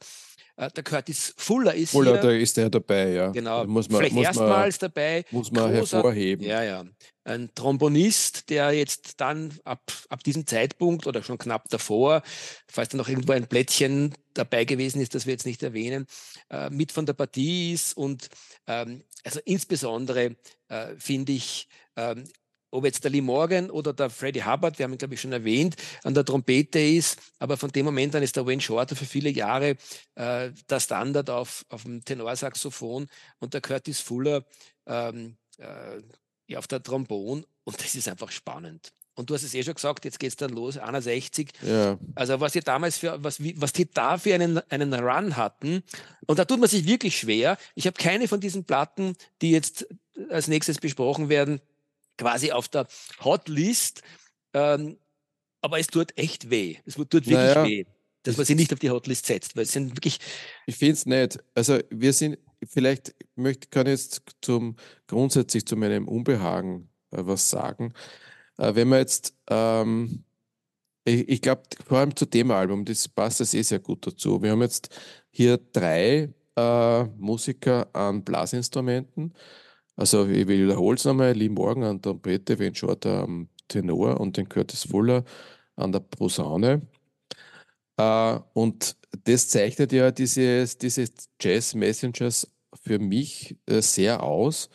Äh, 0.57 0.71
Der 0.71 0.83
Curtis 0.85 1.35
Fuller 1.37 1.75
ist 1.75 1.95
Oder 1.95 2.13
hier. 2.13 2.21
da 2.21 2.31
ist 2.31 2.57
der 2.57 2.71
dabei, 2.71 3.11
ja. 3.13 3.29
Genau, 3.31 3.63
Da 3.63 3.67
Muss 3.67 3.89
man, 3.89 3.99
vielleicht 3.99 4.15
muss 4.15 4.25
man, 4.25 4.35
erstmals 4.35 4.79
dabei. 4.79 5.25
muss 5.31 5.51
man 5.51 5.65
Großer- 5.73 5.75
hervorheben. 5.93 6.47
Ja, 6.47 6.63
ja. 6.63 6.85
Ein 7.25 7.51
Trombonist, 7.55 8.49
der 8.49 8.73
jetzt 8.73 9.21
dann 9.21 9.53
ab, 9.65 9.83
ab 10.09 10.23
diesem 10.25 10.47
Zeitpunkt 10.47 11.07
oder 11.07 11.23
schon 11.23 11.37
knapp 11.37 11.69
davor, 11.69 12.23
falls 12.69 12.89
da 12.91 12.97
noch 12.97 13.09
irgendwo 13.09 13.33
ein 13.33 13.47
Plättchen 13.49 14.15
dabei 14.35 14.65
gewesen 14.65 15.01
ist, 15.01 15.15
das 15.15 15.27
wir 15.27 15.33
jetzt 15.35 15.47
nicht 15.47 15.63
erwähnen, 15.63 16.07
äh, 16.51 16.71
mit 16.71 16.91
von 16.93 17.07
der 17.07 17.13
Partie 17.15 17.73
ist. 17.73 17.97
Und 17.97 18.29
ähm, 18.67 19.03
also 19.25 19.41
insbesondere 19.45 20.37
äh, 20.69 20.95
finde 20.97 21.33
ich, 21.33 21.69
ähm, 21.97 22.25
ob 22.71 22.85
jetzt 22.85 23.03
der 23.05 23.11
Lee 23.11 23.21
Morgan 23.21 23.71
oder 23.71 23.93
der 23.93 24.11
Freddie 24.11 24.45
Hubbard, 24.45 24.79
wir 24.79 24.85
haben 24.85 24.93
ihn, 24.93 24.99
glaube 24.99 25.15
ich, 25.15 25.21
schon 25.21 25.33
erwähnt, 25.33 25.77
an 26.05 26.15
der 26.15 26.25
Trompete 26.25 26.79
ist, 26.79 27.19
aber 27.39 27.57
von 27.57 27.71
dem 27.71 27.85
Moment 27.87 28.15
an 28.15 28.23
ist 28.23 28.37
der 28.37 28.47
Wayne 28.47 28.61
Shorter 28.61 28.95
für 28.97 29.05
viele 29.07 29.31
Jahre 29.31 29.77
äh, 30.17 30.51
der 30.69 30.81
Standard 30.81 31.31
auf, 31.31 31.65
auf 31.69 31.85
dem 31.85 32.05
Tenorsaxophon 32.05 33.07
und 33.39 33.55
der 33.55 33.61
Curtis 33.61 34.01
Fuller 34.01 34.45
ähm, 34.87 35.37
äh, 35.59 36.01
ja, 36.47 36.59
auf 36.59 36.67
der 36.67 36.83
Trombon 36.83 37.45
und 37.65 37.81
das 37.83 37.95
ist 37.95 38.09
einfach 38.09 38.31
spannend. 38.31 38.93
Und 39.15 39.29
du 39.31 39.35
hast 39.35 39.43
es 39.43 39.53
eh 39.53 39.65
schon 39.65 39.75
gesagt, 39.75 40.05
jetzt 40.05 40.21
geht 40.21 40.29
es 40.31 40.37
dann 40.37 40.51
los, 40.51 40.79
61. 40.79 41.51
Ja, 41.63 41.99
Also 42.15 42.39
was 42.39 42.55
ihr 42.55 42.63
damals 42.63 42.99
für, 42.99 43.23
was, 43.25 43.43
wie- 43.43 43.61
was 43.61 43.73
die 43.73 43.91
da 43.91 44.17
für 44.17 44.33
einen, 44.33 44.59
einen 44.71 44.95
Run 44.95 45.37
hatten, 45.37 45.83
und 46.27 46.39
da 46.39 46.45
tut 46.45 46.61
man 46.61 46.69
sich 46.69 46.87
wirklich 46.87 47.19
schwer. 47.19 47.59
Ich 47.75 47.87
habe 47.89 47.97
keine 48.01 48.29
von 48.29 48.39
diesen 48.41 48.65
Platten, 48.65 49.17
die 49.43 49.51
jetzt 49.51 49.89
als 50.31 50.47
nächstes 50.47 50.79
besprochen 50.79 51.29
werden, 51.29 51.61
quasi 52.19 52.53
auf 52.53 52.69
der 52.69 52.87
Hotlist. 53.21 54.03
Ähm, 54.53 54.99
aber 55.61 55.79
es 55.79 55.87
tut 55.87 56.17
echt 56.17 56.51
weh. 56.51 56.77
Es 56.85 56.95
tut 56.95 57.13
wirklich 57.13 57.35
Naja, 57.35 57.65
weh, 57.65 57.85
dass 58.23 58.37
man 58.37 58.47
sie 58.47 58.55
nicht 58.55 58.73
auf 58.73 58.79
die 58.79 58.91
Hotlist 58.91 59.27
setzt, 59.27 59.57
weil 59.57 59.65
es 59.65 59.73
sind 59.73 59.97
wirklich 59.97 60.19
ich 60.67 60.77
finde 60.77 60.93
es 60.95 61.07
nicht. 61.07 61.39
Also 61.55 61.79
wir 61.91 62.13
sind, 62.13 62.39
vielleicht 62.67 63.15
möchte, 63.35 63.69
kann 63.69 63.87
ich 63.87 63.93
jetzt 63.93 64.23
zum 64.41 64.77
grundsätzlich 65.07 65.67
zu 65.67 65.77
meinem 65.77 66.07
Unbehagen 66.09 66.91
äh, 67.11 67.19
was 67.21 67.49
sagen. 67.51 67.93
Äh, 68.59 68.75
wenn 68.75 68.89
man 68.89 69.01
jetzt, 69.01 69.35
ähm, 69.49 70.25
ich, 71.05 71.29
ich 71.29 71.41
glaube, 71.43 71.63
vor 71.87 71.99
allem 71.99 72.15
zu 72.17 72.27
dem 72.27 72.51
Album, 72.51 72.85
das 72.85 73.09
passt 73.09 73.41
das 73.41 73.55
eh 73.55 73.63
sehr 73.63 73.79
gut 73.81 74.07
dazu. 74.07 74.43
Wir 74.43 74.53
haben 74.53 74.63
jetzt 74.63 74.95
hier 75.31 75.59
drei 75.73 76.33
äh, 76.57 77.05
Musiker 77.17 77.89
an 77.95 78.25
Blasinstrumenten. 78.25 79.35
Also 79.99 80.29
ich 80.29 80.47
wiederhole 80.47 80.97
es 80.97 81.05
nochmal, 81.05 81.33
Lee 81.33 81.49
Morgan 81.49 81.83
an 81.83 81.97
der 82.01 82.13
Trompete, 82.13 82.59
Wayne 82.61 82.75
Shorter 82.77 83.25
am 83.25 83.49
Tenor 83.67 84.21
und 84.21 84.37
den 84.37 84.49
Curtis 84.49 84.85
Fuller 84.85 85.25
an 85.77 85.91
der 85.91 86.01
Posaune. 86.01 86.83
Äh, 87.97 88.39
und 88.55 88.97
das 89.25 89.49
zeichnet 89.49 89.93
ja 89.93 90.11
dieses, 90.13 90.79
diese 90.79 91.07
Jazz 91.41 91.75
Messengers 91.75 92.49
für 92.83 93.01
mich 93.01 93.57
äh, 93.67 93.83
sehr 93.83 94.23
aus, 94.23 94.71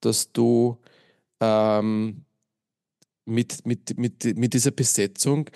dass 0.00 0.32
du 0.32 0.78
ähm, 1.40 2.26
mit, 3.24 3.66
mit, 3.66 3.98
mit, 3.98 4.36
mit 4.36 4.54
dieser 4.54 4.72
Besetzung 4.72 5.50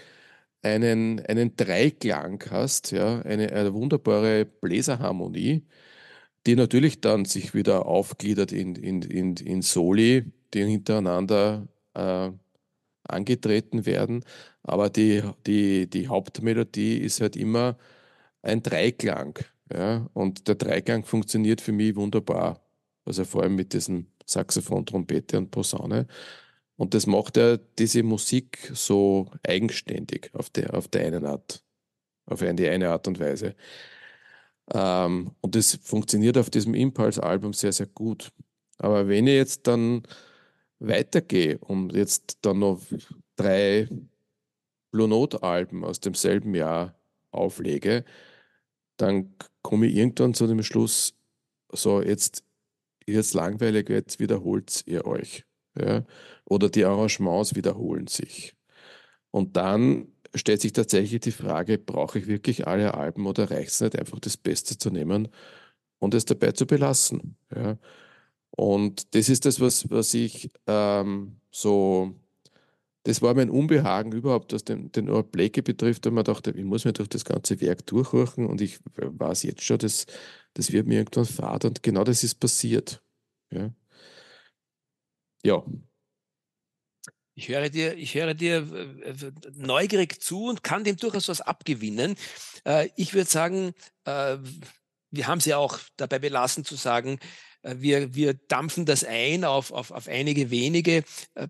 einen, 0.62 1.20
einen 1.26 1.56
Dreiklang 1.56 2.42
hast, 2.50 2.92
ja, 2.92 3.20
eine, 3.22 3.52
eine 3.52 3.74
wunderbare 3.74 4.46
Bläserharmonie, 4.46 5.66
die 6.46 6.56
natürlich 6.56 7.00
dann 7.00 7.24
sich 7.24 7.54
wieder 7.54 7.86
aufgliedert 7.86 8.52
in, 8.52 8.74
in, 8.74 9.02
in, 9.02 9.36
in 9.36 9.62
Soli, 9.62 10.24
die 10.54 10.64
hintereinander 10.64 11.68
äh, 11.94 12.30
angetreten 13.04 13.86
werden. 13.86 14.24
Aber 14.62 14.90
die, 14.90 15.22
die, 15.46 15.88
die 15.88 16.08
Hauptmelodie 16.08 16.98
ist 16.98 17.20
halt 17.20 17.36
immer 17.36 17.76
ein 18.42 18.62
Dreiklang. 18.62 19.38
Ja? 19.72 20.08
Und 20.14 20.48
der 20.48 20.56
Dreiklang 20.56 21.04
funktioniert 21.04 21.60
für 21.60 21.72
mich 21.72 21.96
wunderbar. 21.96 22.60
Also 23.04 23.24
vor 23.24 23.42
allem 23.42 23.56
mit 23.56 23.72
diesem 23.72 24.06
Saxophon, 24.26 24.86
Trompete 24.86 25.38
und 25.38 25.50
Posaune. 25.50 26.06
Und 26.76 26.94
das 26.94 27.06
macht 27.06 27.36
ja 27.36 27.58
diese 27.78 28.02
Musik 28.02 28.70
so 28.74 29.30
eigenständig 29.46 30.30
auf 30.34 30.50
der, 30.50 30.74
auf 30.74 30.88
der 30.88 31.06
einen 31.06 31.26
Art, 31.26 31.62
auf 32.26 32.40
die 32.40 32.68
eine 32.68 32.90
Art 32.90 33.06
und 33.08 33.20
Weise. 33.20 33.54
Ähm, 34.72 35.32
und 35.40 35.54
das 35.54 35.78
funktioniert 35.82 36.38
auf 36.38 36.50
diesem 36.50 36.74
Impulse-Album 36.74 37.52
sehr, 37.52 37.72
sehr 37.72 37.86
gut. 37.86 38.30
Aber 38.78 39.08
wenn 39.08 39.26
ich 39.26 39.34
jetzt 39.34 39.66
dann 39.66 40.02
weitergehe 40.78 41.58
und 41.58 41.92
jetzt 41.94 42.38
dann 42.42 42.60
noch 42.60 42.80
drei 43.36 43.88
Blue 44.90 45.08
Note-Alben 45.08 45.84
aus 45.84 46.00
demselben 46.00 46.54
Jahr 46.54 46.94
auflege, 47.30 48.04
dann 48.96 49.34
komme 49.62 49.86
ich 49.86 49.96
irgendwann 49.96 50.34
zu 50.34 50.46
dem 50.46 50.62
Schluss, 50.62 51.14
so 51.70 52.02
jetzt, 52.02 52.44
jetzt 53.06 53.34
langweilig, 53.34 53.88
jetzt 53.88 54.20
wiederholt 54.20 54.82
ihr 54.86 55.06
euch. 55.06 55.44
Ja? 55.78 56.04
Oder 56.44 56.68
die 56.68 56.84
Arrangements 56.84 57.54
wiederholen 57.54 58.06
sich. 58.06 58.54
Und 59.30 59.56
dann 59.56 60.12
stellt 60.34 60.60
sich 60.62 60.72
tatsächlich 60.72 61.20
die 61.20 61.32
Frage, 61.32 61.78
brauche 61.78 62.18
ich 62.18 62.26
wirklich 62.26 62.66
alle 62.66 62.94
Alben 62.94 63.26
oder 63.26 63.50
reicht 63.50 63.70
es 63.72 63.80
nicht 63.80 63.98
einfach 63.98 64.20
das 64.20 64.36
Beste 64.36 64.78
zu 64.78 64.90
nehmen 64.90 65.28
und 65.98 66.14
es 66.14 66.24
dabei 66.26 66.52
zu 66.52 66.66
belassen? 66.66 67.36
Ja? 67.54 67.78
Und 68.50 69.14
das 69.14 69.28
ist 69.28 69.46
das, 69.46 69.60
was, 69.60 69.90
was 69.90 70.14
ich 70.14 70.50
ähm, 70.66 71.40
so, 71.50 72.14
das 73.04 73.22
war 73.22 73.34
mein 73.34 73.50
Unbehagen 73.50 74.12
überhaupt, 74.12 74.52
was 74.52 74.64
den, 74.64 74.92
den 74.92 75.10
Ort 75.10 75.32
Blake 75.32 75.62
betrifft, 75.62 76.06
und 76.06 76.14
man 76.14 76.24
dachte, 76.24 76.52
ich 76.52 76.64
muss 76.64 76.84
mir 76.84 76.92
durch 76.92 77.08
das 77.08 77.24
ganze 77.24 77.60
Werk 77.60 77.86
durchhorchen 77.86 78.46
und 78.46 78.60
ich 78.60 78.80
weiß 78.96 79.44
jetzt 79.44 79.62
schon, 79.62 79.78
das, 79.78 80.06
das 80.54 80.72
wird 80.72 80.86
mir 80.88 80.98
irgendwann 80.98 81.26
fad 81.26 81.64
und 81.64 81.82
genau 81.82 82.04
das 82.04 82.24
ist 82.24 82.36
passiert. 82.40 83.02
Ja, 83.52 83.72
ja. 85.44 85.62
Ich 87.34 87.48
höre 87.48 87.70
dir, 87.70 87.96
ich 87.96 88.14
höre 88.14 88.34
dir 88.34 88.56
äh, 88.72 89.10
äh, 89.10 89.32
neugierig 89.54 90.22
zu 90.22 90.46
und 90.46 90.62
kann 90.62 90.84
dem 90.84 90.96
durchaus 90.96 91.28
was 91.28 91.40
abgewinnen. 91.40 92.16
Äh, 92.64 92.90
ich 92.96 93.14
würde 93.14 93.30
sagen, 93.30 93.74
wir 94.04 95.28
haben 95.28 95.38
es 95.38 95.44
ja 95.44 95.58
auch 95.58 95.78
dabei 95.96 96.18
belassen 96.18 96.64
zu 96.64 96.74
sagen, 96.74 97.20
wir, 97.62 98.16
wir 98.16 98.34
dampfen 98.34 98.84
das 98.84 99.04
ein 99.04 99.44
auf, 99.44 99.70
auf, 99.70 99.92
auf 99.92 100.08
einige 100.08 100.50
wenige 100.50 101.04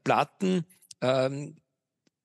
Platten. 0.04 0.66
Ähm, 1.00 1.56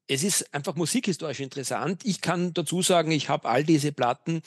es 0.08 0.24
ist 0.24 0.54
einfach 0.54 0.76
musikhistorisch 0.76 1.40
interessant. 1.40 2.04
Ich 2.06 2.22
kann 2.22 2.54
dazu 2.54 2.82
sagen, 2.82 3.12
ich 3.12 3.30
habe 3.30 3.50
all 3.50 3.64
diese 3.64 3.92
Platten, 3.92 4.42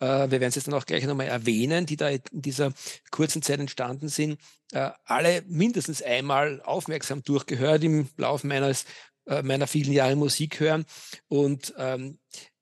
äh, 0.00 0.06
wir 0.06 0.30
werden 0.30 0.48
es 0.48 0.56
jetzt 0.56 0.66
dann 0.66 0.74
auch 0.74 0.86
gleich 0.86 1.04
nochmal 1.04 1.28
erwähnen, 1.28 1.86
die 1.86 1.96
da 1.96 2.08
in 2.08 2.20
dieser 2.32 2.72
kurzen 3.10 3.42
Zeit 3.42 3.60
entstanden 3.60 4.08
sind, 4.08 4.40
äh, 4.72 4.90
alle 5.04 5.42
mindestens 5.46 6.02
einmal 6.02 6.60
aufmerksam 6.62 7.22
durchgehört 7.22 7.84
im 7.84 8.08
Laufe 8.16 8.46
meines, 8.46 8.84
äh, 9.26 9.42
meiner 9.42 9.66
vielen 9.66 9.92
Jahre 9.92 10.16
Musik 10.16 10.58
hören. 10.60 10.84
Und 11.28 11.74
ähm, 11.78 12.18
äh, 12.32 12.53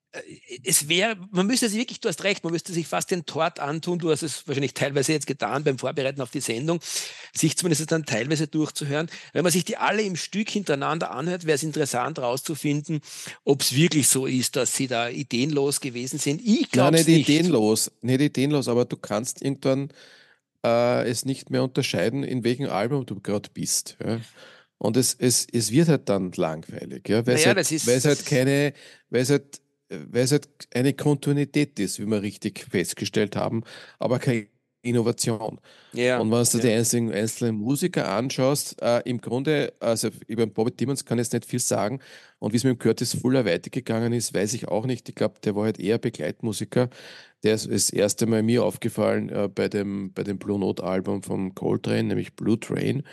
es 0.63 0.87
wäre, 0.89 1.15
man 1.31 1.47
müsste 1.47 1.67
sich 1.69 1.79
wirklich, 1.79 1.99
du 1.99 2.07
hast 2.09 2.23
recht, 2.23 2.43
man 2.43 2.53
müsste 2.53 2.71
sich 2.71 2.87
fast 2.87 3.09
den 3.11 3.25
Tort 3.25 3.59
antun, 3.59 3.99
du 3.99 4.11
hast 4.11 4.21
es 4.21 4.47
wahrscheinlich 4.47 4.73
teilweise 4.73 5.11
jetzt 5.11 5.25
getan 5.27 5.63
beim 5.63 5.79
Vorbereiten 5.79 6.21
auf 6.21 6.29
die 6.31 6.39
Sendung, 6.41 6.79
sich 7.35 7.57
zumindest 7.57 7.91
dann 7.91 8.05
teilweise 8.05 8.47
durchzuhören. 8.47 9.09
Wenn 9.33 9.43
man 9.43 9.51
sich 9.51 9.65
die 9.65 9.77
alle 9.77 10.03
im 10.03 10.15
Stück 10.15 10.49
hintereinander 10.49 11.11
anhört, 11.11 11.45
wäre 11.45 11.55
es 11.55 11.63
interessant 11.63 12.19
herauszufinden, 12.19 13.01
ob 13.43 13.61
es 13.61 13.75
wirklich 13.75 14.07
so 14.07 14.25
ist, 14.27 14.55
dass 14.55 14.75
sie 14.75 14.87
da 14.87 15.09
ideenlos 15.09 15.81
gewesen 15.81 16.19
sind. 16.19 16.41
Ich 16.45 16.69
glaube 16.69 16.97
nicht 16.97 17.07
nicht. 17.07 17.29
ideenlos, 17.29 17.91
nicht 18.01 18.21
ideenlos, 18.21 18.67
aber 18.67 18.85
du 18.85 18.97
kannst 18.97 19.41
irgendwann 19.41 19.89
äh, 20.65 21.09
es 21.09 21.25
nicht 21.25 21.49
mehr 21.49 21.63
unterscheiden, 21.63 22.23
in 22.23 22.43
welchem 22.43 22.69
Album 22.69 23.05
du 23.05 23.19
gerade 23.19 23.49
bist. 23.53 23.97
Ja? 24.03 24.19
Und 24.77 24.97
es, 24.97 25.15
es, 25.17 25.47
es 25.51 25.71
wird 25.71 25.87
halt 25.87 26.09
dann 26.09 26.31
langweilig, 26.33 27.07
ja? 27.09 27.25
weil, 27.25 27.35
Naja, 27.35 27.51
es 27.51 27.55
halt, 27.57 27.71
ist- 27.71 27.87
weil 27.87 27.97
es 27.97 28.05
halt 28.05 28.25
keine, 28.25 28.73
weil 29.09 29.21
es 29.21 29.29
halt, 29.29 29.61
weil 30.11 30.23
es 30.23 30.31
halt 30.31 30.47
eine 30.73 30.93
Kontinuität 30.93 31.79
ist, 31.79 31.99
wie 31.99 32.05
wir 32.05 32.21
richtig 32.21 32.65
festgestellt 32.69 33.35
haben, 33.35 33.63
aber 33.99 34.19
keine 34.19 34.47
Innovation. 34.83 35.59
Ja, 35.93 36.19
Und 36.19 36.29
wenn 36.31 36.43
du 36.43 36.57
ja. 36.57 36.63
die 36.63 36.69
einzelnen, 36.71 37.13
einzelnen 37.13 37.55
Musiker 37.55 38.09
anschaust, 38.09 38.81
äh, 38.81 39.01
im 39.05 39.21
Grunde, 39.21 39.73
also 39.79 40.09
über 40.27 40.45
Bobby 40.45 40.71
Timmons 40.71 41.05
kann 41.05 41.17
ich 41.17 41.25
jetzt 41.25 41.33
nicht 41.33 41.45
viel 41.45 41.59
sagen. 41.59 41.99
Und 42.39 42.51
wie 42.51 42.57
es 42.57 42.65
mit 42.65 42.73
dem 42.73 42.79
Curtis 42.79 43.15
Fuller 43.15 43.45
weitergegangen 43.45 44.11
ist, 44.11 44.33
weiß 44.33 44.53
ich 44.53 44.67
auch 44.67 44.85
nicht. 44.85 45.07
Ich 45.07 45.15
glaube, 45.15 45.35
der 45.41 45.55
war 45.55 45.63
halt 45.65 45.79
eher 45.79 45.97
Begleitmusiker. 45.99 46.89
Der 47.43 47.55
ist 47.55 47.71
das 47.71 47.89
erste 47.91 48.25
Mal 48.25 48.43
mir 48.43 48.65
aufgefallen 48.65 49.29
äh, 49.29 49.47
bei 49.47 49.69
dem, 49.69 50.11
bei 50.13 50.23
dem 50.23 50.37
Blue 50.37 50.59
Note 50.59 50.83
Album 50.83 51.23
von 51.23 51.55
Coltrane, 51.55 52.03
nämlich 52.03 52.35
Blue 52.35 52.59
Train, 52.59 53.03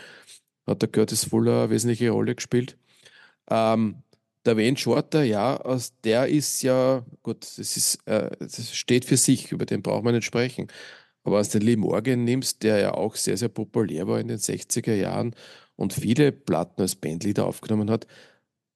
hat 0.67 0.81
der 0.81 0.89
Curtis 0.89 1.25
Fuller 1.25 1.63
eine 1.63 1.69
wesentliche 1.71 2.11
Rolle 2.11 2.35
gespielt. 2.35 2.77
Ähm, 3.49 4.03
der 4.45 4.57
Wayne 4.57 4.77
Shorter, 4.77 5.23
ja, 5.23 5.57
aus 5.57 5.93
der 6.03 6.27
ist 6.27 6.61
ja, 6.63 7.05
gut, 7.23 7.43
das 7.43 7.77
ist, 7.77 7.99
äh, 8.07 8.29
das 8.39 8.73
steht 8.75 9.05
für 9.05 9.17
sich, 9.17 9.51
über 9.51 9.65
den 9.65 9.81
braucht 9.81 10.03
man 10.03 10.15
nicht 10.15 10.25
sprechen. 10.25 10.67
Aber 11.23 11.41
du 11.43 11.59
den 11.59 11.61
Lee 11.61 11.75
Morgan 11.77 12.23
nimmst, 12.23 12.63
der 12.63 12.79
ja 12.79 12.93
auch 12.95 13.15
sehr, 13.15 13.37
sehr 13.37 13.49
populär 13.49 14.07
war 14.07 14.19
in 14.19 14.27
den 14.27 14.39
60er 14.39 14.95
Jahren 14.95 15.35
und 15.75 15.93
viele 15.93 16.31
Platten 16.31 16.81
als 16.81 16.95
Bandleader 16.95 17.45
aufgenommen 17.45 17.91
hat, 17.91 18.07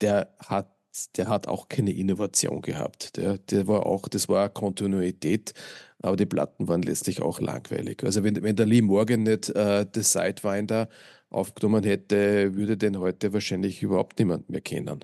der 0.01 0.36
hat, 0.39 0.72
der 1.18 1.28
hat 1.30 1.47
auch 1.47 1.70
keine 1.70 1.91
Innovation 1.91 2.61
gehabt. 2.61 3.18
Der, 3.18 3.38
der 3.39 3.68
war 3.68 3.86
auch, 3.86 4.07
das 4.07 4.30
war 4.30 4.49
Kontinuität, 4.49 5.53
aber 6.01 6.16
die 6.18 6.26
Platten 6.26 6.68
waren 6.68 6.82
letztlich 6.84 7.22
auch 7.22 7.39
langweilig. 7.39 8.03
Also 8.03 8.24
wenn, 8.24 8.41
wenn 8.43 8.55
der 8.55 8.66
Lee 8.68 8.82
Morgan 8.82 9.24
nicht 9.24 9.49
äh, 9.49 9.86
The 9.93 10.03
Sidewinder 10.03 10.89
aufgenommen 11.30 11.84
hätte, 11.84 12.55
würde 12.55 12.78
den 12.78 12.99
heute 12.99 13.34
wahrscheinlich 13.34 13.82
überhaupt 13.84 14.20
niemand 14.20 14.49
mehr 14.49 14.61
kennen. 14.61 14.99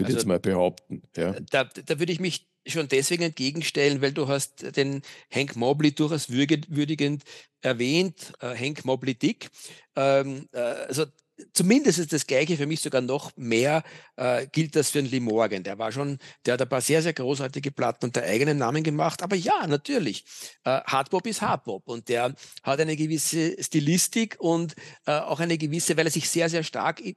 Würde 0.00 0.06
Also- 0.06 0.18
jetzt 0.18 0.26
mal 0.26 0.40
behaupten. 0.40 1.02
Ja. 1.16 1.32
Da, 1.50 1.64
da 1.64 1.98
würde 1.98 2.12
ich 2.12 2.20
mich 2.20 2.48
schon 2.66 2.88
deswegen 2.88 3.22
entgegenstellen, 3.22 4.02
weil 4.02 4.12
du 4.12 4.28
hast 4.28 4.76
den 4.76 5.02
Hank 5.32 5.56
Mobley 5.56 5.92
durchaus 5.92 6.28
würdigend 6.30 7.22
erwähnt, 7.62 8.32
äh, 8.40 8.54
Hank 8.54 8.84
Mobley 8.84 9.14
Dick. 9.14 9.50
Ähm, 9.96 10.46
äh, 10.52 10.58
also 10.58 11.06
zumindest 11.52 11.98
ist 11.98 12.12
das 12.12 12.26
Gleiche 12.26 12.56
für 12.56 12.66
mich 12.66 12.80
sogar 12.80 13.00
noch 13.00 13.36
mehr 13.36 13.82
äh, 14.16 14.46
gilt 14.46 14.76
das 14.76 14.90
für 14.90 15.02
den 15.02 15.10
Lee 15.10 15.20
Morgan. 15.20 15.62
Der 15.62 15.78
war 15.78 15.92
schon, 15.92 16.18
der 16.44 16.54
hat 16.54 16.62
ein 16.62 16.68
paar 16.68 16.80
sehr, 16.80 17.02
sehr 17.02 17.12
großartige 17.12 17.70
Platten 17.70 18.06
unter 18.06 18.22
eigenem 18.22 18.58
Namen 18.58 18.82
gemacht. 18.82 19.22
Aber 19.22 19.36
ja, 19.36 19.66
natürlich, 19.66 20.24
äh, 20.64 20.80
Hardbop 20.82 21.26
ist 21.26 21.42
Hardbop 21.42 21.88
und 21.88 22.08
der 22.08 22.34
hat 22.62 22.80
eine 22.80 22.96
gewisse 22.96 23.62
Stilistik 23.62 24.36
und 24.38 24.74
äh, 25.06 25.12
auch 25.12 25.40
eine 25.40 25.58
gewisse, 25.58 25.96
weil 25.96 26.06
er 26.06 26.12
sich 26.12 26.28
sehr, 26.28 26.48
sehr 26.48 26.62
stark 26.62 27.00
äh, 27.00 27.14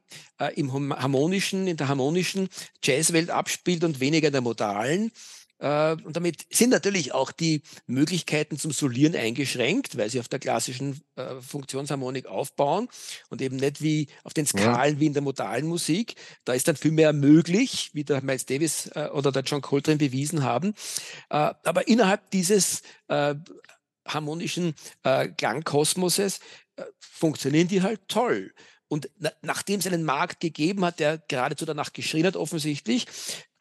im 0.55 0.71
harmonischen, 0.74 1.67
in 1.67 1.78
der 1.78 1.88
harmonischen 1.88 2.49
Jazzwelt 2.84 3.30
abspielt 3.30 3.84
und 3.84 3.99
weniger 3.99 4.28
in 4.28 4.34
der 4.34 4.41
modalen. 4.41 5.11
Äh, 5.64 5.95
Und 6.03 6.18
damit 6.18 6.45
sind 6.51 6.72
natürlich 6.72 7.14
auch 7.14 7.32
die 7.32 7.61
Möglichkeiten 7.88 8.59
zum 8.59 8.72
Solieren 8.72 9.16
eingeschränkt, 9.16 9.97
weil 9.97 10.09
sie 10.09 10.20
auf 10.20 10.28
der 10.28 10.39
klassischen 10.39 10.99
äh, 11.16 11.36
Funktionsharmonik 11.39 12.26
aufbauen 12.26 12.89
und 13.30 13.41
eben 13.41 13.55
nicht 13.55 13.82
wie 13.82 14.07
auf 14.26 14.34
den 14.34 14.45
Skalen 14.45 14.99
wie 14.99 15.05
in 15.05 15.14
der 15.14 15.22
modalen 15.24 15.66
Musik. 15.66 16.16
Da 16.43 16.51
ist 16.51 16.68
dann 16.68 16.76
viel 16.76 16.91
mehr 16.91 17.14
möglich, 17.14 17.91
wie 17.93 18.03
der 18.03 18.22
Miles 18.22 18.45
Davis 18.45 18.88
äh, 18.88 19.07
oder 19.14 19.32
der 19.32 19.43
John 19.43 19.61
Coltrane 19.61 19.97
bewiesen 19.97 20.43
haben. 20.43 20.74
Äh, 21.30 21.53
Aber 21.64 21.88
innerhalb 21.88 22.30
dieses 22.32 22.82
äh, 23.07 23.36
harmonischen 24.05 24.76
äh, 25.03 25.30
Klangkosmoses 25.30 26.41
funktionieren 26.99 27.70
die 27.70 27.82
halt 27.84 28.01
toll. 28.09 28.53
Und 28.89 29.09
na, 29.18 29.32
nachdem 29.41 29.80
es 29.80 29.88
einen 29.88 30.03
Markt 30.03 30.39
gegeben 30.39 30.84
hat, 30.84 30.99
der 30.99 31.20
geradezu 31.20 31.66
danach 31.66 31.93
geschrien 31.93 32.26
hat, 32.26 32.36
offensichtlich, 32.36 33.07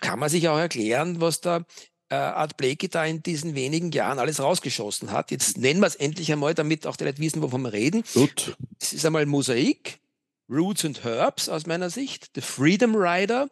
kann 0.00 0.18
man 0.18 0.28
sich 0.28 0.48
auch 0.48 0.58
erklären, 0.58 1.20
was 1.20 1.40
der 1.40 1.64
äh, 2.12 2.16
Art 2.16 2.58
Blakey 2.58 2.88
da 2.88 3.04
in 3.06 3.22
diesen 3.22 3.54
wenigen 3.54 3.90
Jahren 3.90 4.18
alles 4.18 4.38
rausgeschossen 4.40 5.12
hat. 5.12 5.30
Jetzt 5.30 5.56
nennen 5.56 5.80
wir 5.80 5.86
es 5.86 5.94
endlich 5.94 6.30
einmal, 6.30 6.52
damit 6.54 6.86
auch 6.86 6.96
die 6.96 7.04
Leute 7.04 7.18
wissen, 7.20 7.40
wovon 7.40 7.62
wir 7.62 7.72
reden. 7.72 8.04
Gut. 8.12 8.54
Es 8.78 8.92
ist 8.92 9.06
einmal 9.06 9.24
Mosaik, 9.24 9.98
Roots 10.50 10.84
and 10.84 11.02
Herbs 11.04 11.48
aus 11.48 11.66
meiner 11.66 11.88
Sicht, 11.88 12.30
The 12.34 12.42
Freedom 12.42 12.94
Rider, 12.94 13.48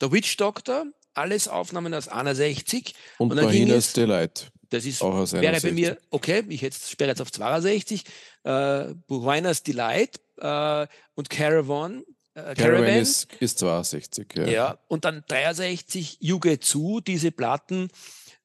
The 0.00 0.10
Witch 0.10 0.36
Doctor, 0.36 0.86
alles 1.14 1.46
Aufnahmen 1.46 1.94
aus 1.94 2.08
61. 2.08 2.94
Und, 3.18 3.30
Und 3.30 3.36
dann 3.36 3.50
ging 3.52 3.70
es- 3.70 3.92
Delight. 3.92 4.50
Das 4.70 4.84
ist, 4.86 5.02
Auch 5.02 5.14
aus 5.14 5.32
wäre 5.32 5.42
bei 5.42 5.48
61. 5.50 5.72
mir, 5.72 5.98
okay, 6.10 6.42
ich 6.48 6.60
jetzt 6.60 6.90
sperre 6.90 7.10
jetzt 7.10 7.20
auf 7.22 7.30
62, 7.30 8.02
äh, 8.42 8.86
Buhuainas 9.06 9.62
Delight 9.62 10.18
äh, 10.38 10.86
und 11.14 11.30
Caravan. 11.30 12.02
Äh, 12.34 12.54
Caravan 12.54 12.96
ist, 12.96 13.32
ist 13.40 13.58
62. 13.58 14.26
Ja. 14.36 14.46
ja. 14.46 14.78
und 14.88 15.04
dann 15.04 15.24
63 15.28 16.18
You 16.20 16.40
Get 16.40 16.64
Zu, 16.64 17.00
diese 17.00 17.30
Platten, 17.30 17.88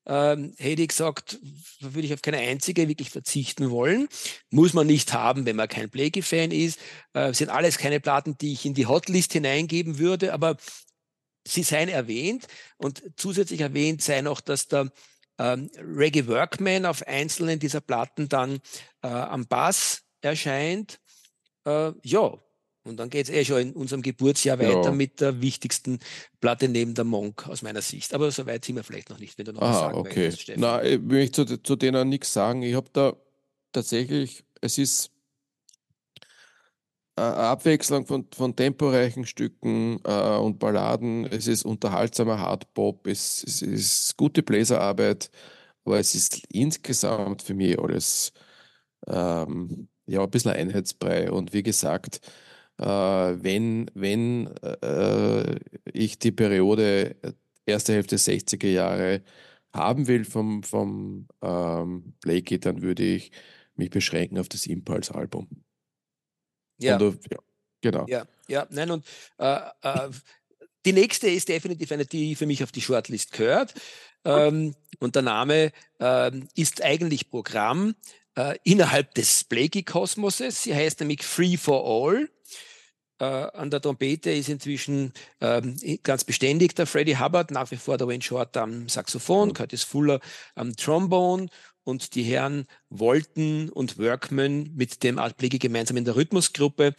ähm, 0.06 0.56
hätte 0.58 0.82
ich 0.82 0.88
gesagt, 0.90 1.40
da 1.82 1.94
würde 1.94 2.08
ich 2.08 2.14
auf 2.14 2.22
keine 2.22 2.38
einzige 2.38 2.88
wirklich 2.88 3.10
verzichten 3.12 3.70
wollen. 3.70 4.08
Muss 4.50 4.74
man 4.74 4.88
nicht 4.88 5.14
haben, 5.14 5.46
wenn 5.46 5.56
man 5.56 5.68
kein 5.68 5.90
Blakey-Fan 5.90 6.52
ist. 6.52 6.80
Äh, 7.14 7.34
sind 7.34 7.50
alles 7.50 7.78
keine 7.78 8.00
Platten, 8.00 8.38
die 8.38 8.54
ich 8.54 8.66
in 8.66 8.74
die 8.74 8.88
Hotlist 8.88 9.34
hineingeben 9.34 10.00
würde, 10.00 10.34
aber 10.34 10.58
sie 11.48 11.64
seien 11.64 11.90
erwähnt 11.90 12.48
und 12.78 13.04
zusätzlich 13.18 13.62
erwähnt 13.62 14.02
sei 14.02 14.22
noch, 14.22 14.42
dass 14.42 14.68
der 14.68 14.92
ähm, 15.38 15.70
Reggae 15.78 16.28
Workman 16.28 16.86
auf 16.86 17.06
einzelnen 17.08 17.60
dieser 17.60 17.82
Platten 17.82 18.30
dann 18.30 18.60
äh, 19.04 19.08
am 19.08 19.48
Bass 19.48 20.02
erscheint. 20.22 21.00
Äh, 21.66 21.92
ja, 22.04 22.38
und 22.84 22.98
dann 22.98 23.10
geht 23.10 23.28
es 23.28 23.34
eh 23.34 23.46
schon 23.46 23.62
in 23.62 23.74
unserem 23.74 24.02
Geburtsjahr 24.02 24.60
Ja. 24.62 24.70
weiter 24.70 24.92
mit 24.92 25.20
der 25.22 25.42
wichtigsten 25.42 26.00
Platte 26.40 26.68
neben 26.70 26.94
der 26.96 27.04
Monk 27.06 27.48
aus 27.48 27.62
meiner 27.62 27.82
Sicht. 27.82 28.14
Aber 28.14 28.32
so 28.32 28.46
weit 28.46 28.66
sind 28.66 28.76
wir 28.78 28.84
vielleicht 28.84 29.10
noch 29.10 29.20
nicht, 29.20 29.38
wenn 29.38 29.46
du 29.46 29.54
noch 29.54 29.62
was 29.62 29.68
Ah, 29.78 29.80
sagen 29.82 30.00
okay. 30.00 30.20
möchtest, 30.26 30.42
Stefan. 30.42 30.62
Na, 30.62 30.84
ich 30.84 31.00
möchte 31.02 31.46
zu, 31.46 31.58
zu 31.62 31.76
denen 31.76 32.10
nichts 32.10 32.34
sagen. 32.34 32.62
Ich 32.64 32.74
habe 32.76 32.90
da 32.94 33.16
tatsächlich, 33.72 34.44
es 34.62 34.78
ist 34.78 35.12
eine 37.16 37.36
Abwechslung 37.36 38.06
von, 38.06 38.26
von 38.34 38.56
temporeichen 38.56 39.26
Stücken 39.26 40.00
äh, 40.06 40.38
und 40.38 40.58
Balladen. 40.60 41.26
Es 41.26 41.48
ist 41.48 41.66
unterhaltsamer 41.66 42.40
Hardpop, 42.40 43.08
es, 43.08 43.44
es 43.44 43.62
ist 43.62 44.16
gute 44.18 44.42
Bläserarbeit, 44.42 45.30
aber 45.84 46.00
es 46.00 46.16
ist 46.16 46.44
insgesamt 46.50 47.42
für 47.42 47.54
mich 47.54 47.78
alles 47.80 48.32
ähm, 49.08 49.90
ja, 50.08 50.24
ein 50.24 50.30
bisschen 50.32 50.52
ein 50.52 50.70
Einheitsbrei. 50.70 51.32
Und 51.32 51.54
wie 51.54 51.64
gesagt, 51.64 52.22
wenn, 52.86 53.92
wenn 53.94 54.48
äh, 54.58 55.60
ich 55.92 56.20
die 56.20 56.32
Periode 56.32 57.16
äh, 57.22 57.34
erste 57.66 57.94
Hälfte 57.94 58.18
60er 58.18 58.68
Jahre 58.70 59.22
haben 59.74 60.08
will 60.08 60.26
vom, 60.26 60.64
vom 60.64 61.28
ähm, 61.42 62.14
Blakey, 62.22 62.60
dann 62.60 62.82
würde 62.82 63.04
ich 63.04 63.32
mich 63.76 63.90
beschränken 63.90 64.40
auf 64.40 64.50
das 64.50 64.66
Impulse-Album. 64.66 65.48
ja. 66.80 66.98
Auf- 66.98 67.20
ja, 67.30 67.38
genau. 67.82 68.06
Ja, 68.08 68.26
ja, 68.48 68.68
nein, 68.72 68.92
und 68.92 69.06
äh, 69.38 69.60
äh, 69.84 70.10
die 70.86 70.94
nächste 70.94 71.28
ist 71.30 71.50
definitiv 71.50 71.92
eine, 71.92 72.06
die 72.06 72.36
für 72.36 72.46
mich 72.46 72.64
auf 72.64 72.72
die 72.72 72.82
Shortlist 72.82 73.34
gehört. 73.34 73.74
Ähm, 74.26 74.76
und 75.00 75.16
der 75.16 75.22
Name 75.22 75.72
ähm, 76.00 76.48
ist 76.56 76.82
eigentlich 76.84 77.30
Programm 77.30 77.96
äh, 78.36 78.58
innerhalb 78.64 79.14
des 79.14 79.44
Blakey-Kosmoses. 79.44 80.64
Sie 80.64 80.74
heißt 80.74 81.00
nämlich 81.02 81.24
Free 81.24 81.58
for 81.58 81.86
All. 81.86 82.30
Äh, 83.20 83.26
an 83.26 83.70
der 83.70 83.82
Trompete 83.82 84.32
ist 84.32 84.48
inzwischen 84.48 85.12
ähm, 85.42 85.76
ganz 86.04 86.24
beständig 86.24 86.76
der 86.76 86.86
Freddie 86.88 87.18
Hubbard, 87.18 87.52
nach 87.52 87.70
wie 87.72 87.76
vor 87.76 87.98
der 87.98 88.08
Wayne 88.08 88.24
Short 88.24 88.56
am 88.56 88.88
Saxophon, 88.88 89.50
Mhm. 89.50 89.54
Curtis 89.54 89.84
Fuller 89.84 90.20
am 90.56 90.76
Trombone 90.76 91.50
und 91.84 92.16
die 92.16 92.24
Herren 92.24 92.66
Walton 92.90 93.70
und 93.70 93.98
Workman 93.98 94.72
mit 94.76 95.04
dem 95.04 95.20
Art 95.20 95.38
Blakey 95.38 95.60
gemeinsam 95.60 95.98
in 95.98 96.06
der 96.06 96.16
Rhythmusgruppe. 96.16 96.96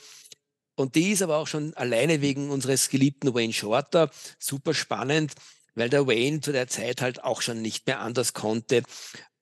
Und 0.74 0.94
die 0.94 1.12
ist 1.12 1.22
aber 1.22 1.38
auch 1.38 1.46
schon 1.46 1.74
alleine 1.74 2.20
wegen 2.20 2.50
unseres 2.50 2.90
geliebten 2.90 3.34
Wayne 3.34 3.52
Shorter 3.52 4.10
super 4.38 4.74
spannend, 4.74 5.32
weil 5.74 5.88
der 5.88 6.06
Wayne 6.06 6.40
zu 6.40 6.52
der 6.52 6.68
Zeit 6.68 7.00
halt 7.00 7.24
auch 7.24 7.42
schon 7.42 7.62
nicht 7.62 7.86
mehr 7.86 8.00
anders 8.00 8.34
konnte, 8.34 8.82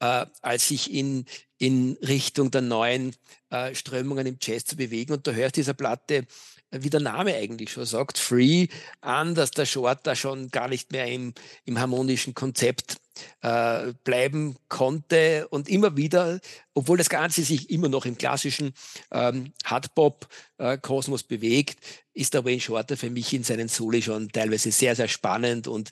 äh, 0.00 0.26
als 0.42 0.68
sich 0.68 0.92
in, 0.92 1.24
in 1.58 1.96
Richtung 2.02 2.50
der 2.50 2.60
neuen 2.62 3.16
äh, 3.50 3.74
Strömungen 3.74 4.26
im 4.26 4.38
Jazz 4.40 4.64
zu 4.64 4.76
bewegen. 4.76 5.12
Und 5.12 5.26
da 5.26 5.32
hörst 5.32 5.56
dieser 5.56 5.74
Platte, 5.74 6.26
wie 6.70 6.90
der 6.90 7.00
Name 7.00 7.34
eigentlich 7.34 7.72
schon 7.72 7.86
sagt, 7.86 8.18
Free, 8.18 8.68
an, 9.00 9.34
dass 9.34 9.50
der 9.50 9.66
Shorter 9.66 10.14
schon 10.16 10.50
gar 10.50 10.68
nicht 10.68 10.92
mehr 10.92 11.06
im, 11.06 11.32
im 11.64 11.78
harmonischen 11.78 12.34
Konzept 12.34 12.96
äh, 13.40 13.92
bleiben 14.04 14.56
konnte 14.68 15.48
und 15.48 15.68
immer 15.68 15.96
wieder, 15.96 16.40
obwohl 16.74 16.98
das 16.98 17.08
Ganze 17.08 17.42
sich 17.42 17.70
immer 17.70 17.88
noch 17.88 18.04
im 18.04 18.18
klassischen 18.18 18.72
ähm, 19.10 19.52
Hardpop-Kosmos 19.64 21.22
bewegt, 21.22 21.78
ist 22.12 22.34
der 22.34 22.44
Wayne 22.44 22.60
Shorter 22.60 22.96
für 22.96 23.10
mich 23.10 23.32
in 23.32 23.44
seinen 23.44 23.68
Soli 23.68 24.02
schon 24.02 24.28
teilweise 24.28 24.70
sehr, 24.70 24.94
sehr 24.94 25.08
spannend 25.08 25.68
und 25.68 25.90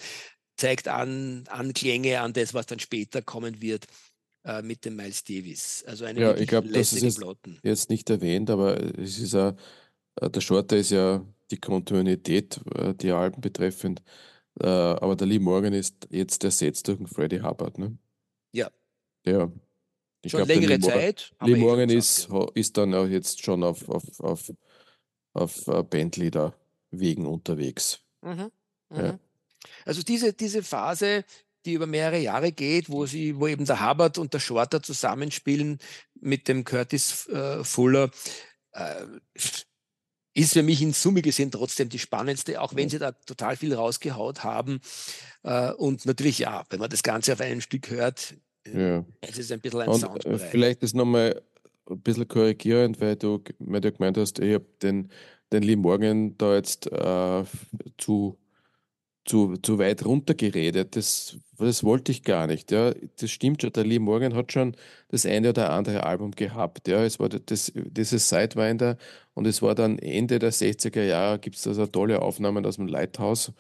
zeigt 0.57 0.89
an, 0.89 1.45
Anklänge 1.49 2.20
an 2.20 2.33
das, 2.33 2.55
was 2.55 2.66
dann 2.66 2.81
später 2.81 3.22
kommen 3.22 3.61
wird. 3.62 3.87
äh, 4.47 4.62
mit 4.62 4.85
dem 4.85 4.97
Miles 4.97 5.24
Davis. 5.24 5.85
Also 5.87 6.05
eine 6.05 6.20
Ja, 6.20 6.37
ich 6.37 6.47
glaube, 6.47 6.68
das 6.68 6.93
ist 6.93 7.03
jetzt, 7.03 7.22
jetzt 7.62 7.91
nicht 7.91 8.09
erwähnt, 8.09 8.49
aber 8.49 8.81
es 8.99 9.18
ist 9.18 9.33
ja, 9.33 9.51
äh, 9.51 9.55
der 10.21 10.41
Shorter 10.41 10.77
ist 10.77 10.91
ja 10.91 11.25
die 11.51 11.59
Kontinuität, 11.59 12.61
äh, 12.75 12.95
die 12.95 13.11
Alben 13.12 13.41
betreffend. 13.41 14.03
Äh, 14.61 14.67
aber 14.67 15.17
der 15.17 15.27
Lee 15.27 15.39
Morgan 15.39 15.75
ist 15.75 16.09
jetzt 16.11 16.43
ersetzt 16.45 16.89
durch 16.89 16.99
den 16.99 17.07
Freddie 17.07 17.43
Hubbard, 17.43 17.79
ne? 17.79 17.97
Ja. 18.53 18.71
Ja. 19.27 19.51
Ich 20.23 20.33
Schon 20.33 20.47
Lee 20.47 20.55
längere 20.55 20.79
Morgan, 20.79 20.99
Zeit. 21.01 21.33
Lee 21.43 21.49
wir 21.49 21.57
eh 21.57 21.61
Morgan 21.61 21.89
gesagt, 21.89 21.99
ist, 21.99 22.25
ja. 22.29 22.31
ho- 22.35 22.51
ist 22.55 22.77
dann 22.77 22.95
auch 22.95 23.07
jetzt 23.07 23.45
schon 23.45 23.62
auf, 23.62 23.89
auf, 23.89 24.21
auf, 24.21 24.53
auf 25.35 25.69
äh, 25.69 25.83
Bandleader-Wegen 25.83 27.27
unterwegs. 27.27 28.01
Mhm. 28.23 28.51
Ja. 28.95 29.12
Mhm. 29.12 29.19
Also 29.85 30.03
diese, 30.03 30.33
diese 30.33 30.62
Phase, 30.62 31.25
die 31.64 31.75
über 31.75 31.87
mehrere 31.87 32.19
Jahre 32.19 32.53
geht, 32.53 32.89
wo 32.89 33.07
sie, 33.07 33.39
wo 33.39 33.47
eben 33.47 33.67
der 33.67 33.87
Hubbard 33.89 34.19
und 34.19 34.33
der 34.33 34.41
Shorter 34.41 34.83
zusammenspielen 34.83 35.79
mit 36.14 36.49
dem 36.49 36.64
Curtis 36.64 37.29
äh, 37.29 37.62
Fuller, 37.62 38.11
äh, 38.73 39.05
ist 40.37 40.53
für 40.53 40.62
mich 40.62 40.82
in 40.82 40.93
Summe 40.93 41.22
gesehen 41.22 41.51
trotzdem 41.51 41.89
die 41.89 41.99
spannendste, 41.99 42.61
auch 42.61 42.74
wenn 42.76 42.89
sie 42.89 42.99
da 42.99 43.12
total 43.12 43.57
viel 43.57 43.74
rausgehaut 43.74 44.45
haben. 44.45 44.80
Äh, 45.43 45.72
und 45.72 46.05
natürlich, 46.05 46.39
ja, 46.41 46.64
wenn 46.70 46.78
man 46.80 46.91
das 46.91 47.03
Ganze 47.03 47.32
auf 47.32 47.41
einem 47.41 47.61
Stück 47.62 47.91
hört, 47.91 48.34
äh, 48.66 48.78
Ja. 48.97 49.05
ist 49.26 49.39
es 49.39 49.51
ein 49.51 49.61
bisschen 49.61 49.80
ein 49.82 49.89
Und 49.89 49.97
äh, 50.03 50.07
Soundbereich. 50.07 50.43
vielleicht 50.51 50.82
ist 50.82 50.95
nochmal 50.95 51.41
ein 51.89 52.01
bisschen 52.01 52.28
korrigierend, 52.28 53.01
weil 53.01 53.16
du, 53.16 53.43
weil 53.61 53.80
du 53.80 53.91
gemeint 53.93 54.18
hast, 54.18 54.39
ich 54.41 54.55
habe 54.55 54.66
den, 54.82 55.11
den 55.53 55.62
Lee 55.62 55.76
Morgan 55.76 56.37
da 56.37 56.55
jetzt 56.55 56.87
äh, 56.93 57.45
zu, 57.97 58.37
zu, 59.27 59.57
zu 59.59 59.79
weit 59.79 60.05
runtergeredet. 60.05 60.97
Das, 60.97 61.39
das 61.59 61.85
wollte 61.85 62.12
ich 62.12 62.22
gar 62.22 62.47
nicht. 62.47 62.70
Ja. 62.72 62.95
Das 63.18 63.31
stimmt 63.31 63.62
schon, 63.62 63.72
der 63.72 63.85
Lee 63.85 63.99
Morgan 63.99 64.35
hat 64.35 64.53
schon 64.53 64.77
das 65.09 65.27
eine 65.27 65.51
oder 65.51 65.70
andere 65.72 66.05
Album 66.05 66.31
gehabt. 66.33 66.89
Ja. 66.89 67.05
Es 67.05 67.18
war 67.20 67.29
das, 67.29 67.72
dieses 67.74 68.29
Sidewinder 68.29 68.97
und 69.35 69.47
es 69.47 69.62
war 69.62 69.74
dann 69.74 69.99
Ende 69.99 70.39
der 70.39 70.53
60er 70.53 71.03
Jahre, 71.05 71.39
gibt 71.39 71.57
es 71.57 71.66
also 71.66 71.87
tolle 71.87 72.22
Aufnahmen 72.22 72.64
aus 72.66 72.77
dem 72.77 72.87
Lighthouse. 72.89 73.53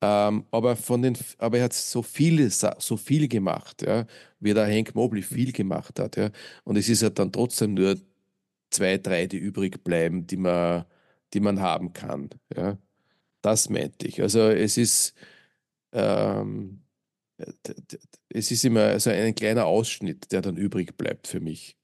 Ähm, 0.00 0.46
aber 0.50 0.74
von 0.76 1.00
den, 1.02 1.16
aber 1.38 1.58
er 1.58 1.64
hat 1.64 1.72
so 1.74 2.02
viele, 2.02 2.50
Sa- 2.50 2.76
so 2.80 2.96
viel 2.96 3.28
gemacht, 3.28 3.82
ja, 3.82 4.06
wie 4.40 4.52
der 4.52 4.66
Hank 4.66 4.94
Mobley 4.96 5.22
viel 5.22 5.52
gemacht 5.52 5.98
hat, 6.00 6.16
ja. 6.16 6.30
Und 6.64 6.76
es 6.76 6.88
ist 6.88 7.02
halt 7.04 7.18
dann 7.20 7.30
trotzdem 7.30 7.74
nur 7.74 7.96
zwei, 8.70 8.98
drei, 8.98 9.26
die 9.28 9.38
übrig 9.38 9.84
bleiben, 9.84 10.26
die 10.26 10.36
man, 10.38 10.86
die 11.34 11.40
man 11.40 11.60
haben 11.60 11.92
kann, 11.94 12.30
ja. 12.56 12.78
Das 13.42 13.68
meinte 13.68 14.06
ich. 14.06 14.22
Also 14.22 14.40
es 14.50 14.76
ist, 14.78 15.14
ähm, 15.92 16.82
d- 17.38 17.98
es 18.30 18.50
ist 18.50 18.64
immer 18.64 18.98
so 19.00 19.10
ein 19.10 19.34
kleiner 19.34 19.66
Ausschnitt, 19.66 20.32
der 20.32 20.42
dann 20.42 20.56
übrig 20.56 20.96
bleibt 20.96 21.28
für 21.28 21.40
mich. 21.40 21.76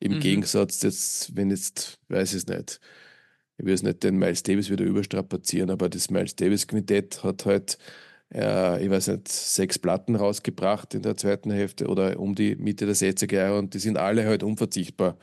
Im 0.00 0.14
Mhm. 0.14 0.20
Gegensatz 0.20 0.82
jetzt, 0.82 1.36
wenn 1.36 1.50
jetzt, 1.50 2.00
weiß 2.08 2.32
ich 2.32 2.38
es 2.38 2.46
nicht, 2.48 2.80
ich 3.58 3.66
will 3.66 3.74
es 3.74 3.82
nicht 3.82 4.02
den 4.04 4.18
Miles 4.18 4.42
Davis 4.44 4.70
wieder 4.70 4.84
überstrapazieren, 4.84 5.70
aber 5.70 5.88
das 5.90 6.10
Miles 6.10 6.36
Davis 6.36 6.68
Quintett 6.68 7.24
hat 7.24 7.46
halt, 7.46 7.78
äh, 8.34 8.84
ich 8.84 8.90
weiß 8.90 9.08
nicht, 9.08 9.28
sechs 9.28 9.78
Platten 9.78 10.16
rausgebracht 10.16 10.94
in 10.94 11.02
der 11.02 11.16
zweiten 11.16 11.50
Hälfte 11.52 11.88
oder 11.88 12.18
um 12.20 12.34
die 12.36 12.56
Mitte 12.56 12.86
der 12.86 12.94
60er 12.96 13.38
Jahre 13.38 13.58
und 13.60 13.74
die 13.74 13.80
sind 13.80 13.98
alle 13.98 14.26
halt 14.26 14.42
unverzichtbar. 14.44 15.18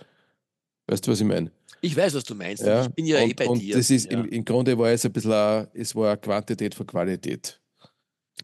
Weißt 0.87 1.07
du, 1.07 1.11
was 1.11 1.21
ich 1.21 1.27
meine? 1.27 1.51
Ich 1.81 1.95
weiß, 1.95 2.13
was 2.15 2.23
du 2.23 2.35
meinst. 2.35 2.63
Ja, 2.63 2.83
Ich 2.83 2.89
bin 2.89 3.05
ja 3.05 3.21
und, 3.21 3.29
eh 3.29 3.33
bei 3.33 3.47
und 3.47 3.59
dir. 3.59 3.75
das 3.75 3.89
ist 3.89 4.05
ja. 4.11 4.19
im, 4.19 4.25
im 4.29 4.45
Grunde 4.45 4.77
war 4.77 4.89
es 4.89 5.05
ein 5.05 5.11
bisschen, 5.11 5.31
a- 5.31 5.67
es 5.73 5.95
war 5.95 6.09
eine 6.11 6.17
Quantität 6.17 6.73
für 6.75 6.85
Qualität. 6.85 7.59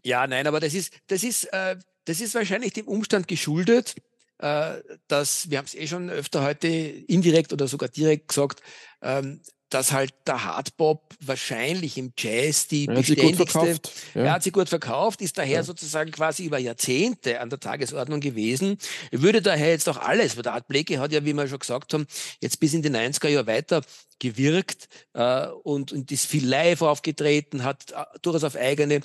Ja, 0.02 0.26
nein, 0.26 0.46
aber 0.46 0.60
das 0.60 0.74
ist, 0.74 0.92
das 1.06 1.24
ist, 1.24 1.44
äh, 1.52 1.76
das 2.04 2.20
ist 2.20 2.34
wahrscheinlich 2.34 2.72
dem 2.74 2.86
Umstand 2.86 3.26
geschuldet, 3.28 3.94
äh, 4.38 4.74
dass, 5.08 5.48
wir 5.50 5.58
haben 5.58 5.64
es 5.66 5.74
eh 5.74 5.86
schon 5.86 6.10
öfter 6.10 6.42
heute 6.42 6.68
indirekt 6.68 7.52
oder 7.52 7.66
sogar 7.68 7.88
direkt 7.88 8.28
gesagt, 8.28 8.60
ähm, 9.02 9.40
dass 9.70 9.92
halt 9.92 10.12
der 10.26 10.44
Hardbop 10.44 11.14
wahrscheinlich 11.20 11.98
im 11.98 12.12
Jazz 12.16 12.68
die 12.68 12.86
Er 12.86 12.96
hat 12.98 13.06
sich 13.06 13.18
gut 13.18 13.36
beständigste 13.36 13.58
verkauft. 13.58 13.92
Er 14.14 14.24
Ja. 14.24 14.32
hat 14.32 14.42
sich 14.42 14.52
gut 14.52 14.68
verkauft, 14.68 15.20
ist 15.20 15.36
daher 15.38 15.56
Ja. 15.56 15.62
sozusagen 15.62 16.10
quasi 16.12 16.44
über 16.44 16.58
Jahrzehnte 16.58 17.40
an 17.40 17.50
der 17.50 17.58
Tagesordnung 17.60 18.20
gewesen. 18.20 18.78
Würde 19.10 19.42
daher 19.42 19.70
jetzt 19.70 19.88
auch 19.88 19.96
alles, 19.96 20.36
weil 20.36 20.42
der 20.44 20.52
Art 20.54 20.68
Blakey 20.68 20.94
hat 20.96 21.12
ja, 21.12 21.24
wie 21.24 21.32
wir 21.32 21.48
schon 21.48 21.58
gesagt 21.58 21.92
haben, 21.94 22.06
jetzt 22.40 22.60
bis 22.60 22.74
in 22.74 22.82
die 22.82 22.90
90er 22.90 23.28
Jahre 23.28 23.46
weiter 23.46 23.82
gewirkt 24.20 24.88
äh, 25.14 25.48
und, 25.48 25.92
und 25.92 26.12
ist 26.12 26.26
viel 26.26 26.46
live 26.46 26.82
aufgetreten, 26.82 27.64
hat 27.64 27.90
äh, 27.90 28.04
durchaus 28.22 28.44
auf 28.44 28.56
eigene 28.56 29.00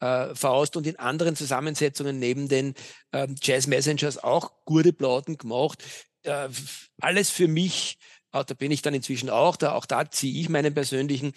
äh, 0.00 0.34
Faust 0.34 0.76
und 0.76 0.86
in 0.86 0.96
anderen 0.98 1.36
Zusammensetzungen 1.36 2.18
neben 2.18 2.48
den 2.48 2.74
ähm, 3.12 3.34
Jazz 3.42 3.66
Messengers 3.66 4.16
auch 4.22 4.52
gute 4.64 4.92
Platten 4.92 5.36
gemacht. 5.36 5.82
Äh, 6.22 6.48
alles 7.00 7.28
für 7.30 7.48
mich, 7.48 7.98
äh, 8.34 8.44
da 8.44 8.54
bin 8.54 8.70
ich 8.70 8.82
dann 8.82 8.94
inzwischen 8.94 9.30
auch, 9.30 9.56
da, 9.56 9.72
auch 9.72 9.86
da 9.86 10.10
ziehe 10.10 10.40
ich 10.40 10.48
meinen 10.48 10.74
persönlichen 10.74 11.32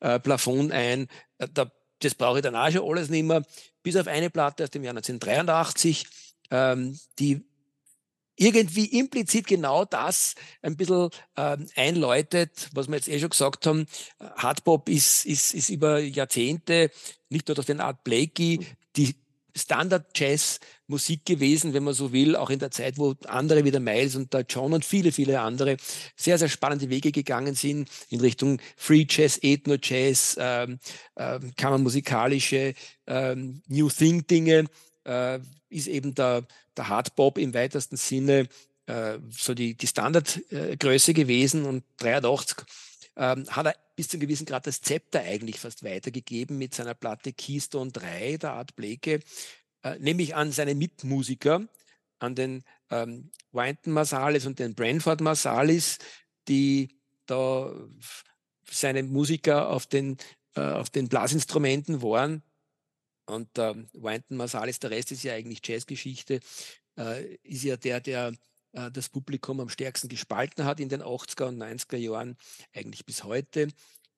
äh, 0.00 0.18
Plafond 0.18 0.72
ein. 0.72 1.08
Äh, 1.38 1.48
da, 1.52 1.70
das 2.00 2.14
brauche 2.14 2.38
ich 2.38 2.42
dann 2.42 2.56
auch 2.56 2.70
schon 2.70 2.88
alles 2.88 3.08
nicht 3.08 3.24
mehr. 3.24 3.42
Bis 3.82 3.96
auf 3.96 4.06
eine 4.06 4.30
Platte 4.30 4.64
aus 4.64 4.70
dem 4.70 4.84
Jahr 4.84 4.92
1983, 4.92 6.06
ähm, 6.50 6.98
die 7.18 7.44
irgendwie 8.36 8.86
implizit 8.86 9.46
genau 9.46 9.84
das 9.84 10.34
ein 10.62 10.76
bisschen 10.76 11.10
ähm, 11.36 11.68
einläutet, 11.76 12.70
was 12.72 12.88
wir 12.88 12.96
jetzt 12.96 13.08
eh 13.08 13.20
schon 13.20 13.28
gesagt 13.28 13.66
haben. 13.66 13.86
Hardbop 14.18 14.88
ist, 14.88 15.26
ist, 15.26 15.52
ist 15.54 15.68
über 15.68 15.98
Jahrzehnte, 15.98 16.90
nicht 17.28 17.48
nur 17.48 17.54
durch 17.54 17.66
den 17.66 17.80
Art 17.80 18.02
Blakey, 18.02 18.66
die 18.96 19.14
Standard-Jazz-Musik 19.54 21.24
gewesen, 21.24 21.74
wenn 21.74 21.84
man 21.84 21.94
so 21.94 22.12
will, 22.12 22.36
auch 22.36 22.50
in 22.50 22.58
der 22.58 22.70
Zeit, 22.70 22.98
wo 22.98 23.14
andere 23.26 23.64
wie 23.64 23.70
der 23.70 23.80
Miles 23.80 24.16
und 24.16 24.32
der 24.32 24.44
John 24.48 24.72
und 24.72 24.84
viele, 24.84 25.12
viele 25.12 25.40
andere 25.40 25.76
sehr, 26.16 26.38
sehr 26.38 26.48
spannende 26.48 26.90
Wege 26.90 27.12
gegangen 27.12 27.54
sind 27.54 27.88
in 28.08 28.20
Richtung 28.20 28.60
Free 28.76 29.06
Jazz, 29.08 29.38
Ethno-Jazz, 29.42 30.36
ähm, 30.40 30.78
ähm, 31.16 31.52
kammermusikalische 31.56 32.74
ähm, 33.06 33.62
New 33.68 33.88
Thing-Dinge, 33.88 34.66
äh, 35.04 35.38
ist 35.68 35.86
eben 35.86 36.14
der, 36.14 36.44
der 36.76 36.88
Hardbop 36.88 37.38
im 37.38 37.54
weitesten 37.54 37.96
Sinne 37.96 38.48
äh, 38.86 39.18
so 39.30 39.54
die, 39.54 39.74
die 39.74 39.86
Standardgröße 39.86 41.14
gewesen 41.14 41.64
und 41.64 41.84
83 41.98 42.66
ähm, 43.20 43.46
hat 43.50 43.66
er 43.66 43.76
bis 43.96 44.08
zu 44.08 44.16
einem 44.16 44.22
gewissen 44.22 44.46
Grad 44.46 44.66
das 44.66 44.80
Zepter 44.80 45.20
eigentlich 45.20 45.60
fast 45.60 45.84
weitergegeben 45.84 46.56
mit 46.56 46.74
seiner 46.74 46.94
Platte 46.94 47.34
Keystone 47.34 47.92
3, 47.92 48.38
der 48.38 48.52
Art 48.52 48.74
Blake, 48.74 49.20
äh, 49.82 49.98
nämlich 49.98 50.34
an 50.34 50.52
seine 50.52 50.74
Mitmusiker, 50.74 51.68
an 52.18 52.34
den 52.34 52.64
ähm, 52.88 53.30
Wynton 53.52 53.92
Marsalis 53.92 54.46
und 54.46 54.58
den 54.58 54.74
Branford 54.74 55.20
Marsalis, 55.20 55.98
die 56.48 56.98
da 57.26 57.74
seine 58.70 59.02
Musiker 59.02 59.68
auf 59.68 59.86
den, 59.86 60.16
äh, 60.54 60.62
auf 60.62 60.88
den 60.88 61.08
Blasinstrumenten 61.08 62.00
waren. 62.00 62.42
Und 63.26 63.50
ähm, 63.58 63.90
Wynton 63.92 64.38
Marsalis, 64.38 64.78
der 64.80 64.92
Rest 64.92 65.12
ist 65.12 65.24
ja 65.24 65.34
eigentlich 65.34 65.60
Jazzgeschichte, 65.62 66.40
äh, 66.96 67.34
ist 67.42 67.64
ja 67.64 67.76
der, 67.76 68.00
der 68.00 68.32
äh, 68.72 68.90
das 68.90 69.08
Publikum 69.08 69.60
am 69.60 69.68
stärksten 69.68 70.08
gespalten 70.08 70.64
hat 70.64 70.80
in 70.80 70.88
den 70.88 71.02
80er 71.02 71.48
und 71.48 71.58
90er 71.62 71.96
Jahren, 71.96 72.36
eigentlich 72.72 73.04
bis 73.04 73.24
heute. 73.24 73.68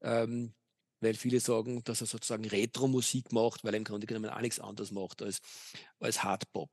Ähm, 0.02 0.54
weil 1.02 1.14
viele 1.14 1.40
sagen, 1.40 1.82
dass 1.84 2.00
er 2.00 2.06
sozusagen 2.06 2.44
Retro-Musik 2.44 3.32
macht, 3.32 3.64
weil 3.64 3.74
er 3.74 3.78
im 3.78 3.84
Grunde 3.84 4.06
genommen 4.06 4.30
auch 4.30 4.40
nichts 4.40 4.60
anderes 4.60 4.92
macht 4.92 5.20
als, 5.22 5.40
als 5.98 6.22
Hardbop. 6.22 6.70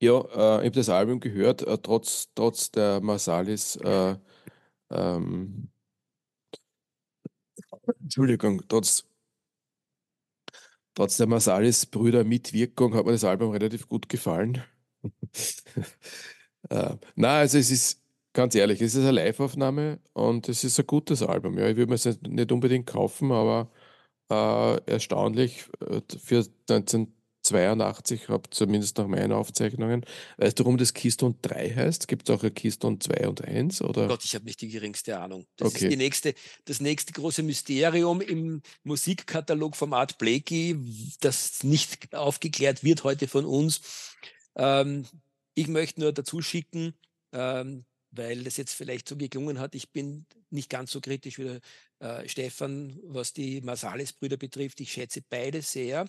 Ja, 0.00 0.20
äh, 0.20 0.60
ich 0.60 0.66
habe 0.66 0.70
das 0.70 0.88
Album 0.88 1.20
gehört, 1.20 1.62
äh, 1.62 1.78
trotz, 1.78 2.28
trotz 2.34 2.70
der 2.70 3.00
Marsalis, 3.00 3.76
äh, 3.76 4.16
ähm, 4.90 5.70
Entschuldigung, 8.00 8.62
trotz, 8.68 9.04
trotz 10.94 11.16
der 11.16 11.26
Marsalis-Brüder 11.26 12.24
Mitwirkung 12.24 12.94
hat 12.94 13.06
mir 13.06 13.12
das 13.12 13.24
Album 13.24 13.52
relativ 13.52 13.88
gut 13.88 14.08
gefallen. 14.08 14.62
äh, 16.70 16.94
na, 17.14 17.38
also 17.38 17.58
es 17.58 17.70
ist 17.70 18.02
ganz 18.32 18.54
ehrlich, 18.54 18.80
es 18.82 18.94
ist 18.94 19.02
eine 19.02 19.12
Live-Aufnahme 19.12 19.98
und 20.12 20.48
es 20.48 20.64
ist 20.64 20.78
ein 20.78 20.86
gutes 20.86 21.22
Album. 21.22 21.58
Ja, 21.58 21.68
ich 21.68 21.76
würde 21.76 21.88
mir 21.90 21.94
es 21.96 22.04
nicht- 22.04 22.26
nicht 22.26 22.52
unbedingt 22.52 22.86
kaufen, 22.86 23.32
aber 23.32 23.70
äh, 24.30 24.80
erstaunlich 24.90 25.64
äh, 25.80 26.00
für 26.18 26.44
1982, 26.68 28.28
habe 28.28 28.50
zumindest 28.50 28.98
nach 28.98 29.06
meinen 29.06 29.32
Aufzeichnungen. 29.32 30.04
Weißt 30.36 30.58
du, 30.58 30.64
warum 30.64 30.76
das 30.78 30.92
Keystone 30.94 31.36
3 31.42 31.70
heißt? 31.74 32.08
Gibt 32.08 32.28
es 32.28 32.34
auch 32.34 32.42
ein 32.42 32.52
Keystone 32.52 32.98
2 32.98 33.28
und 33.28 33.42
1? 33.44 33.82
Oder? 33.82 34.08
Gott, 34.08 34.24
ich 34.24 34.34
habe 34.34 34.44
nicht 34.44 34.60
die 34.60 34.68
geringste 34.68 35.18
Ahnung. 35.18 35.46
Das 35.56 35.68
Okay. 35.68 35.84
ist 35.84 35.92
die 35.92 35.96
nächste, 35.96 36.34
das 36.64 36.80
nächste 36.80 37.12
große 37.12 37.42
Mysterium 37.44 38.20
im 38.20 38.62
Musikkatalog 38.82 39.76
vom 39.76 39.92
Art 39.92 40.18
Blakey, 40.18 40.76
das 41.20 41.62
nicht 41.62 42.12
aufgeklärt 42.14 42.82
wird 42.82 43.04
heute 43.04 43.28
von 43.28 43.44
uns. 43.44 43.80
Ähm, 44.56 45.06
ich 45.54 45.68
möchte 45.68 46.00
nur 46.00 46.12
dazu 46.12 46.42
schicken, 46.42 46.94
ähm, 47.32 47.86
weil 48.10 48.44
das 48.44 48.56
jetzt 48.56 48.74
vielleicht 48.74 49.08
so 49.08 49.16
geklungen 49.16 49.58
hat, 49.58 49.74
ich 49.74 49.92
bin 49.92 50.26
nicht 50.50 50.70
ganz 50.70 50.90
so 50.92 51.00
kritisch 51.00 51.38
wie 51.38 51.44
der 51.44 52.22
äh, 52.22 52.28
Stefan, 52.28 52.98
was 53.04 53.32
die 53.32 53.60
Marsalis-Brüder 53.60 54.36
betrifft. 54.36 54.80
Ich 54.80 54.92
schätze 54.92 55.22
beide 55.28 55.62
sehr 55.62 56.06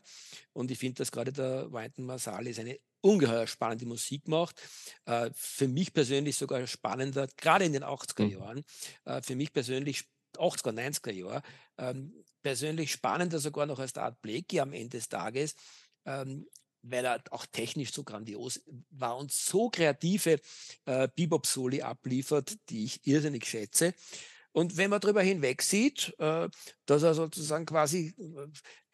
und 0.54 0.72
ich 0.72 0.80
finde, 0.80 1.00
dass 1.00 1.12
gerade 1.12 1.34
der 1.34 1.72
Wynton 1.72 2.06
Marsalis 2.06 2.60
eine 2.60 2.80
ungeheuer 3.02 3.48
spannende 3.48 3.86
Musik 3.86 4.28
macht. 4.28 4.62
Äh, 5.06 5.30
für 5.34 5.68
mich 5.68 5.94
persönlich 5.94 6.36
sogar 6.38 6.66
spannender, 6.68 7.28
gerade 7.38 7.66
in 7.66 7.74
den 7.74 7.84
80er 7.84 8.24
Mhm. 8.24 8.32
Jahren, 8.32 8.64
äh, 9.06 9.22
für 9.22 9.36
mich 9.36 9.54
persönlich 9.54 10.04
80er, 10.38 10.72
90er 10.72 11.12
Jahre, 11.12 11.42
ähm, 11.78 12.24
persönlich 12.44 12.92
spannender 12.92 13.40
sogar 13.40 13.66
noch 13.66 13.80
als 13.80 13.94
der 13.94 14.04
Art 14.04 14.22
Blakey 14.22 14.60
am 14.60 14.74
Ende 14.74 14.98
des 14.98 15.10
Tages, 15.10 15.56
ähm, 16.06 16.48
weil 16.82 17.06
er 17.06 17.22
auch 17.32 17.46
technisch 17.46 17.92
so 17.92 18.04
grandios 18.04 18.62
war 18.90 19.18
und 19.18 19.32
so 19.32 19.70
kreative 19.70 20.40
äh, 20.86 21.08
Bebop-Soli 21.16 21.82
abliefert, 21.82 22.58
die 22.70 22.86
ich 22.86 23.06
irrsinnig 23.06 23.46
schätze. 23.46 23.94
Und 24.52 24.78
wenn 24.78 24.90
man 24.90 25.00
darüber 25.00 25.22
hinweg 25.22 25.62
sieht, 25.62 26.16
äh, 26.20 26.50
dass 26.86 27.04
er 27.04 27.14
sozusagen 27.14 27.66
quasi 27.66 28.16
äh, 28.18 28.48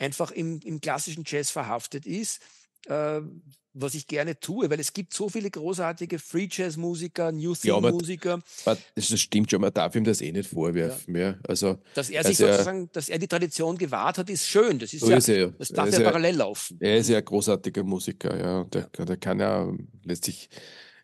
einfach 0.03 0.31
im, 0.31 0.59
im 0.59 0.81
klassischen 0.81 1.23
Jazz 1.25 1.51
verhaftet 1.51 2.05
ist, 2.05 2.41
äh, 2.87 3.21
was 3.73 3.95
ich 3.95 4.07
gerne 4.07 4.39
tue, 4.39 4.69
weil 4.69 4.79
es 4.79 4.93
gibt 4.93 5.13
so 5.13 5.29
viele 5.29 5.49
großartige 5.49 6.19
Free 6.19 6.47
Jazz 6.49 6.77
Musiker, 6.77 7.31
New 7.31 7.53
Ja, 7.63 7.75
Theme 7.75 7.91
Musiker, 7.91 8.39
Aber 8.65 8.77
Das 8.95 9.19
stimmt 9.19 9.49
schon, 9.49 9.61
man 9.61 9.73
darf 9.73 9.95
ihm 9.95 10.03
das 10.03 10.21
eh 10.21 10.31
nicht 10.31 10.49
vorwerfen. 10.49 11.15
Ja. 11.15 11.35
Also, 11.47 11.79
dass 11.95 12.09
er 12.09 12.23
sich 12.23 12.39
Also 12.39 12.53
sozusagen, 12.53 12.89
dass 12.91 13.09
er 13.09 13.17
die 13.19 13.27
Tradition 13.27 13.77
gewahrt 13.77 14.17
hat, 14.19 14.29
ist 14.29 14.47
schön. 14.47 14.79
Das 14.79 14.93
ist 14.93 15.01
so 15.01 15.09
ja, 15.09 15.17
ist 15.17 15.27
er 15.29 15.37
ja. 15.37 15.47
das 15.47 15.69
darf 15.69 15.91
ja 15.91 15.99
ja, 15.99 16.05
parallel 16.05 16.35
laufen. 16.35 16.77
er 16.79 16.97
ist 16.97 17.09
ja 17.09 17.17
ein 17.17 17.25
großartiger 17.25 17.83
Musiker, 17.83 18.37
ja. 18.37 18.61
Und 18.61 18.73
der, 18.73 18.87
der 18.87 19.17
kann 19.17 19.39
ja 19.39 19.71
letztlich 20.03 20.49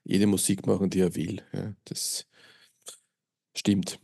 jede 0.03 0.27
Musik 0.27 0.65
machen, 0.67 0.89
die 0.89 0.99
er 0.99 1.15
will. 1.15 1.41
Ja. 1.53 1.73
Das 1.85 2.27
stimmt. 3.55 3.99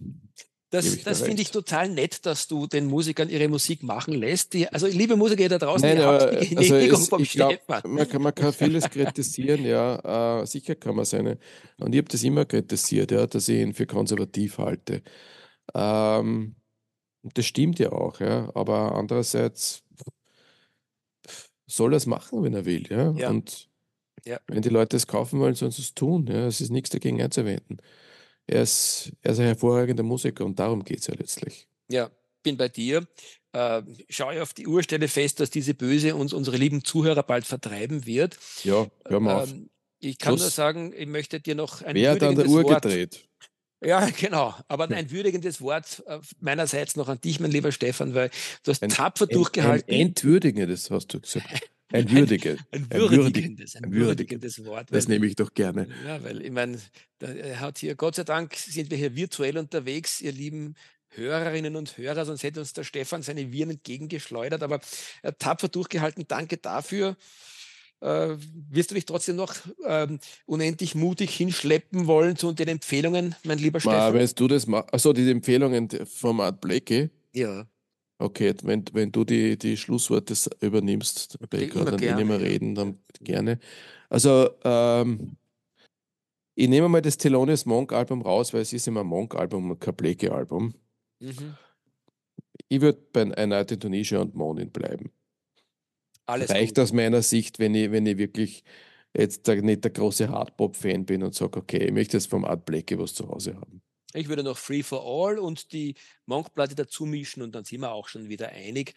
Das, 0.75 1.03
das 1.03 1.21
finde 1.21 1.41
ich 1.41 1.51
total 1.51 1.89
nett, 1.89 2.25
dass 2.25 2.47
du 2.47 2.67
den 2.67 2.85
Musikern 2.85 3.29
ihre 3.29 3.47
Musik 3.47 3.83
machen 3.83 4.13
lässt. 4.13 4.53
Die, 4.53 4.67
also 4.67 4.87
liebe 4.87 5.15
Musiker 5.15 5.47
da 5.49 5.57
draußen, 5.57 5.87
Nein, 5.87 5.97
ihr 5.97 6.05
habt 6.05 6.21
aber, 6.23 6.35
die 6.37 6.57
also 6.57 6.73
Genehmigung 6.73 7.01
es, 7.01 7.09
vom 7.09 7.21
ich 7.21 7.31
glaub, 7.31 7.53
man, 7.85 8.07
kann, 8.07 8.21
man 8.21 8.35
kann 8.35 8.53
vieles 8.53 8.89
kritisieren, 8.89 9.65
ja, 9.65 10.41
äh, 10.41 10.45
sicher 10.45 10.75
kann 10.75 10.95
man 10.95 11.05
seine. 11.05 11.37
Und 11.77 11.93
ich 11.93 11.99
habe 11.99 12.09
das 12.09 12.23
immer 12.23 12.45
kritisiert, 12.45 13.11
ja, 13.11 13.25
dass 13.27 13.47
ich 13.47 13.59
ihn 13.59 13.73
für 13.73 13.85
konservativ 13.85 14.57
halte. 14.57 15.01
Ähm, 15.73 16.55
das 17.33 17.45
stimmt 17.45 17.79
ja 17.79 17.91
auch, 17.91 18.19
ja, 18.19 18.51
aber 18.53 18.95
andererseits 18.95 19.83
soll 21.67 21.93
er 21.93 21.97
es 21.97 22.05
machen, 22.05 22.43
wenn 22.43 22.53
er 22.53 22.65
will, 22.65 22.87
ja. 22.89 23.11
Ja. 23.17 23.29
Und 23.29 23.69
Ja. 24.25 24.39
wenn 24.47 24.61
die 24.61 24.69
Leute 24.69 24.97
es 24.97 25.07
kaufen 25.07 25.39
wollen, 25.39 25.55
sollen 25.55 25.71
sie 25.71 25.81
es 25.81 25.93
tun, 25.93 26.27
ja. 26.27 26.45
Es 26.47 26.61
ist 26.61 26.69
nichts 26.71 26.89
dagegen 26.89 27.21
einzuwenden. 27.21 27.77
Er 28.47 28.61
ist, 28.61 29.11
er 29.21 29.31
ist 29.31 29.39
ein 29.39 29.45
hervorragender 29.47 30.03
Musiker 30.03 30.45
und 30.45 30.59
darum 30.59 30.83
geht 30.83 30.99
es 30.99 31.07
ja 31.07 31.13
letztlich. 31.15 31.67
Ja, 31.89 32.09
bin 32.43 32.57
bei 32.57 32.69
dir. 32.69 33.07
Äh, 33.53 33.81
schaue 34.09 34.41
auf 34.41 34.53
die 34.53 34.67
Uhr, 34.67 34.83
stelle 34.83 35.07
fest, 35.07 35.39
dass 35.39 35.49
diese 35.49 35.73
Böse 35.73 36.15
uns 36.15 36.33
unsere 36.33 36.57
lieben 36.57 36.83
Zuhörer 36.83 37.23
bald 37.23 37.45
vertreiben 37.45 38.05
wird. 38.05 38.37
Ja, 38.63 38.87
hör 39.05 39.19
mal 39.19 39.35
auf. 39.43 39.51
Ähm, 39.51 39.69
ich 39.99 40.19
kann 40.19 40.33
nur 40.33 40.39
Schluss. 40.39 40.55
sagen, 40.55 40.93
ich 40.95 41.07
möchte 41.07 41.39
dir 41.39 41.55
noch 41.55 41.81
ein 41.81 41.95
Wer 41.95 42.11
hat 42.11 42.23
an 42.23 42.35
der 42.35 42.47
Uhr 42.47 42.63
Wort 42.63 42.83
gedreht? 42.83 43.27
Ja, 43.83 44.07
genau. 44.19 44.53
Aber 44.67 44.89
ein 44.91 45.09
würdigendes 45.09 45.61
Wort 45.61 46.03
äh, 46.05 46.19
meinerseits 46.39 46.95
noch 46.95 47.07
an 47.07 47.19
dich, 47.21 47.39
mein 47.39 47.51
lieber 47.51 47.71
Stefan, 47.71 48.13
weil 48.13 48.29
du 48.63 48.71
hast 48.71 48.83
Ein- 48.83 48.89
tapfer 48.89 49.25
Ein, 49.25 49.33
durchgehalten. 49.33 49.91
ein 49.93 50.01
entwürdigendes, 50.01 50.91
hast 50.91 51.07
du 51.13 51.19
gesagt. 51.21 51.47
Ein 51.93 52.09
würdiges. 52.11 52.59
ein 52.71 52.87
ein 52.89 52.99
würdig- 52.99 53.17
würdigendes, 53.17 53.75
ein 53.75 53.85
ein 53.85 53.91
würdig- 53.91 54.05
würdigendes 54.07 54.65
Wort. 54.65 54.87
Das 54.91 55.05
weil- 55.07 55.13
nehme 55.13 55.27
ich 55.27 55.35
doch 55.35 55.53
gerne. 55.53 55.87
Ja, 56.05 56.23
weil 56.23 56.41
ich 56.43 56.51
meine, 56.51 56.79
da 57.19 57.27
er 57.27 57.59
hat 57.59 57.77
hier, 57.77 57.95
Gott 57.95 58.15
sei 58.15 58.23
Dank 58.23 58.55
sind 58.55 58.89
wir 58.89 58.97
hier 58.97 59.15
virtuell 59.15 59.57
unterwegs, 59.57 60.19
ihr 60.21 60.31
lieben 60.31 60.73
Hörerinnen 61.09 61.75
und 61.75 61.97
Hörer, 61.97 62.25
sonst 62.25 62.43
hätte 62.43 62.59
uns 62.59 62.73
der 62.73 62.83
Stefan 62.83 63.21
seine 63.21 63.51
Viren 63.51 63.69
entgegengeschleudert, 63.71 64.63
aber 64.63 64.81
er 65.21 65.29
hat 65.29 65.39
tapfer 65.39 65.67
durchgehalten. 65.69 66.25
Danke 66.27 66.57
dafür. 66.57 67.15
Äh, 68.01 68.35
wirst 68.69 68.91
du 68.91 68.95
dich 68.95 69.05
trotzdem 69.05 69.37
noch 69.37 69.55
ähm, 69.87 70.19
unendlich 70.45 70.95
mutig 70.95 71.33
hinschleppen 71.33 72.07
wollen 72.07 72.35
zu 72.35 72.51
den 72.51 72.67
Empfehlungen, 72.67 73.35
mein 73.45 73.57
lieber 73.57 73.77
Ma, 73.77 73.91
Stefan? 74.09 74.13
wenn 74.15 74.29
du 74.35 74.47
das 74.49 74.67
machst, 74.67 74.91
also 74.93 75.13
die 75.13 75.29
Empfehlungen 75.31 75.87
vom 76.05 76.41
Art 76.41 76.59
Blakey, 76.59 77.09
Ja. 77.33 77.65
Okay, 78.17 78.53
wenn, 78.63 78.85
wenn 78.93 79.11
du 79.11 79.23
die, 79.23 79.57
die 79.57 79.77
Schlussworte 79.77 80.33
übernimmst, 80.61 81.37
immer 81.51 81.85
dann 81.85 81.97
gerne, 81.99 82.17
nicht 82.17 82.27
mehr 82.27 82.39
ja. 82.39 82.45
reden, 82.45 82.75
dann 82.75 82.99
gerne. 83.21 83.59
Also, 84.09 84.49
ähm, 84.63 85.37
ich 86.55 86.69
nehme 86.69 86.87
mal 86.87 87.01
das 87.01 87.17
Thelonious 87.17 87.65
Monk 87.65 87.91
Album 87.91 88.21
raus, 88.21 88.53
weil 88.53 88.61
es 88.61 88.71
ist 88.71 88.87
immer 88.87 89.01
ein 89.01 89.07
Monk 89.07 89.35
Album 89.35 89.71
und 89.71 89.79
kein 89.79 89.95
Blakey 89.95 90.29
Album. 90.29 90.73
Mhm. 91.19 91.55
Ich 92.69 92.81
würde 92.81 92.99
bei 93.11 93.21
A 93.37 93.45
Night 93.45 93.71
in 93.71 93.79
Tunisia 93.79 94.19
und 94.19 94.35
Monin 94.35 94.71
bleiben. 94.71 95.11
Alles 96.25 96.49
Reicht 96.49 96.75
gut. 96.75 96.83
aus 96.83 96.93
meiner 96.93 97.21
Sicht, 97.21 97.59
wenn 97.59 97.75
ich, 97.75 97.91
wenn 97.91 98.05
ich 98.05 98.17
wirklich 98.17 98.63
jetzt 99.15 99.47
nicht 99.47 99.83
der 99.83 99.91
große 99.91 100.29
Hardpop-Fan 100.29 101.05
bin 101.05 101.23
und 101.23 101.35
sage, 101.35 101.59
okay, 101.59 101.85
ich 101.85 101.91
möchte 101.91 102.17
jetzt 102.17 102.29
vom 102.29 102.45
Art 102.45 102.65
Blakey 102.65 102.97
was 102.97 103.13
zu 103.13 103.27
Hause 103.27 103.55
haben. 103.55 103.81
Ich 104.15 104.29
würde 104.29 104.43
noch 104.43 104.57
Free 104.57 104.83
for 104.83 105.03
All 105.03 105.37
und 105.37 105.73
die 105.73 105.95
Monk-Platte 106.25 106.73
dazu 106.75 107.05
mischen 107.05 107.43
und 107.43 107.53
dann 107.53 107.65
sind 107.65 107.81
wir 107.81 107.91
auch 107.91 108.07
schon 108.07 108.29
wieder 108.29 108.47
einig. 108.49 108.95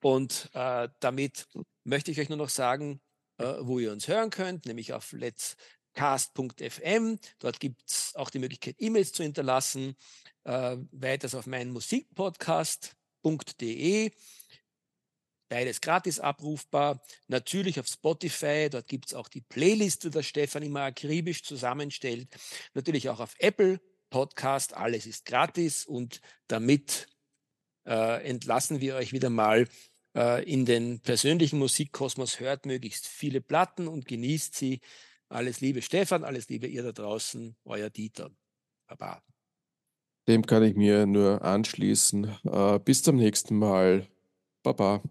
Und 0.00 0.48
äh, 0.54 0.88
damit 1.00 1.48
möchte 1.84 2.12
ich 2.12 2.20
euch 2.20 2.28
nur 2.28 2.38
noch 2.38 2.50
sagen, 2.50 3.00
äh, 3.38 3.54
wo 3.60 3.80
ihr 3.80 3.92
uns 3.92 4.06
hören 4.06 4.30
könnt, 4.30 4.66
nämlich 4.66 4.92
auf 4.92 5.12
letscast.fm. 5.12 7.18
Dort 7.40 7.58
gibt 7.58 7.90
es 7.90 8.14
auch 8.14 8.30
die 8.30 8.38
Möglichkeit, 8.38 8.76
E-Mails 8.78 9.12
zu 9.12 9.24
hinterlassen. 9.24 9.96
Äh, 10.44 10.76
weiters 10.92 11.34
auf 11.34 11.46
meinen 11.46 11.72
Musikpodcast.de. 11.72 14.12
Beides 15.48 15.80
gratis 15.80 16.20
abrufbar. 16.20 17.02
Natürlich 17.26 17.80
auf 17.80 17.88
Spotify. 17.88 18.68
Dort 18.70 18.86
gibt 18.86 19.06
es 19.06 19.14
auch 19.14 19.26
die 19.26 19.40
Playlist, 19.40 20.04
die 20.04 20.10
der 20.10 20.22
Stefan 20.22 20.62
immer 20.62 20.82
akribisch 20.82 21.42
zusammenstellt. 21.42 22.28
Natürlich 22.74 23.08
auch 23.08 23.18
auf 23.18 23.34
Apple 23.38 23.80
Podcast. 24.10 24.76
Alles 24.76 25.06
ist 25.06 25.24
gratis 25.24 25.86
und 25.86 26.20
damit 26.48 27.06
äh, 27.86 28.22
entlassen 28.28 28.80
wir 28.80 28.96
euch 28.96 29.12
wieder 29.12 29.30
mal 29.30 29.68
äh, 30.14 30.44
in 30.44 30.66
den 30.66 31.00
persönlichen 31.00 31.58
Musikkosmos. 31.58 32.40
Hört 32.40 32.66
möglichst 32.66 33.06
viele 33.06 33.40
Platten 33.40 33.88
und 33.88 34.06
genießt 34.06 34.54
sie. 34.54 34.80
Alles 35.28 35.60
Liebe 35.60 35.80
Stefan, 35.80 36.24
alles 36.24 36.48
Liebe 36.48 36.66
ihr 36.66 36.82
da 36.82 36.92
draußen, 36.92 37.56
euer 37.64 37.88
Dieter. 37.88 38.30
Baba. 38.88 39.22
Dem 40.28 40.44
kann 40.44 40.64
ich 40.64 40.74
mir 40.74 41.06
nur 41.06 41.42
anschließen. 41.42 42.36
Äh, 42.44 42.78
bis 42.80 43.02
zum 43.02 43.16
nächsten 43.16 43.56
Mal. 43.56 44.08
Baba. 44.62 45.02